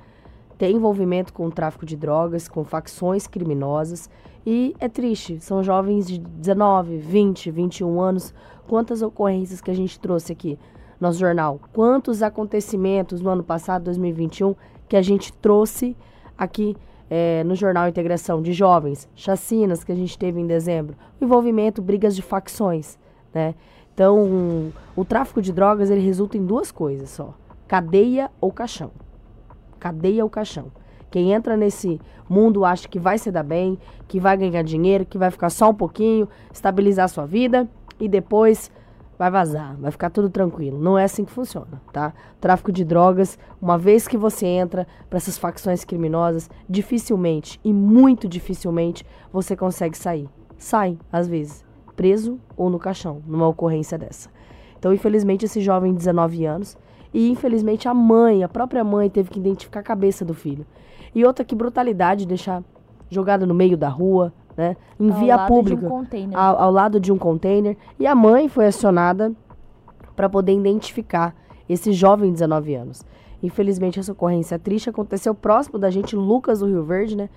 tem 0.57 0.75
envolvimento 0.75 1.31
com 1.31 1.45
o 1.45 1.51
tráfico 1.51 1.85
de 1.85 1.95
drogas, 1.95 2.47
com 2.47 2.63
facções 2.63 3.27
criminosas. 3.27 4.09
E 4.43 4.75
é 4.79 4.89
triste, 4.89 5.39
são 5.41 5.61
jovens 5.61 6.07
de 6.07 6.17
19, 6.17 6.97
20, 6.97 7.51
21 7.51 8.01
anos. 8.01 8.33
Quantas 8.67 9.03
ocorrências 9.03 9.61
que 9.61 9.69
a 9.69 9.75
gente 9.75 9.99
trouxe 9.99 10.31
aqui 10.31 10.57
no 10.99 11.07
nosso 11.07 11.19
jornal? 11.19 11.59
Quantos 11.71 12.23
acontecimentos 12.23 13.21
no 13.21 13.29
ano 13.29 13.43
passado, 13.43 13.83
2021, 13.83 14.55
que 14.89 14.97
a 14.97 15.03
gente 15.03 15.31
trouxe 15.33 15.95
aqui 16.35 16.75
é, 17.09 17.43
no 17.43 17.55
Jornal 17.55 17.87
Integração 17.87 18.41
de 18.41 18.53
Jovens, 18.53 19.07
chacinas 19.15 19.83
que 19.83 19.91
a 19.91 19.95
gente 19.95 20.17
teve 20.17 20.39
em 20.39 20.47
dezembro, 20.47 20.95
envolvimento, 21.21 21.81
brigas 21.81 22.15
de 22.15 22.21
facções, 22.21 22.97
né? 23.33 23.55
Então, 23.93 24.71
o 24.95 25.05
tráfico 25.05 25.41
de 25.41 25.53
drogas 25.53 25.91
ele 25.91 26.01
resulta 26.01 26.37
em 26.37 26.45
duas 26.45 26.71
coisas 26.71 27.09
só: 27.09 27.33
cadeia 27.67 28.31
ou 28.41 28.51
caixão. 28.51 28.91
Cadeia 29.79 30.23
ou 30.23 30.29
caixão. 30.29 30.71
Quem 31.11 31.31
entra 31.31 31.55
nesse 31.55 32.01
mundo 32.27 32.65
acha 32.65 32.87
que 32.87 32.97
vai 32.97 33.19
se 33.19 33.29
dar 33.29 33.43
bem, 33.43 33.77
que 34.07 34.19
vai 34.19 34.35
ganhar 34.35 34.63
dinheiro, 34.63 35.05
que 35.05 35.17
vai 35.17 35.29
ficar 35.29 35.51
só 35.51 35.69
um 35.69 35.73
pouquinho, 35.73 36.27
estabilizar 36.51 37.07
sua 37.07 37.27
vida 37.27 37.69
e 37.99 38.07
depois 38.07 38.71
vai 39.23 39.31
vazar, 39.31 39.77
vai 39.79 39.91
ficar 39.91 40.09
tudo 40.09 40.29
tranquilo. 40.29 40.77
Não 40.79 40.97
é 40.97 41.05
assim 41.05 41.23
que 41.23 41.31
funciona, 41.31 41.81
tá? 41.93 42.13
Tráfico 42.41 42.71
de 42.71 42.83
drogas, 42.83 43.39
uma 43.61 43.77
vez 43.77 44.07
que 44.07 44.17
você 44.17 44.45
entra 44.45 44.85
para 45.09 45.17
essas 45.17 45.37
facções 45.37 45.85
criminosas, 45.85 46.49
dificilmente 46.69 47.59
e 47.63 47.71
muito 47.71 48.27
dificilmente 48.27 49.05
você 49.31 49.55
consegue 49.55 49.97
sair. 49.97 50.27
Sai, 50.57 50.97
às 51.11 51.27
vezes, 51.27 51.63
preso 51.95 52.37
ou 52.57 52.69
no 52.69 52.79
caixão, 52.79 53.21
numa 53.25 53.47
ocorrência 53.47 53.97
dessa. 53.97 54.29
Então, 54.77 54.93
infelizmente, 54.93 55.45
esse 55.45 55.61
jovem 55.61 55.93
de 55.93 55.99
19 55.99 56.45
anos 56.45 56.77
e 57.13 57.29
infelizmente 57.29 57.87
a 57.87 57.93
mãe, 57.93 58.43
a 58.43 58.49
própria 58.49 58.83
mãe 58.83 59.09
teve 59.09 59.29
que 59.29 59.39
identificar 59.39 59.79
a 59.79 59.83
cabeça 59.83 60.25
do 60.25 60.33
filho. 60.33 60.65
E 61.15 61.23
outra 61.23 61.45
que 61.45 61.55
brutalidade 61.55 62.25
deixar 62.25 62.61
jogado 63.09 63.45
no 63.45 63.53
meio 63.53 63.77
da 63.77 63.87
rua, 63.87 64.33
né? 64.55 64.75
Em 64.99 65.09
Ao 65.11 65.19
via 65.19 65.35
lado 65.35 65.47
de 65.47 65.51
um 65.51 65.55
pública, 65.55 65.87
container. 65.87 66.37
ao, 66.37 66.61
ao 66.61 66.71
lado 66.71 66.99
de 66.99 67.11
um 67.11 67.17
container. 67.17 67.77
E 67.99 68.07
a 68.07 68.15
mãe 68.15 68.47
foi 68.47 68.67
acionada 68.67 69.31
para 70.15 70.29
poder 70.29 70.53
identificar 70.53 71.35
esse 71.67 71.91
jovem 71.91 72.27
de 72.29 72.33
19 72.33 72.75
anos. 72.75 73.03
Infelizmente, 73.41 73.99
essa 73.99 74.11
ocorrência 74.11 74.57
triste 74.57 74.89
aconteceu 74.89 75.33
próximo 75.35 75.77
da 75.77 75.89
gente, 75.89 76.15
Lucas 76.15 76.59
do 76.59 76.67
Rio 76.67 76.83
Verde, 76.83 77.17
né? 77.17 77.29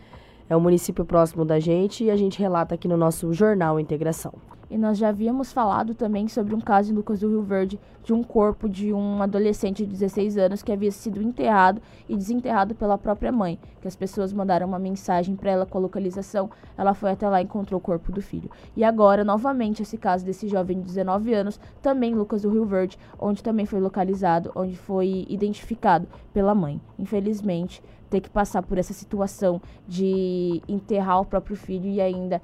É 0.49 0.55
o 0.55 0.61
município 0.61 1.05
próximo 1.05 1.45
da 1.45 1.59
gente 1.59 2.05
e 2.05 2.11
a 2.11 2.17
gente 2.17 2.39
relata 2.39 2.75
aqui 2.77 2.87
no 2.87 2.97
nosso 2.97 3.33
jornal 3.33 3.81
Integração. 3.81 4.33
E 4.71 4.77
nós 4.77 4.99
já 4.99 5.11
havíamos 5.11 5.53
falado 5.53 5.95
também 5.95 6.27
sobre 6.27 6.55
um 6.55 6.61
caso 6.61 6.93
em 6.93 6.95
Lucas 6.95 7.21
do 7.21 7.29
Rio 7.29 7.43
Verde 7.43 7.79
de 8.03 8.13
um 8.13 8.23
corpo 8.23 8.69
de 8.69 8.93
um 8.93 9.23
adolescente 9.23 9.85
de 9.85 9.91
16 9.91 10.39
anos 10.39 10.63
que 10.63 10.73
havia 10.73 10.91
sido 10.91 11.23
enterrado 11.23 11.81
e 12.09 12.17
desenterrado 12.17 12.75
pela 12.75 12.99
própria 12.99 13.31
mãe. 13.31 13.59
Que 13.81 13.89
as 13.89 13.97
pessoas 13.97 14.33
mandaram 14.33 14.67
uma 14.67 14.79
mensagem 14.79 15.37
para 15.37 15.51
ela 15.51 15.67
com 15.67 15.79
a 15.79 15.81
localização. 15.81 16.51
Ela 16.77 16.95
foi 16.95 17.11
até 17.11 17.29
lá 17.29 17.41
e 17.41 17.45
encontrou 17.45 17.79
o 17.79 17.83
corpo 17.83 18.11
do 18.11 18.21
filho. 18.21 18.51
E 18.77 18.83
agora, 18.83 19.25
novamente, 19.25 19.83
esse 19.83 19.97
caso 19.97 20.25
desse 20.25 20.49
jovem 20.49 20.79
de 20.79 20.85
19 20.85 21.33
anos, 21.33 21.61
também 21.81 22.15
Lucas 22.15 22.43
do 22.43 22.51
Rio 22.51 22.65
Verde, 22.65 22.99
onde 23.19 23.43
também 23.43 23.67
foi 23.67 23.81
localizado, 23.81 24.51
onde 24.55 24.77
foi 24.77 25.27
identificado 25.29 26.09
pela 26.33 26.55
mãe. 26.55 26.81
Infelizmente, 26.99 27.83
ter 28.11 28.21
que 28.21 28.31
passar 28.31 28.63
por 28.63 28.79
essa 28.79 28.93
situação 28.93 29.61
de 29.87 30.63
enterrar 30.69 31.21
o 31.21 31.25
próprio 31.25 31.57
filho 31.57 31.89
e 31.89 32.01
ainda 32.01 32.41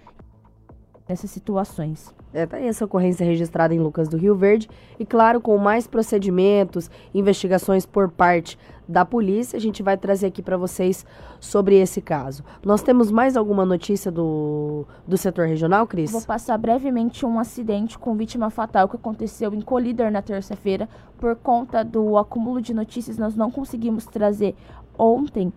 nessas 1.08 1.30
situações. 1.30 2.14
É, 2.32 2.46
tá 2.46 2.56
aí 2.56 2.66
essa 2.66 2.84
ocorrência 2.84 3.26
registrada 3.26 3.74
em 3.74 3.78
Lucas 3.78 4.08
do 4.08 4.16
Rio 4.16 4.34
Verde. 4.34 4.68
E 4.98 5.04
claro, 5.04 5.40
com 5.40 5.56
mais 5.58 5.86
procedimentos, 5.86 6.90
investigações 7.14 7.84
por 7.84 8.10
parte 8.10 8.58
da 8.88 9.04
polícia, 9.04 9.56
a 9.56 9.60
gente 9.60 9.82
vai 9.82 9.96
trazer 9.96 10.26
aqui 10.26 10.42
para 10.42 10.56
vocês 10.56 11.04
sobre 11.40 11.76
esse 11.76 12.00
caso. 12.00 12.42
Nós 12.64 12.82
temos 12.82 13.10
mais 13.10 13.36
alguma 13.36 13.64
notícia 13.64 14.10
do, 14.10 14.86
do 15.06 15.16
setor 15.16 15.46
regional, 15.46 15.86
Cris? 15.86 16.10
Vou 16.10 16.22
passar 16.22 16.56
brevemente 16.58 17.24
um 17.24 17.38
acidente 17.38 17.98
com 17.98 18.14
vítima 18.16 18.50
fatal 18.50 18.88
que 18.88 18.96
aconteceu 18.96 19.54
em 19.54 19.60
Colíder 19.60 20.10
na 20.10 20.22
terça-feira. 20.22 20.88
Por 21.18 21.36
conta 21.36 21.84
do 21.84 22.16
acúmulo 22.16 22.60
de 22.60 22.74
notícias, 22.74 23.18
nós 23.18 23.36
não 23.36 23.50
conseguimos 23.50 24.06
trazer 24.06 24.54
ontem. 24.98 25.52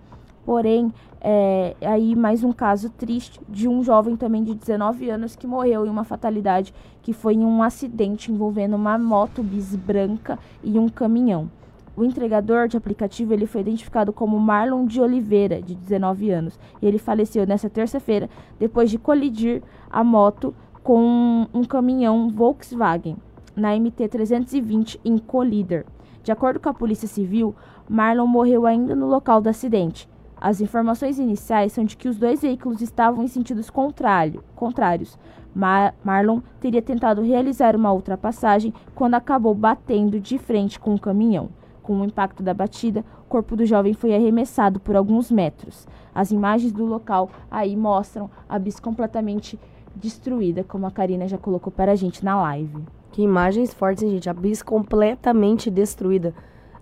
Porém, 0.46 0.94
é, 1.20 1.76
aí 1.82 2.16
mais 2.16 2.44
um 2.44 2.52
caso 2.52 2.92
triste 2.92 3.42
de 3.50 3.68
um 3.68 3.82
jovem 3.84 4.16
também 4.16 4.44
de 4.44 4.54
19 4.54 5.10
anos 5.10 5.36
que 5.36 5.48
morreu 5.48 5.88
em 5.88 5.90
uma 5.90 6.04
fatalidade 6.04 6.72
que 7.02 7.14
foi 7.14 7.34
em 7.34 7.44
um 7.44 7.64
acidente 7.64 8.32
envolvendo 8.32 8.76
uma 8.76 8.96
moto 8.96 9.42
bis 9.42 9.76
branca 9.76 10.38
e 10.64 10.78
um 10.78 10.88
caminhão. 10.88 11.50
O 11.98 12.04
entregador 12.04 12.68
de 12.68 12.78
aplicativo 12.78 13.34
ele 13.34 13.48
foi 13.48 13.62
identificado 13.62 14.14
como 14.14 14.40
Marlon 14.40 14.86
de 14.86 15.02
Oliveira, 15.02 15.62
de 15.62 15.74
19 15.74 16.30
anos. 16.30 16.60
E 16.82 16.86
ele 16.86 17.00
faleceu 17.00 17.48
nessa 17.48 17.70
terça-feira 17.70 18.30
depois 18.60 18.92
de 18.92 19.00
colidir 19.00 19.64
a 19.90 20.04
moto 20.04 20.54
com 20.84 21.48
um 21.54 21.64
caminhão 21.64 22.30
Volkswagen 22.30 23.16
na 23.56 23.74
MT-320 23.76 25.00
em 25.04 25.18
Colíder. 25.18 25.86
De 26.22 26.32
acordo 26.32 26.60
com 26.60 26.70
a 26.70 26.74
Polícia 26.74 27.08
Civil, 27.08 27.56
Marlon 27.90 28.28
morreu 28.28 28.66
ainda 28.66 28.94
no 28.94 29.08
local 29.08 29.40
do 29.40 29.48
acidente. 29.48 30.08
As 30.40 30.62
informações 30.62 31.18
iniciais 31.18 31.72
são 31.72 31.84
de 31.84 31.96
que 31.96 32.10
os 32.10 32.18
dois 32.18 32.42
veículos 32.42 32.82
estavam 32.82 33.24
em 33.24 33.28
sentidos 33.28 33.70
contrário, 33.70 34.44
contrários. 34.56 35.18
Mar 35.54 35.96
Marlon 36.04 36.42
teria 36.60 36.82
tentado 36.82 37.22
realizar 37.22 37.76
uma 37.76 37.94
ultrapassagem 37.94 38.74
quando 38.94 39.16
acabou 39.16 39.56
batendo 39.56 40.20
de 40.20 40.38
frente 40.38 40.80
com 40.80 40.94
o 40.94 41.00
caminhão. 41.00 41.50
Com 41.82 42.02
o 42.02 42.06
impacto 42.06 42.44
da 42.44 42.54
batida, 42.54 43.06
o 43.22 43.30
corpo 43.30 43.56
do 43.56 43.66
jovem 43.66 43.94
foi 43.94 44.14
arremessado 44.14 44.80
por 44.80 44.96
alguns 44.96 45.32
metros. 45.32 45.88
As 46.14 46.32
imagens 46.32 46.74
do 46.74 46.84
local 46.84 47.30
aí 47.50 47.76
mostram 47.76 48.30
a 48.50 48.60
bis 48.60 48.80
completamente 48.80 49.60
destruída, 49.96 50.64
como 50.64 50.86
a 50.86 50.92
Karina 50.92 51.28
já 51.28 51.38
colocou 51.38 51.72
para 51.72 51.94
a 51.94 51.96
gente 51.96 52.26
na 52.26 52.42
live. 52.42 52.84
Que 53.12 53.22
imagens 53.22 53.74
fortes, 53.74 54.04
hein, 54.04 54.10
gente? 54.10 54.30
A 54.30 54.34
bis 54.34 54.62
completamente 54.62 55.72
destruída. 55.72 56.34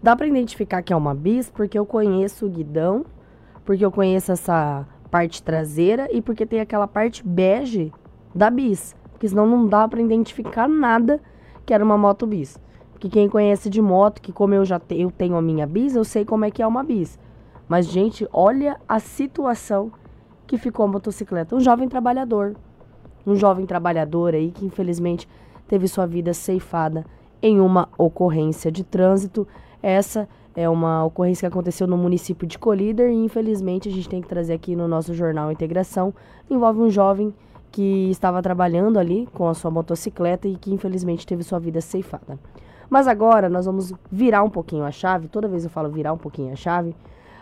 Dá 0.01 0.15
para 0.15 0.27
identificar 0.27 0.81
que 0.81 0.91
é 0.91 0.95
uma 0.95 1.13
bis 1.13 1.49
porque 1.49 1.77
eu 1.77 1.85
conheço 1.85 2.45
o 2.45 2.49
guidão, 2.49 3.05
porque 3.65 3.85
eu 3.85 3.91
conheço 3.91 4.31
essa 4.31 4.85
parte 5.09 5.43
traseira 5.43 6.09
e 6.11 6.21
porque 6.21 6.45
tem 6.45 6.59
aquela 6.59 6.87
parte 6.87 7.25
bege 7.25 7.91
da 8.33 8.49
bis. 8.49 8.95
Porque 9.11 9.27
senão 9.27 9.45
não 9.45 9.67
dá 9.67 9.87
para 9.87 10.01
identificar 10.01 10.67
nada 10.67 11.21
que 11.65 11.73
era 11.73 11.83
uma 11.83 11.97
moto 11.97 12.25
bis. 12.25 12.59
Porque 12.91 13.09
quem 13.09 13.29
conhece 13.29 13.69
de 13.69 13.81
moto, 13.81 14.21
que 14.21 14.31
como 14.31 14.53
eu 14.53 14.65
já 14.65 14.79
te, 14.79 14.99
eu 14.99 15.11
tenho 15.11 15.35
a 15.35 15.41
minha 15.41 15.67
bis, 15.67 15.95
eu 15.95 16.03
sei 16.03 16.25
como 16.25 16.45
é 16.45 16.51
que 16.51 16.61
é 16.61 16.67
uma 16.67 16.83
bis. 16.83 17.19
Mas, 17.67 17.85
gente, 17.87 18.27
olha 18.31 18.79
a 18.87 18.99
situação 18.99 19.91
que 20.45 20.57
ficou 20.57 20.85
a 20.85 20.87
motocicleta. 20.87 21.55
Um 21.55 21.59
jovem 21.59 21.87
trabalhador. 21.87 22.55
Um 23.25 23.35
jovem 23.35 23.65
trabalhador 23.65 24.33
aí 24.33 24.51
que 24.51 24.65
infelizmente 24.65 25.27
teve 25.67 25.87
sua 25.87 26.05
vida 26.05 26.33
ceifada 26.33 27.05
em 27.41 27.59
uma 27.59 27.89
ocorrência 27.97 28.71
de 28.71 28.83
trânsito. 28.83 29.47
Essa 29.81 30.27
é 30.55 30.69
uma 30.69 31.03
ocorrência 31.05 31.47
que 31.47 31.53
aconteceu 31.53 31.87
no 31.87 31.97
município 31.97 32.47
de 32.47 32.59
Colíder 32.59 33.09
e 33.09 33.15
infelizmente 33.15 33.89
a 33.89 33.91
gente 33.91 34.07
tem 34.07 34.21
que 34.21 34.27
trazer 34.27 34.53
aqui 34.53 34.75
no 34.75 34.87
nosso 34.87 35.13
jornal 35.13 35.51
Integração. 35.51 36.13
Envolve 36.49 36.81
um 36.81 36.89
jovem 36.89 37.33
que 37.71 38.09
estava 38.11 38.41
trabalhando 38.41 38.99
ali 38.99 39.27
com 39.33 39.47
a 39.47 39.53
sua 39.53 39.71
motocicleta 39.71 40.47
e 40.47 40.55
que 40.55 40.71
infelizmente 40.71 41.25
teve 41.25 41.43
sua 41.43 41.59
vida 41.59 41.81
ceifada. 41.81 42.37
Mas 42.87 43.07
agora 43.07 43.49
nós 43.49 43.65
vamos 43.65 43.91
virar 44.11 44.43
um 44.43 44.49
pouquinho 44.49 44.83
a 44.83 44.91
chave, 44.91 45.27
toda 45.27 45.47
vez 45.47 45.63
eu 45.63 45.69
falo 45.71 45.89
virar 45.89 46.13
um 46.13 46.17
pouquinho 46.17 46.53
a 46.53 46.55
chave, 46.55 46.95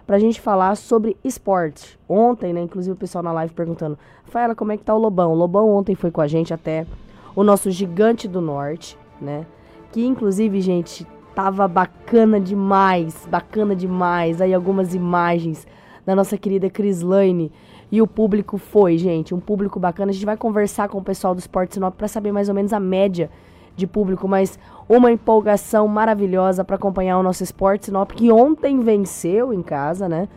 pra 0.07 0.18
gente 0.18 0.39
falar 0.39 0.76
sobre 0.76 1.18
esporte. 1.24 1.99
Ontem, 2.07 2.53
né, 2.53 2.62
inclusive 2.62 2.93
o 2.93 2.97
pessoal 2.97 3.22
na 3.22 3.34
live 3.34 3.53
perguntando, 3.53 3.99
Rafaela, 4.24 4.55
como 4.55 4.72
é 4.72 4.78
que 4.78 4.84
tá 4.84 4.95
o 4.95 4.97
Lobão? 4.97 5.34
O 5.34 5.36
Lobão 5.36 5.70
ontem 5.70 5.95
foi 5.95 6.12
com 6.12 6.22
a 6.22 6.28
gente 6.28 6.53
até 6.53 6.88
o 7.36 7.43
nosso 7.43 7.70
gigante 7.70 8.28
do 8.28 8.39
norte, 8.39 8.97
né? 9.20 9.45
Que 9.91 10.05
inclusive, 10.05 10.62
gente, 10.62 11.05
tava 11.36 11.67
bacana 11.67 12.39
demais, 12.39 13.27
bacana 13.29 13.75
demais. 13.75 14.41
Aí 14.41 14.53
algumas 14.53 14.93
imagens 14.93 15.67
da 16.05 16.15
nossa 16.15 16.38
querida 16.38 16.69
Cris 16.69 17.01
Lane 17.01 17.51
e 17.91 18.01
o 18.01 18.07
público 18.07 18.57
foi, 18.57 18.97
gente, 18.97 19.36
um 19.36 19.39
público 19.39 19.79
bacana. 19.79 20.11
A 20.11 20.13
gente 20.13 20.25
vai 20.25 20.38
conversar 20.38 20.88
com 20.89 20.97
o 20.97 21.03
pessoal 21.03 21.36
do 21.36 21.39
Esporte 21.39 21.73
Sinop 21.73 21.95
para 21.95 22.07
saber 22.07 22.32
mais 22.32 22.47
ou 22.47 22.55
menos 22.55 22.71
a 22.71 22.79
média 22.79 23.29
de 23.75 23.88
público, 23.88 24.27
mas 24.27 24.57
uma 24.88 25.11
empolgação 25.11 25.88
maravilhosa 25.88 26.63
para 26.63 26.75
acompanhar 26.75 27.17
o 27.17 27.23
nosso 27.23 27.43
Esporte 27.43 27.86
Sinop 27.86 28.11
que 28.11 28.32
ontem 28.32 28.79
venceu 28.79 29.53
em 29.53 29.61
casa, 29.61 30.07
né? 30.07 30.27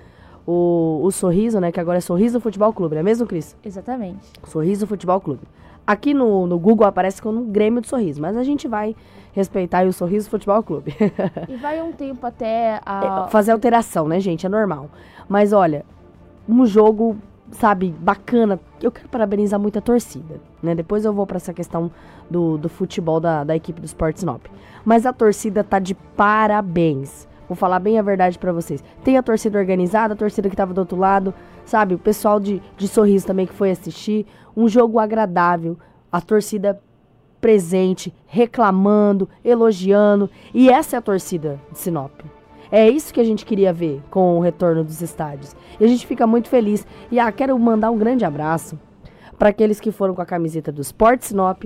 O, 0.46 1.00
o 1.02 1.10
Sorriso, 1.10 1.58
né? 1.58 1.72
Que 1.72 1.80
agora 1.80 1.98
é 1.98 2.00
Sorriso 2.00 2.40
Futebol 2.40 2.72
Clube, 2.72 2.94
não 2.94 3.00
é 3.00 3.04
mesmo, 3.04 3.26
Cris? 3.26 3.56
Exatamente. 3.64 4.30
Sorriso 4.44 4.86
Futebol 4.86 5.20
Clube. 5.20 5.42
Aqui 5.86 6.14
no, 6.14 6.46
no 6.46 6.58
Google 6.58 6.86
aparece 6.86 7.20
como 7.20 7.44
Grêmio 7.44 7.80
de 7.80 7.88
Sorriso, 7.88 8.20
mas 8.20 8.36
a 8.36 8.42
gente 8.42 8.66
vai 8.66 8.96
respeitar 9.32 9.86
o 9.86 9.92
Sorriso 9.92 10.30
Futebol 10.30 10.62
Clube. 10.62 10.94
E 11.48 11.56
vai 11.56 11.82
um 11.82 11.92
tempo 11.92 12.26
até 12.26 12.80
a... 12.86 13.26
É, 13.26 13.30
fazer 13.30 13.52
alteração, 13.52 14.08
né, 14.08 14.18
gente? 14.20 14.46
É 14.46 14.48
normal. 14.48 14.88
Mas 15.28 15.52
olha, 15.52 15.84
um 16.48 16.64
jogo, 16.64 17.16
sabe, 17.50 17.94
bacana. 17.98 18.58
Eu 18.80 18.90
quero 18.90 19.08
parabenizar 19.08 19.58
muito 19.60 19.78
a 19.78 19.82
torcida, 19.82 20.40
né? 20.62 20.74
Depois 20.74 21.04
eu 21.04 21.12
vou 21.12 21.26
para 21.26 21.36
essa 21.36 21.52
questão 21.52 21.90
do, 22.30 22.56
do 22.56 22.68
futebol 22.68 23.20
da, 23.20 23.44
da 23.44 23.54
equipe 23.54 23.80
do 23.80 23.84
Sport 23.84 24.16
Sinop. 24.16 24.46
Mas 24.84 25.04
a 25.04 25.12
torcida 25.12 25.62
tá 25.62 25.78
de 25.78 25.94
parabéns. 25.94 27.26
Vou 27.54 27.58
falar 27.60 27.78
bem 27.78 28.00
a 28.00 28.02
verdade 28.02 28.36
pra 28.36 28.52
vocês. 28.52 28.82
Tem 29.04 29.16
a 29.16 29.22
torcida 29.22 29.56
organizada, 29.56 30.14
a 30.14 30.16
torcida 30.16 30.50
que 30.50 30.56
tava 30.56 30.74
do 30.74 30.78
outro 30.78 30.98
lado, 30.98 31.32
sabe? 31.64 31.94
O 31.94 31.98
pessoal 31.98 32.40
de, 32.40 32.60
de 32.76 32.88
sorriso 32.88 33.28
também 33.28 33.46
que 33.46 33.54
foi 33.54 33.70
assistir. 33.70 34.26
Um 34.56 34.66
jogo 34.66 34.98
agradável. 34.98 35.78
A 36.10 36.20
torcida 36.20 36.82
presente, 37.40 38.12
reclamando, 38.26 39.28
elogiando. 39.44 40.28
E 40.52 40.68
essa 40.68 40.96
é 40.96 40.98
a 40.98 41.02
torcida 41.02 41.60
de 41.70 41.78
Sinop. 41.78 42.22
É 42.72 42.90
isso 42.90 43.14
que 43.14 43.20
a 43.20 43.24
gente 43.24 43.46
queria 43.46 43.72
ver 43.72 44.02
com 44.10 44.36
o 44.36 44.40
retorno 44.40 44.82
dos 44.82 45.00
estádios. 45.00 45.54
E 45.78 45.84
a 45.84 45.86
gente 45.86 46.08
fica 46.08 46.26
muito 46.26 46.48
feliz. 46.48 46.84
E 47.08 47.20
ah, 47.20 47.30
quero 47.30 47.56
mandar 47.56 47.92
um 47.92 47.98
grande 47.98 48.24
abraço 48.24 48.76
para 49.38 49.50
aqueles 49.50 49.78
que 49.78 49.92
foram 49.92 50.12
com 50.12 50.22
a 50.22 50.26
camiseta 50.26 50.72
do 50.72 50.82
Sport 50.82 51.22
Sinop 51.22 51.62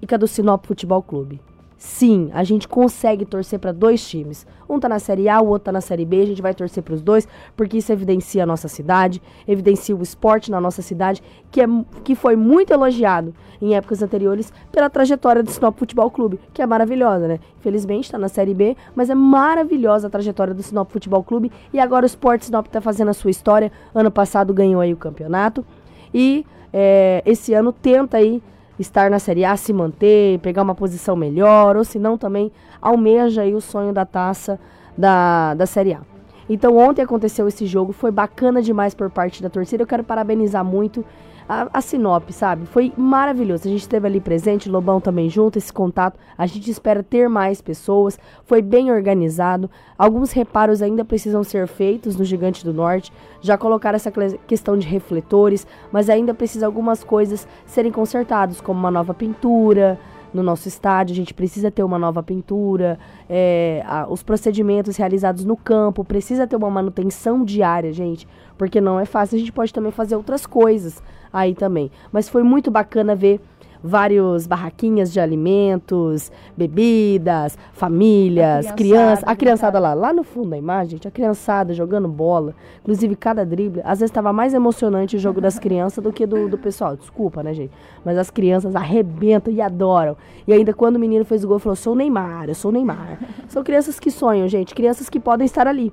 e 0.00 0.06
com 0.06 0.14
a 0.14 0.18
do 0.18 0.28
Sinop 0.28 0.64
Futebol 0.66 1.02
Clube. 1.02 1.40
Sim, 1.84 2.30
a 2.32 2.44
gente 2.44 2.68
consegue 2.68 3.24
torcer 3.24 3.58
para 3.58 3.72
dois 3.72 4.08
times. 4.08 4.46
Um 4.68 4.78
tá 4.78 4.88
na 4.88 5.00
Série 5.00 5.28
A, 5.28 5.40
o 5.40 5.48
outro 5.48 5.64
tá 5.64 5.72
na 5.72 5.80
Série 5.80 6.04
B. 6.04 6.20
A 6.20 6.26
gente 6.26 6.40
vai 6.40 6.54
torcer 6.54 6.80
para 6.80 6.94
os 6.94 7.02
dois, 7.02 7.26
porque 7.56 7.78
isso 7.78 7.90
evidencia 7.90 8.44
a 8.44 8.46
nossa 8.46 8.68
cidade, 8.68 9.20
evidencia 9.48 9.94
o 9.94 10.00
esporte 10.00 10.48
na 10.48 10.60
nossa 10.60 10.80
cidade, 10.80 11.20
que, 11.50 11.60
é, 11.60 11.66
que 12.04 12.14
foi 12.14 12.36
muito 12.36 12.72
elogiado 12.72 13.34
em 13.60 13.74
épocas 13.74 14.00
anteriores 14.00 14.52
pela 14.70 14.88
trajetória 14.88 15.42
do 15.42 15.50
Sinop 15.50 15.76
Futebol 15.76 16.08
Clube, 16.08 16.38
que 16.54 16.62
é 16.62 16.66
maravilhosa, 16.66 17.26
né? 17.26 17.40
Infelizmente 17.58 18.12
tá 18.12 18.16
na 18.16 18.28
Série 18.28 18.54
B, 18.54 18.76
mas 18.94 19.10
é 19.10 19.14
maravilhosa 19.16 20.06
a 20.06 20.10
trajetória 20.10 20.54
do 20.54 20.62
Sinop 20.62 20.88
Futebol 20.88 21.24
Clube. 21.24 21.50
E 21.72 21.80
agora 21.80 22.04
o 22.04 22.06
Sport 22.06 22.42
Sinop 22.42 22.68
tá 22.68 22.80
fazendo 22.80 23.08
a 23.08 23.12
sua 23.12 23.32
história. 23.32 23.72
Ano 23.92 24.10
passado 24.10 24.54
ganhou 24.54 24.80
aí 24.80 24.92
o 24.92 24.96
campeonato. 24.96 25.66
E 26.14 26.46
é, 26.72 27.24
esse 27.26 27.52
ano 27.52 27.72
tenta 27.72 28.18
aí 28.18 28.40
estar 28.82 29.10
na 29.10 29.18
Série 29.18 29.44
A, 29.44 29.56
se 29.56 29.72
manter, 29.72 30.38
pegar 30.40 30.62
uma 30.62 30.74
posição 30.74 31.16
melhor, 31.16 31.76
ou 31.76 31.84
se 31.84 31.98
não 31.98 32.18
também 32.18 32.52
almeja 32.80 33.42
aí 33.42 33.54
o 33.54 33.60
sonho 33.60 33.92
da 33.92 34.04
taça 34.04 34.60
da, 34.96 35.54
da 35.54 35.64
Série 35.64 35.94
A. 35.94 36.00
Então 36.48 36.76
ontem 36.76 37.02
aconteceu 37.02 37.48
esse 37.48 37.64
jogo, 37.64 37.92
foi 37.92 38.10
bacana 38.10 38.60
demais 38.60 38.94
por 38.94 39.08
parte 39.08 39.42
da 39.42 39.48
torcida. 39.48 39.82
Eu 39.82 39.86
quero 39.86 40.04
parabenizar 40.04 40.64
muito 40.64 41.04
a, 41.48 41.68
a 41.72 41.80
Sinop, 41.80 42.30
sabe? 42.30 42.66
Foi 42.66 42.92
maravilhoso. 42.96 43.66
A 43.66 43.70
gente 43.70 43.82
esteve 43.82 44.06
ali 44.06 44.20
presente, 44.20 44.68
Lobão 44.68 45.00
também 45.00 45.28
junto, 45.28 45.58
esse 45.58 45.72
contato. 45.72 46.18
A 46.36 46.46
gente 46.46 46.70
espera 46.70 47.02
ter 47.02 47.28
mais 47.28 47.60
pessoas. 47.60 48.18
Foi 48.44 48.62
bem 48.62 48.90
organizado. 48.90 49.70
Alguns 49.98 50.32
reparos 50.32 50.82
ainda 50.82 51.04
precisam 51.04 51.42
ser 51.44 51.66
feitos 51.66 52.16
no 52.16 52.24
Gigante 52.24 52.64
do 52.64 52.72
Norte. 52.72 53.12
Já 53.40 53.58
colocaram 53.58 53.96
essa 53.96 54.10
questão 54.46 54.76
de 54.76 54.86
refletores, 54.86 55.66
mas 55.90 56.08
ainda 56.08 56.34
precisa 56.34 56.66
algumas 56.66 57.04
coisas 57.04 57.46
serem 57.66 57.92
consertadas, 57.92 58.60
como 58.60 58.78
uma 58.78 58.90
nova 58.90 59.14
pintura, 59.14 59.98
no 60.32 60.42
nosso 60.42 60.66
estádio, 60.66 61.12
a 61.12 61.16
gente 61.16 61.34
precisa 61.34 61.70
ter 61.70 61.82
uma 61.82 61.98
nova 61.98 62.22
pintura, 62.22 62.98
é, 63.28 63.82
a, 63.86 64.06
os 64.08 64.22
procedimentos 64.22 64.96
realizados 64.96 65.44
no 65.44 65.56
campo, 65.56 66.04
precisa 66.04 66.46
ter 66.46 66.56
uma 66.56 66.70
manutenção 66.70 67.44
diária, 67.44 67.92
gente, 67.92 68.26
porque 68.56 68.80
não 68.80 68.98
é 68.98 69.04
fácil. 69.04 69.36
A 69.36 69.38
gente 69.38 69.52
pode 69.52 69.72
também 69.72 69.92
fazer 69.92 70.16
outras 70.16 70.46
coisas 70.46 71.02
aí 71.32 71.54
também. 71.54 71.90
Mas 72.12 72.28
foi 72.28 72.42
muito 72.42 72.70
bacana 72.70 73.14
ver 73.14 73.40
vários 73.82 74.46
barraquinhas 74.46 75.12
de 75.12 75.18
alimentos, 75.18 76.30
bebidas, 76.56 77.58
famílias, 77.72 78.66
a 78.66 78.72
crianças, 78.72 79.24
a 79.26 79.34
criançada 79.34 79.78
lá, 79.78 79.92
lá 79.92 80.12
no 80.12 80.22
fundo 80.22 80.50
da 80.50 80.58
imagem, 80.58 80.90
gente, 80.92 81.08
a 81.08 81.10
criançada 81.10 81.74
jogando 81.74 82.06
bola, 82.06 82.54
inclusive 82.80 83.16
cada 83.16 83.44
drible, 83.44 83.80
às 83.82 83.98
vezes 83.98 84.10
estava 84.10 84.32
mais 84.32 84.54
emocionante 84.54 85.16
o 85.16 85.18
jogo 85.18 85.40
das 85.40 85.58
crianças 85.58 86.02
do 86.02 86.12
que 86.12 86.26
do, 86.26 86.48
do 86.48 86.56
pessoal, 86.56 86.96
desculpa, 86.96 87.42
né, 87.42 87.52
gente, 87.52 87.72
mas 88.04 88.16
as 88.16 88.30
crianças 88.30 88.76
arrebentam 88.76 89.52
e 89.52 89.60
adoram, 89.60 90.16
e 90.46 90.52
ainda 90.52 90.72
quando 90.72 90.96
o 90.96 91.00
menino 91.00 91.24
fez 91.24 91.42
o 91.42 91.48
gol, 91.48 91.58
falou, 91.58 91.76
sou 91.76 91.94
o 91.94 91.96
Neymar, 91.96 92.48
eu 92.48 92.54
sou 92.54 92.70
o 92.70 92.74
Neymar, 92.74 93.18
são 93.48 93.64
crianças 93.64 93.98
que 93.98 94.10
sonham, 94.10 94.46
gente, 94.46 94.74
crianças 94.74 95.08
que 95.08 95.18
podem 95.18 95.44
estar 95.44 95.66
ali, 95.66 95.92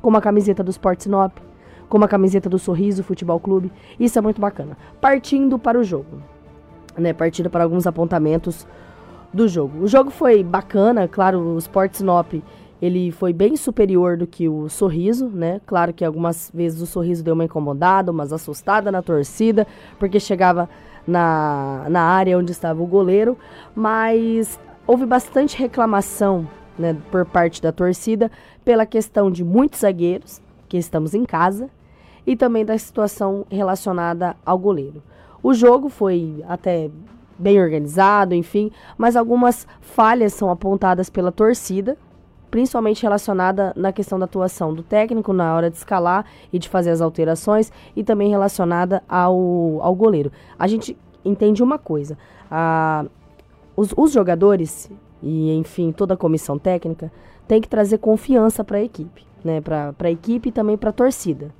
com 0.00 0.08
uma 0.08 0.20
camiseta 0.20 0.62
do 0.62 0.70
Sport 0.70 1.00
Sinop, 1.00 1.45
com 1.88 1.96
uma 1.96 2.08
camiseta 2.08 2.48
do 2.48 2.58
Sorriso 2.58 3.02
Futebol 3.02 3.38
Clube. 3.40 3.70
Isso 3.98 4.18
é 4.18 4.22
muito 4.22 4.40
bacana. 4.40 4.76
Partindo 5.00 5.58
para 5.58 5.78
o 5.78 5.84
jogo, 5.84 6.22
né? 6.96 7.12
Partindo 7.12 7.50
para 7.50 7.64
alguns 7.64 7.86
apontamentos 7.86 8.66
do 9.32 9.48
jogo. 9.48 9.84
O 9.84 9.88
jogo 9.88 10.10
foi 10.10 10.42
bacana, 10.42 11.06
claro, 11.06 11.40
o 11.40 11.58
Sport 11.58 11.94
Sinop 11.94 12.34
ele 12.80 13.10
foi 13.10 13.32
bem 13.32 13.56
superior 13.56 14.16
do 14.16 14.26
que 14.26 14.48
o 14.48 14.68
Sorriso, 14.68 15.28
né? 15.28 15.60
Claro 15.64 15.92
que 15.92 16.04
algumas 16.04 16.50
vezes 16.54 16.80
o 16.80 16.86
Sorriso 16.86 17.24
deu 17.24 17.34
uma 17.34 17.44
incomodada, 17.44 18.12
umas 18.12 18.32
assustada 18.32 18.92
na 18.92 19.02
torcida, 19.02 19.66
porque 19.98 20.20
chegava 20.20 20.68
na, 21.06 21.86
na 21.88 22.02
área 22.02 22.36
onde 22.36 22.52
estava 22.52 22.82
o 22.82 22.86
goleiro, 22.86 23.38
mas 23.74 24.60
houve 24.86 25.06
bastante 25.06 25.56
reclamação 25.56 26.46
né, 26.78 26.96
por 27.10 27.24
parte 27.24 27.62
da 27.62 27.72
torcida 27.72 28.30
pela 28.64 28.84
questão 28.84 29.30
de 29.30 29.42
muitos 29.42 29.80
zagueiros, 29.80 30.42
que 30.68 30.76
estamos 30.76 31.14
em 31.14 31.24
casa, 31.24 31.70
e 32.26 32.34
também 32.36 32.64
da 32.64 32.76
situação 32.76 33.46
relacionada 33.50 34.36
ao 34.44 34.58
goleiro. 34.58 35.02
O 35.42 35.54
jogo 35.54 35.88
foi 35.88 36.44
até 36.48 36.90
bem 37.38 37.60
organizado, 37.60 38.34
enfim, 38.34 38.70
mas 38.96 39.16
algumas 39.16 39.66
falhas 39.80 40.32
são 40.32 40.50
apontadas 40.50 41.08
pela 41.08 41.30
torcida, 41.30 41.96
principalmente 42.50 43.02
relacionada 43.02 43.72
na 43.76 43.92
questão 43.92 44.18
da 44.18 44.24
atuação 44.24 44.72
do 44.72 44.82
técnico 44.82 45.32
na 45.32 45.54
hora 45.54 45.70
de 45.70 45.76
escalar 45.76 46.24
e 46.52 46.58
de 46.58 46.68
fazer 46.68 46.90
as 46.90 47.00
alterações, 47.00 47.70
e 47.94 48.02
também 48.02 48.30
relacionada 48.30 49.02
ao, 49.08 49.80
ao 49.82 49.94
goleiro. 49.94 50.32
A 50.58 50.66
gente 50.66 50.96
entende 51.24 51.62
uma 51.62 51.78
coisa: 51.78 52.16
a, 52.50 53.04
os, 53.76 53.92
os 53.96 54.12
jogadores 54.12 54.90
e, 55.22 55.52
enfim, 55.52 55.92
toda 55.92 56.14
a 56.14 56.16
comissão 56.16 56.58
técnica 56.58 57.12
tem 57.46 57.60
que 57.60 57.68
trazer 57.68 57.98
confiança 57.98 58.64
para 58.64 58.78
a 58.78 58.82
equipe, 58.82 59.26
né? 59.44 59.60
Para 59.60 59.94
a 59.98 60.10
equipe 60.10 60.48
e 60.48 60.52
também 60.52 60.76
para 60.76 60.90
a 60.90 60.92
torcida. 60.92 61.54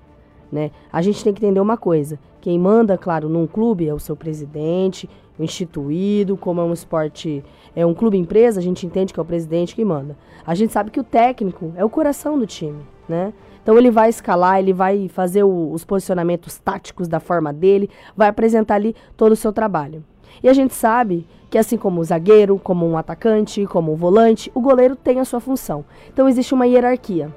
Né? 0.50 0.70
A 0.92 1.02
gente 1.02 1.22
tem 1.22 1.32
que 1.32 1.44
entender 1.44 1.60
uma 1.60 1.76
coisa: 1.76 2.18
quem 2.40 2.58
manda, 2.58 2.96
claro, 2.96 3.28
num 3.28 3.46
clube 3.46 3.88
é 3.88 3.94
o 3.94 3.98
seu 3.98 4.16
presidente, 4.16 5.08
o 5.38 5.42
instituído, 5.42 6.36
como 6.36 6.60
é 6.60 6.64
um 6.64 6.72
esporte, 6.72 7.44
é 7.74 7.84
um 7.84 7.94
clube 7.94 8.16
empresa, 8.16 8.60
a 8.60 8.62
gente 8.62 8.86
entende 8.86 9.12
que 9.12 9.20
é 9.20 9.22
o 9.22 9.26
presidente 9.26 9.74
que 9.74 9.84
manda. 9.84 10.16
A 10.46 10.54
gente 10.54 10.72
sabe 10.72 10.90
que 10.90 11.00
o 11.00 11.04
técnico 11.04 11.72
é 11.76 11.84
o 11.84 11.90
coração 11.90 12.38
do 12.38 12.46
time, 12.46 12.80
né? 13.08 13.32
Então 13.62 13.76
ele 13.76 13.90
vai 13.90 14.08
escalar, 14.08 14.60
ele 14.60 14.72
vai 14.72 15.08
fazer 15.08 15.42
o, 15.42 15.72
os 15.72 15.84
posicionamentos 15.84 16.56
táticos 16.58 17.08
da 17.08 17.18
forma 17.18 17.52
dele, 17.52 17.90
vai 18.16 18.28
apresentar 18.28 18.76
ali 18.76 18.94
todo 19.16 19.32
o 19.32 19.36
seu 19.36 19.52
trabalho. 19.52 20.04
E 20.42 20.48
a 20.48 20.52
gente 20.52 20.72
sabe 20.72 21.26
que 21.50 21.58
assim 21.58 21.76
como 21.76 22.00
o 22.00 22.04
zagueiro, 22.04 22.60
como 22.62 22.86
um 22.86 22.96
atacante, 22.96 23.66
como 23.66 23.92
um 23.92 23.96
volante, 23.96 24.50
o 24.54 24.60
goleiro 24.60 24.94
tem 24.94 25.18
a 25.18 25.24
sua 25.24 25.40
função. 25.40 25.84
Então 26.12 26.28
existe 26.28 26.54
uma 26.54 26.66
hierarquia. 26.66 27.34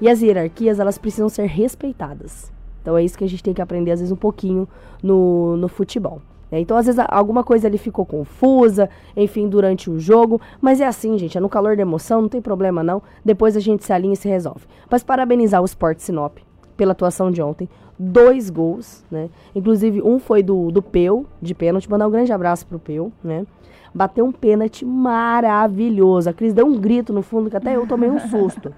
E 0.00 0.08
as 0.08 0.22
hierarquias, 0.22 0.80
elas 0.80 0.98
precisam 0.98 1.28
ser 1.28 1.46
respeitadas. 1.46 2.52
Então 2.80 2.96
é 2.96 3.04
isso 3.04 3.16
que 3.16 3.24
a 3.24 3.28
gente 3.28 3.42
tem 3.42 3.54
que 3.54 3.62
aprender, 3.62 3.92
às 3.92 4.00
vezes, 4.00 4.12
um 4.12 4.16
pouquinho 4.16 4.68
no, 5.02 5.56
no 5.56 5.68
futebol. 5.68 6.20
Né? 6.50 6.60
Então, 6.60 6.76
às 6.76 6.86
vezes, 6.86 7.02
alguma 7.08 7.42
coisa 7.42 7.66
ali 7.66 7.78
ficou 7.78 8.04
confusa, 8.04 8.90
enfim, 9.16 9.48
durante 9.48 9.90
o 9.90 9.98
jogo. 9.98 10.40
Mas 10.60 10.80
é 10.80 10.86
assim, 10.86 11.16
gente, 11.16 11.38
é 11.38 11.40
no 11.40 11.48
calor 11.48 11.76
da 11.76 11.82
emoção, 11.82 12.20
não 12.20 12.28
tem 12.28 12.42
problema 12.42 12.82
não. 12.82 13.02
Depois 13.24 13.56
a 13.56 13.60
gente 13.60 13.84
se 13.84 13.92
alinha 13.92 14.12
e 14.12 14.16
se 14.16 14.28
resolve. 14.28 14.66
Mas 14.90 15.02
parabenizar 15.02 15.62
o 15.62 15.64
Sport 15.64 15.98
Sinop 16.00 16.38
pela 16.76 16.92
atuação 16.92 17.30
de 17.30 17.40
ontem. 17.40 17.68
Dois 17.98 18.50
gols, 18.50 19.04
né? 19.10 19.30
Inclusive, 19.54 20.02
um 20.02 20.18
foi 20.18 20.42
do, 20.42 20.70
do 20.70 20.82
Peu, 20.82 21.24
de 21.40 21.54
pênalti. 21.54 21.88
Mandar 21.88 22.08
um 22.08 22.10
grande 22.10 22.32
abraço 22.32 22.66
pro 22.66 22.78
Peu, 22.78 23.12
né? 23.22 23.46
Bateu 23.94 24.24
um 24.24 24.32
pênalti 24.32 24.84
maravilhoso. 24.84 26.28
A 26.28 26.32
Cris 26.32 26.52
deu 26.52 26.66
um 26.66 26.78
grito 26.78 27.12
no 27.12 27.22
fundo 27.22 27.48
que 27.48 27.56
até 27.56 27.76
eu 27.76 27.86
tomei 27.86 28.10
um 28.10 28.18
susto. 28.18 28.74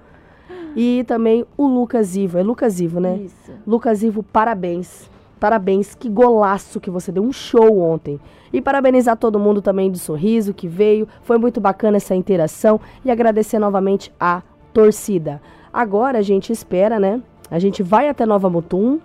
E 0.76 1.04
também 1.04 1.44
o 1.56 1.66
Lucas 1.66 2.16
Ivo. 2.16 2.38
É 2.38 2.42
Lucas 2.42 2.80
Ivo, 2.80 3.00
né? 3.00 3.16
Isso. 3.24 3.52
Lucas 3.66 4.02
Ivo, 4.02 4.22
parabéns. 4.22 5.10
Parabéns, 5.38 5.94
que 5.94 6.08
golaço 6.08 6.80
que 6.80 6.90
você 6.90 7.12
deu. 7.12 7.22
Um 7.22 7.32
show 7.32 7.78
ontem. 7.78 8.18
E 8.52 8.60
parabenizar 8.60 9.16
todo 9.16 9.38
mundo 9.38 9.60
também 9.60 9.90
do 9.90 9.98
sorriso 9.98 10.54
que 10.54 10.66
veio. 10.66 11.06
Foi 11.22 11.38
muito 11.38 11.60
bacana 11.60 11.96
essa 11.98 12.14
interação. 12.14 12.80
E 13.04 13.10
agradecer 13.10 13.58
novamente 13.58 14.12
a 14.18 14.42
torcida. 14.72 15.40
Agora 15.72 16.18
a 16.18 16.22
gente 16.22 16.52
espera, 16.52 16.98
né? 16.98 17.20
A 17.50 17.58
gente 17.58 17.82
vai 17.82 18.08
até 18.08 18.24
Nova 18.24 18.48
Mutum 18.48 19.00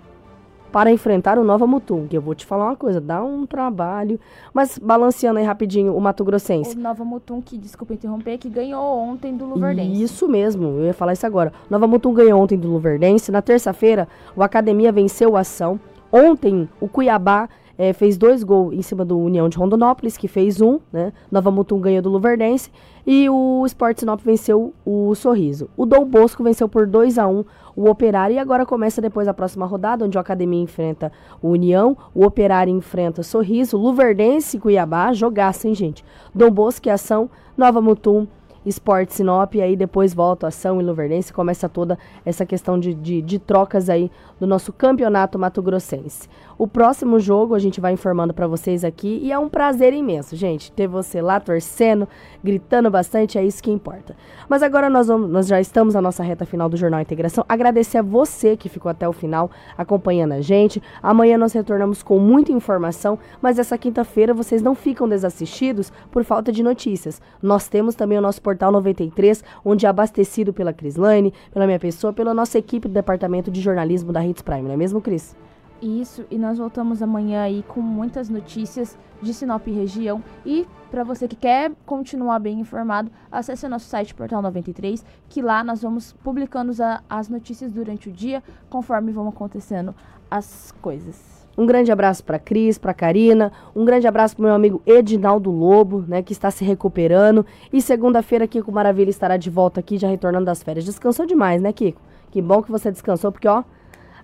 para 0.72 0.92
enfrentar 0.92 1.38
o 1.38 1.44
Nova 1.44 1.66
Mutum, 1.66 2.08
que 2.08 2.16
eu 2.16 2.22
vou 2.22 2.36
te 2.36 2.46
falar 2.46 2.66
uma 2.66 2.76
coisa, 2.76 3.02
dá 3.02 3.24
um 3.24 3.46
trabalho. 3.46 4.20
Mas 4.54 4.78
balanceando 4.78 5.40
aí 5.40 5.46
rapidinho 5.46 5.96
o 5.96 6.02
Mato 6.02 6.24
Grossense. 6.24 6.76
O 6.76 6.80
Nova 6.80 7.04
Mutum, 7.04 7.42
que, 7.42 7.58
desculpa 7.58 7.94
interromper, 7.94 8.38
que 8.38 8.50
ganhou 8.50 8.98
ontem 8.98 9.36
do 9.36 9.46
Luverdense. 9.46 10.02
Isso 10.02 10.28
mesmo, 10.28 10.80
eu 10.80 10.86
ia 10.86 10.94
falar 10.94 11.14
isso 11.14 11.26
agora. 11.26 11.52
Nova 11.70 11.88
Mutum 11.88 12.14
ganhou 12.14 12.42
ontem 12.42 12.58
do 12.58 12.68
Luverdense. 12.68 13.32
Na 13.32 13.42
terça-feira, 13.42 14.08
o 14.36 14.44
Academia 14.44 14.92
venceu 14.92 15.36
a 15.36 15.42
ação. 15.42 15.80
Ontem, 16.12 16.68
o 16.80 16.88
Cuiabá 16.88 17.48
é, 17.80 17.94
fez 17.94 18.18
dois 18.18 18.44
gols 18.44 18.74
em 18.74 18.82
cima 18.82 19.06
do 19.06 19.18
União 19.18 19.48
de 19.48 19.58
Rondonópolis, 19.58 20.18
que 20.18 20.28
fez 20.28 20.60
um, 20.60 20.82
né? 20.92 21.14
Nova 21.32 21.50
Mutum 21.50 21.80
ganhou 21.80 22.02
do 22.02 22.10
Luverdense. 22.10 22.70
E 23.08 23.30
o 23.30 23.66
Sport 23.66 24.00
Sinop 24.00 24.20
venceu 24.22 24.74
o 24.86 25.16
Sorriso. 25.16 25.70
O 25.78 25.86
Dom 25.86 26.04
Bosco 26.04 26.44
venceu 26.44 26.68
por 26.68 26.86
2 26.86 27.18
a 27.18 27.26
1 27.26 27.46
o 27.78 27.90
Operário. 27.90 28.36
E 28.36 28.38
agora 28.38 28.66
começa 28.66 29.02
depois 29.02 29.30
a 29.30 29.34
próxima 29.34 29.66
rodada, 29.66 30.04
onde 30.04 30.18
o 30.18 30.20
Academia 30.20 30.62
enfrenta 30.62 31.10
o 31.42 31.48
União, 31.52 31.96
o 32.14 32.26
Operário 32.26 32.76
enfrenta 32.76 33.24
Sorriso, 33.24 33.78
Luverdense 33.78 34.58
e 34.58 34.60
Cuiabá. 34.60 35.14
Jogaço, 35.14 35.66
hein, 35.66 35.74
gente? 35.74 36.04
Dom 36.36 36.52
Bosco 36.52 36.90
e 36.90 36.92
Ação, 36.92 37.30
Nova 37.58 37.82
Mutum 37.82 38.28
Esporte 38.70 39.14
Sinop, 39.14 39.56
e 39.56 39.62
aí 39.62 39.76
depois 39.76 40.14
volta 40.14 40.48
a 40.48 40.50
ação 40.50 40.80
em 40.80 40.86
Luverdense, 40.86 41.34
começa 41.34 41.68
toda 41.68 41.98
essa 42.26 42.46
questão 42.46 42.80
de, 42.80 42.94
de, 42.94 43.22
de 43.22 43.40
trocas 43.40 43.90
aí 43.90 44.12
do 44.40 44.46
nosso 44.46 44.72
campeonato 44.72 45.40
Mato 45.40 45.62
Grossense. 45.62 46.30
O 46.58 46.68
próximo 46.68 47.20
jogo 47.20 47.56
a 47.56 47.60
gente 47.60 47.80
vai 47.80 47.94
informando 47.94 48.34
para 48.34 48.46
vocês 48.46 48.84
aqui 48.84 49.20
e 49.24 49.32
é 49.32 49.40
um 49.40 49.48
prazer 49.48 49.94
imenso, 49.94 50.36
gente, 50.36 50.72
ter 50.72 50.88
você 50.88 51.22
lá 51.22 51.40
torcendo, 51.40 52.08
gritando 52.44 52.92
bastante, 52.92 53.38
é 53.38 53.46
isso 53.46 53.64
que 53.64 53.72
importa. 53.72 54.14
Mas 54.48 54.62
agora 54.62 54.90
nós, 54.90 55.08
vamos, 55.08 55.30
nós 55.30 55.48
já 55.48 55.62
estamos 55.62 55.94
na 55.94 56.02
nossa 56.02 56.22
reta 56.22 56.46
final 56.46 56.68
do 56.68 56.76
Jornal 56.76 57.00
Integração. 57.00 57.46
Agradecer 57.48 58.00
a 58.00 58.02
você 58.02 58.58
que 58.58 58.68
ficou 58.68 58.90
até 58.90 59.08
o 59.08 59.14
final 59.14 59.50
acompanhando 59.78 60.34
a 60.34 60.42
gente. 60.42 60.84
Amanhã 61.02 61.38
nós 61.38 61.54
retornamos 61.54 62.04
com 62.04 62.20
muita 62.20 62.52
informação, 62.52 63.18
mas 63.42 63.58
essa 63.58 63.78
quinta-feira 63.78 64.34
vocês 64.34 64.62
não 64.62 64.76
ficam 64.76 65.08
desassistidos 65.08 65.94
por 66.12 66.26
falta 66.26 66.52
de 66.52 66.62
notícias. 66.62 67.22
Nós 67.42 67.70
temos 67.70 67.96
também 67.96 68.18
o 68.18 68.22
nosso 68.22 68.42
Portal 68.42 68.59
93, 68.68 69.44
onde 69.64 69.86
é 69.86 69.90
abastecido 69.90 70.52
pela 70.52 70.74
Crislane, 70.74 71.34
pela 71.52 71.66
minha 71.66 71.80
pessoa, 71.80 72.12
pela 72.12 72.34
nossa 72.34 72.58
equipe 72.58 72.88
do 72.88 72.94
Departamento 72.94 73.50
de 73.50 73.62
Jornalismo 73.62 74.12
da 74.12 74.26
Hits 74.26 74.42
Prime, 74.42 74.64
não 74.64 74.72
é 74.72 74.78
mesmo, 74.78 75.02
Cris? 75.02 75.36
Isso, 75.82 76.26
e 76.30 76.38
nós 76.38 76.58
voltamos 76.58 77.02
amanhã 77.02 77.44
aí 77.44 77.64
com 77.66 77.80
muitas 77.80 78.28
notícias 78.30 78.98
de 79.22 79.34
Sinop 79.34 79.66
região. 79.66 80.22
E 80.46 80.68
para 80.92 81.06
você 81.06 81.28
que 81.28 81.38
quer 81.38 81.72
continuar 81.86 82.40
bem 82.40 82.60
informado, 82.60 83.10
acesse 83.32 83.68
nosso 83.68 83.86
site 83.86 84.14
Portal 84.14 84.42
93, 84.42 85.06
que 85.30 85.42
lá 85.42 85.64
nós 85.64 85.82
vamos 85.82 86.12
publicando 86.24 86.74
as 87.10 87.30
notícias 87.30 87.72
durante 87.72 88.10
o 88.10 88.12
dia, 88.12 88.44
conforme 88.70 89.12
vão 89.12 89.30
acontecendo 89.30 89.96
as 90.30 90.74
coisas. 90.82 91.39
Um 91.60 91.66
grande 91.66 91.92
abraço 91.92 92.24
para 92.24 92.40
Cris, 92.40 92.78
para 92.78 92.94
Karina, 92.94 93.52
um 93.76 93.84
grande 93.84 94.08
abraço 94.08 94.34
para 94.34 94.46
meu 94.46 94.56
amigo 94.56 94.82
Edinaldo 94.86 95.52
Lobo, 95.52 96.06
né, 96.08 96.22
que 96.24 96.32
está 96.32 96.50
se 96.50 96.64
recuperando. 96.64 97.46
E 97.74 97.82
segunda-feira 97.82 98.48
Kiko 98.48 98.72
Maravilha 98.72 99.10
estará 99.10 99.36
de 99.36 99.50
volta 99.50 99.82
aqui, 99.82 99.98
já 99.98 100.08
retornando 100.08 100.46
das 100.46 100.64
férias. 100.64 100.86
Descansou 100.86 101.26
demais, 101.26 101.62
né, 101.62 101.74
Kiko? 101.74 102.02
Que 102.32 102.42
bom 102.42 102.64
que 102.64 102.72
você 102.72 102.90
descansou, 102.90 103.30
porque 103.30 103.46
ó, 103.46 103.66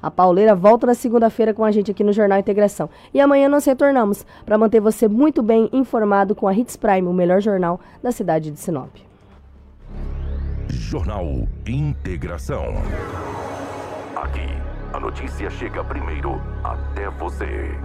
a 0.02 0.10
pauleira 0.10 0.56
volta 0.56 0.88
na 0.88 0.94
segunda-feira 0.94 1.54
com 1.54 1.66
a 1.66 1.72
gente 1.72 1.92
aqui 1.92 2.06
no 2.06 2.14
Jornal 2.14 2.40
Integração. 2.40 2.90
E 3.14 3.20
amanhã 3.20 3.50
nós 3.50 3.66
retornamos 3.66 4.26
para 4.46 4.58
manter 4.58 4.80
você 4.80 5.06
muito 5.10 5.44
bem 5.44 5.70
informado 5.74 6.36
com 6.36 6.48
a 6.48 6.54
Hits 6.54 6.78
Prime, 6.78 7.06
o 7.06 7.12
melhor 7.12 7.42
jornal 7.42 7.82
da 8.02 8.14
cidade 8.14 8.50
de 8.50 8.58
Sinop. 8.58 8.96
Jornal 10.70 11.26
Integração. 11.68 12.64
Aqui, 14.16 14.48
a 14.96 15.00
notícia 15.00 15.50
chega 15.50 15.84
primeiro 15.84 16.42
até 16.64 17.10
você. 17.10 17.78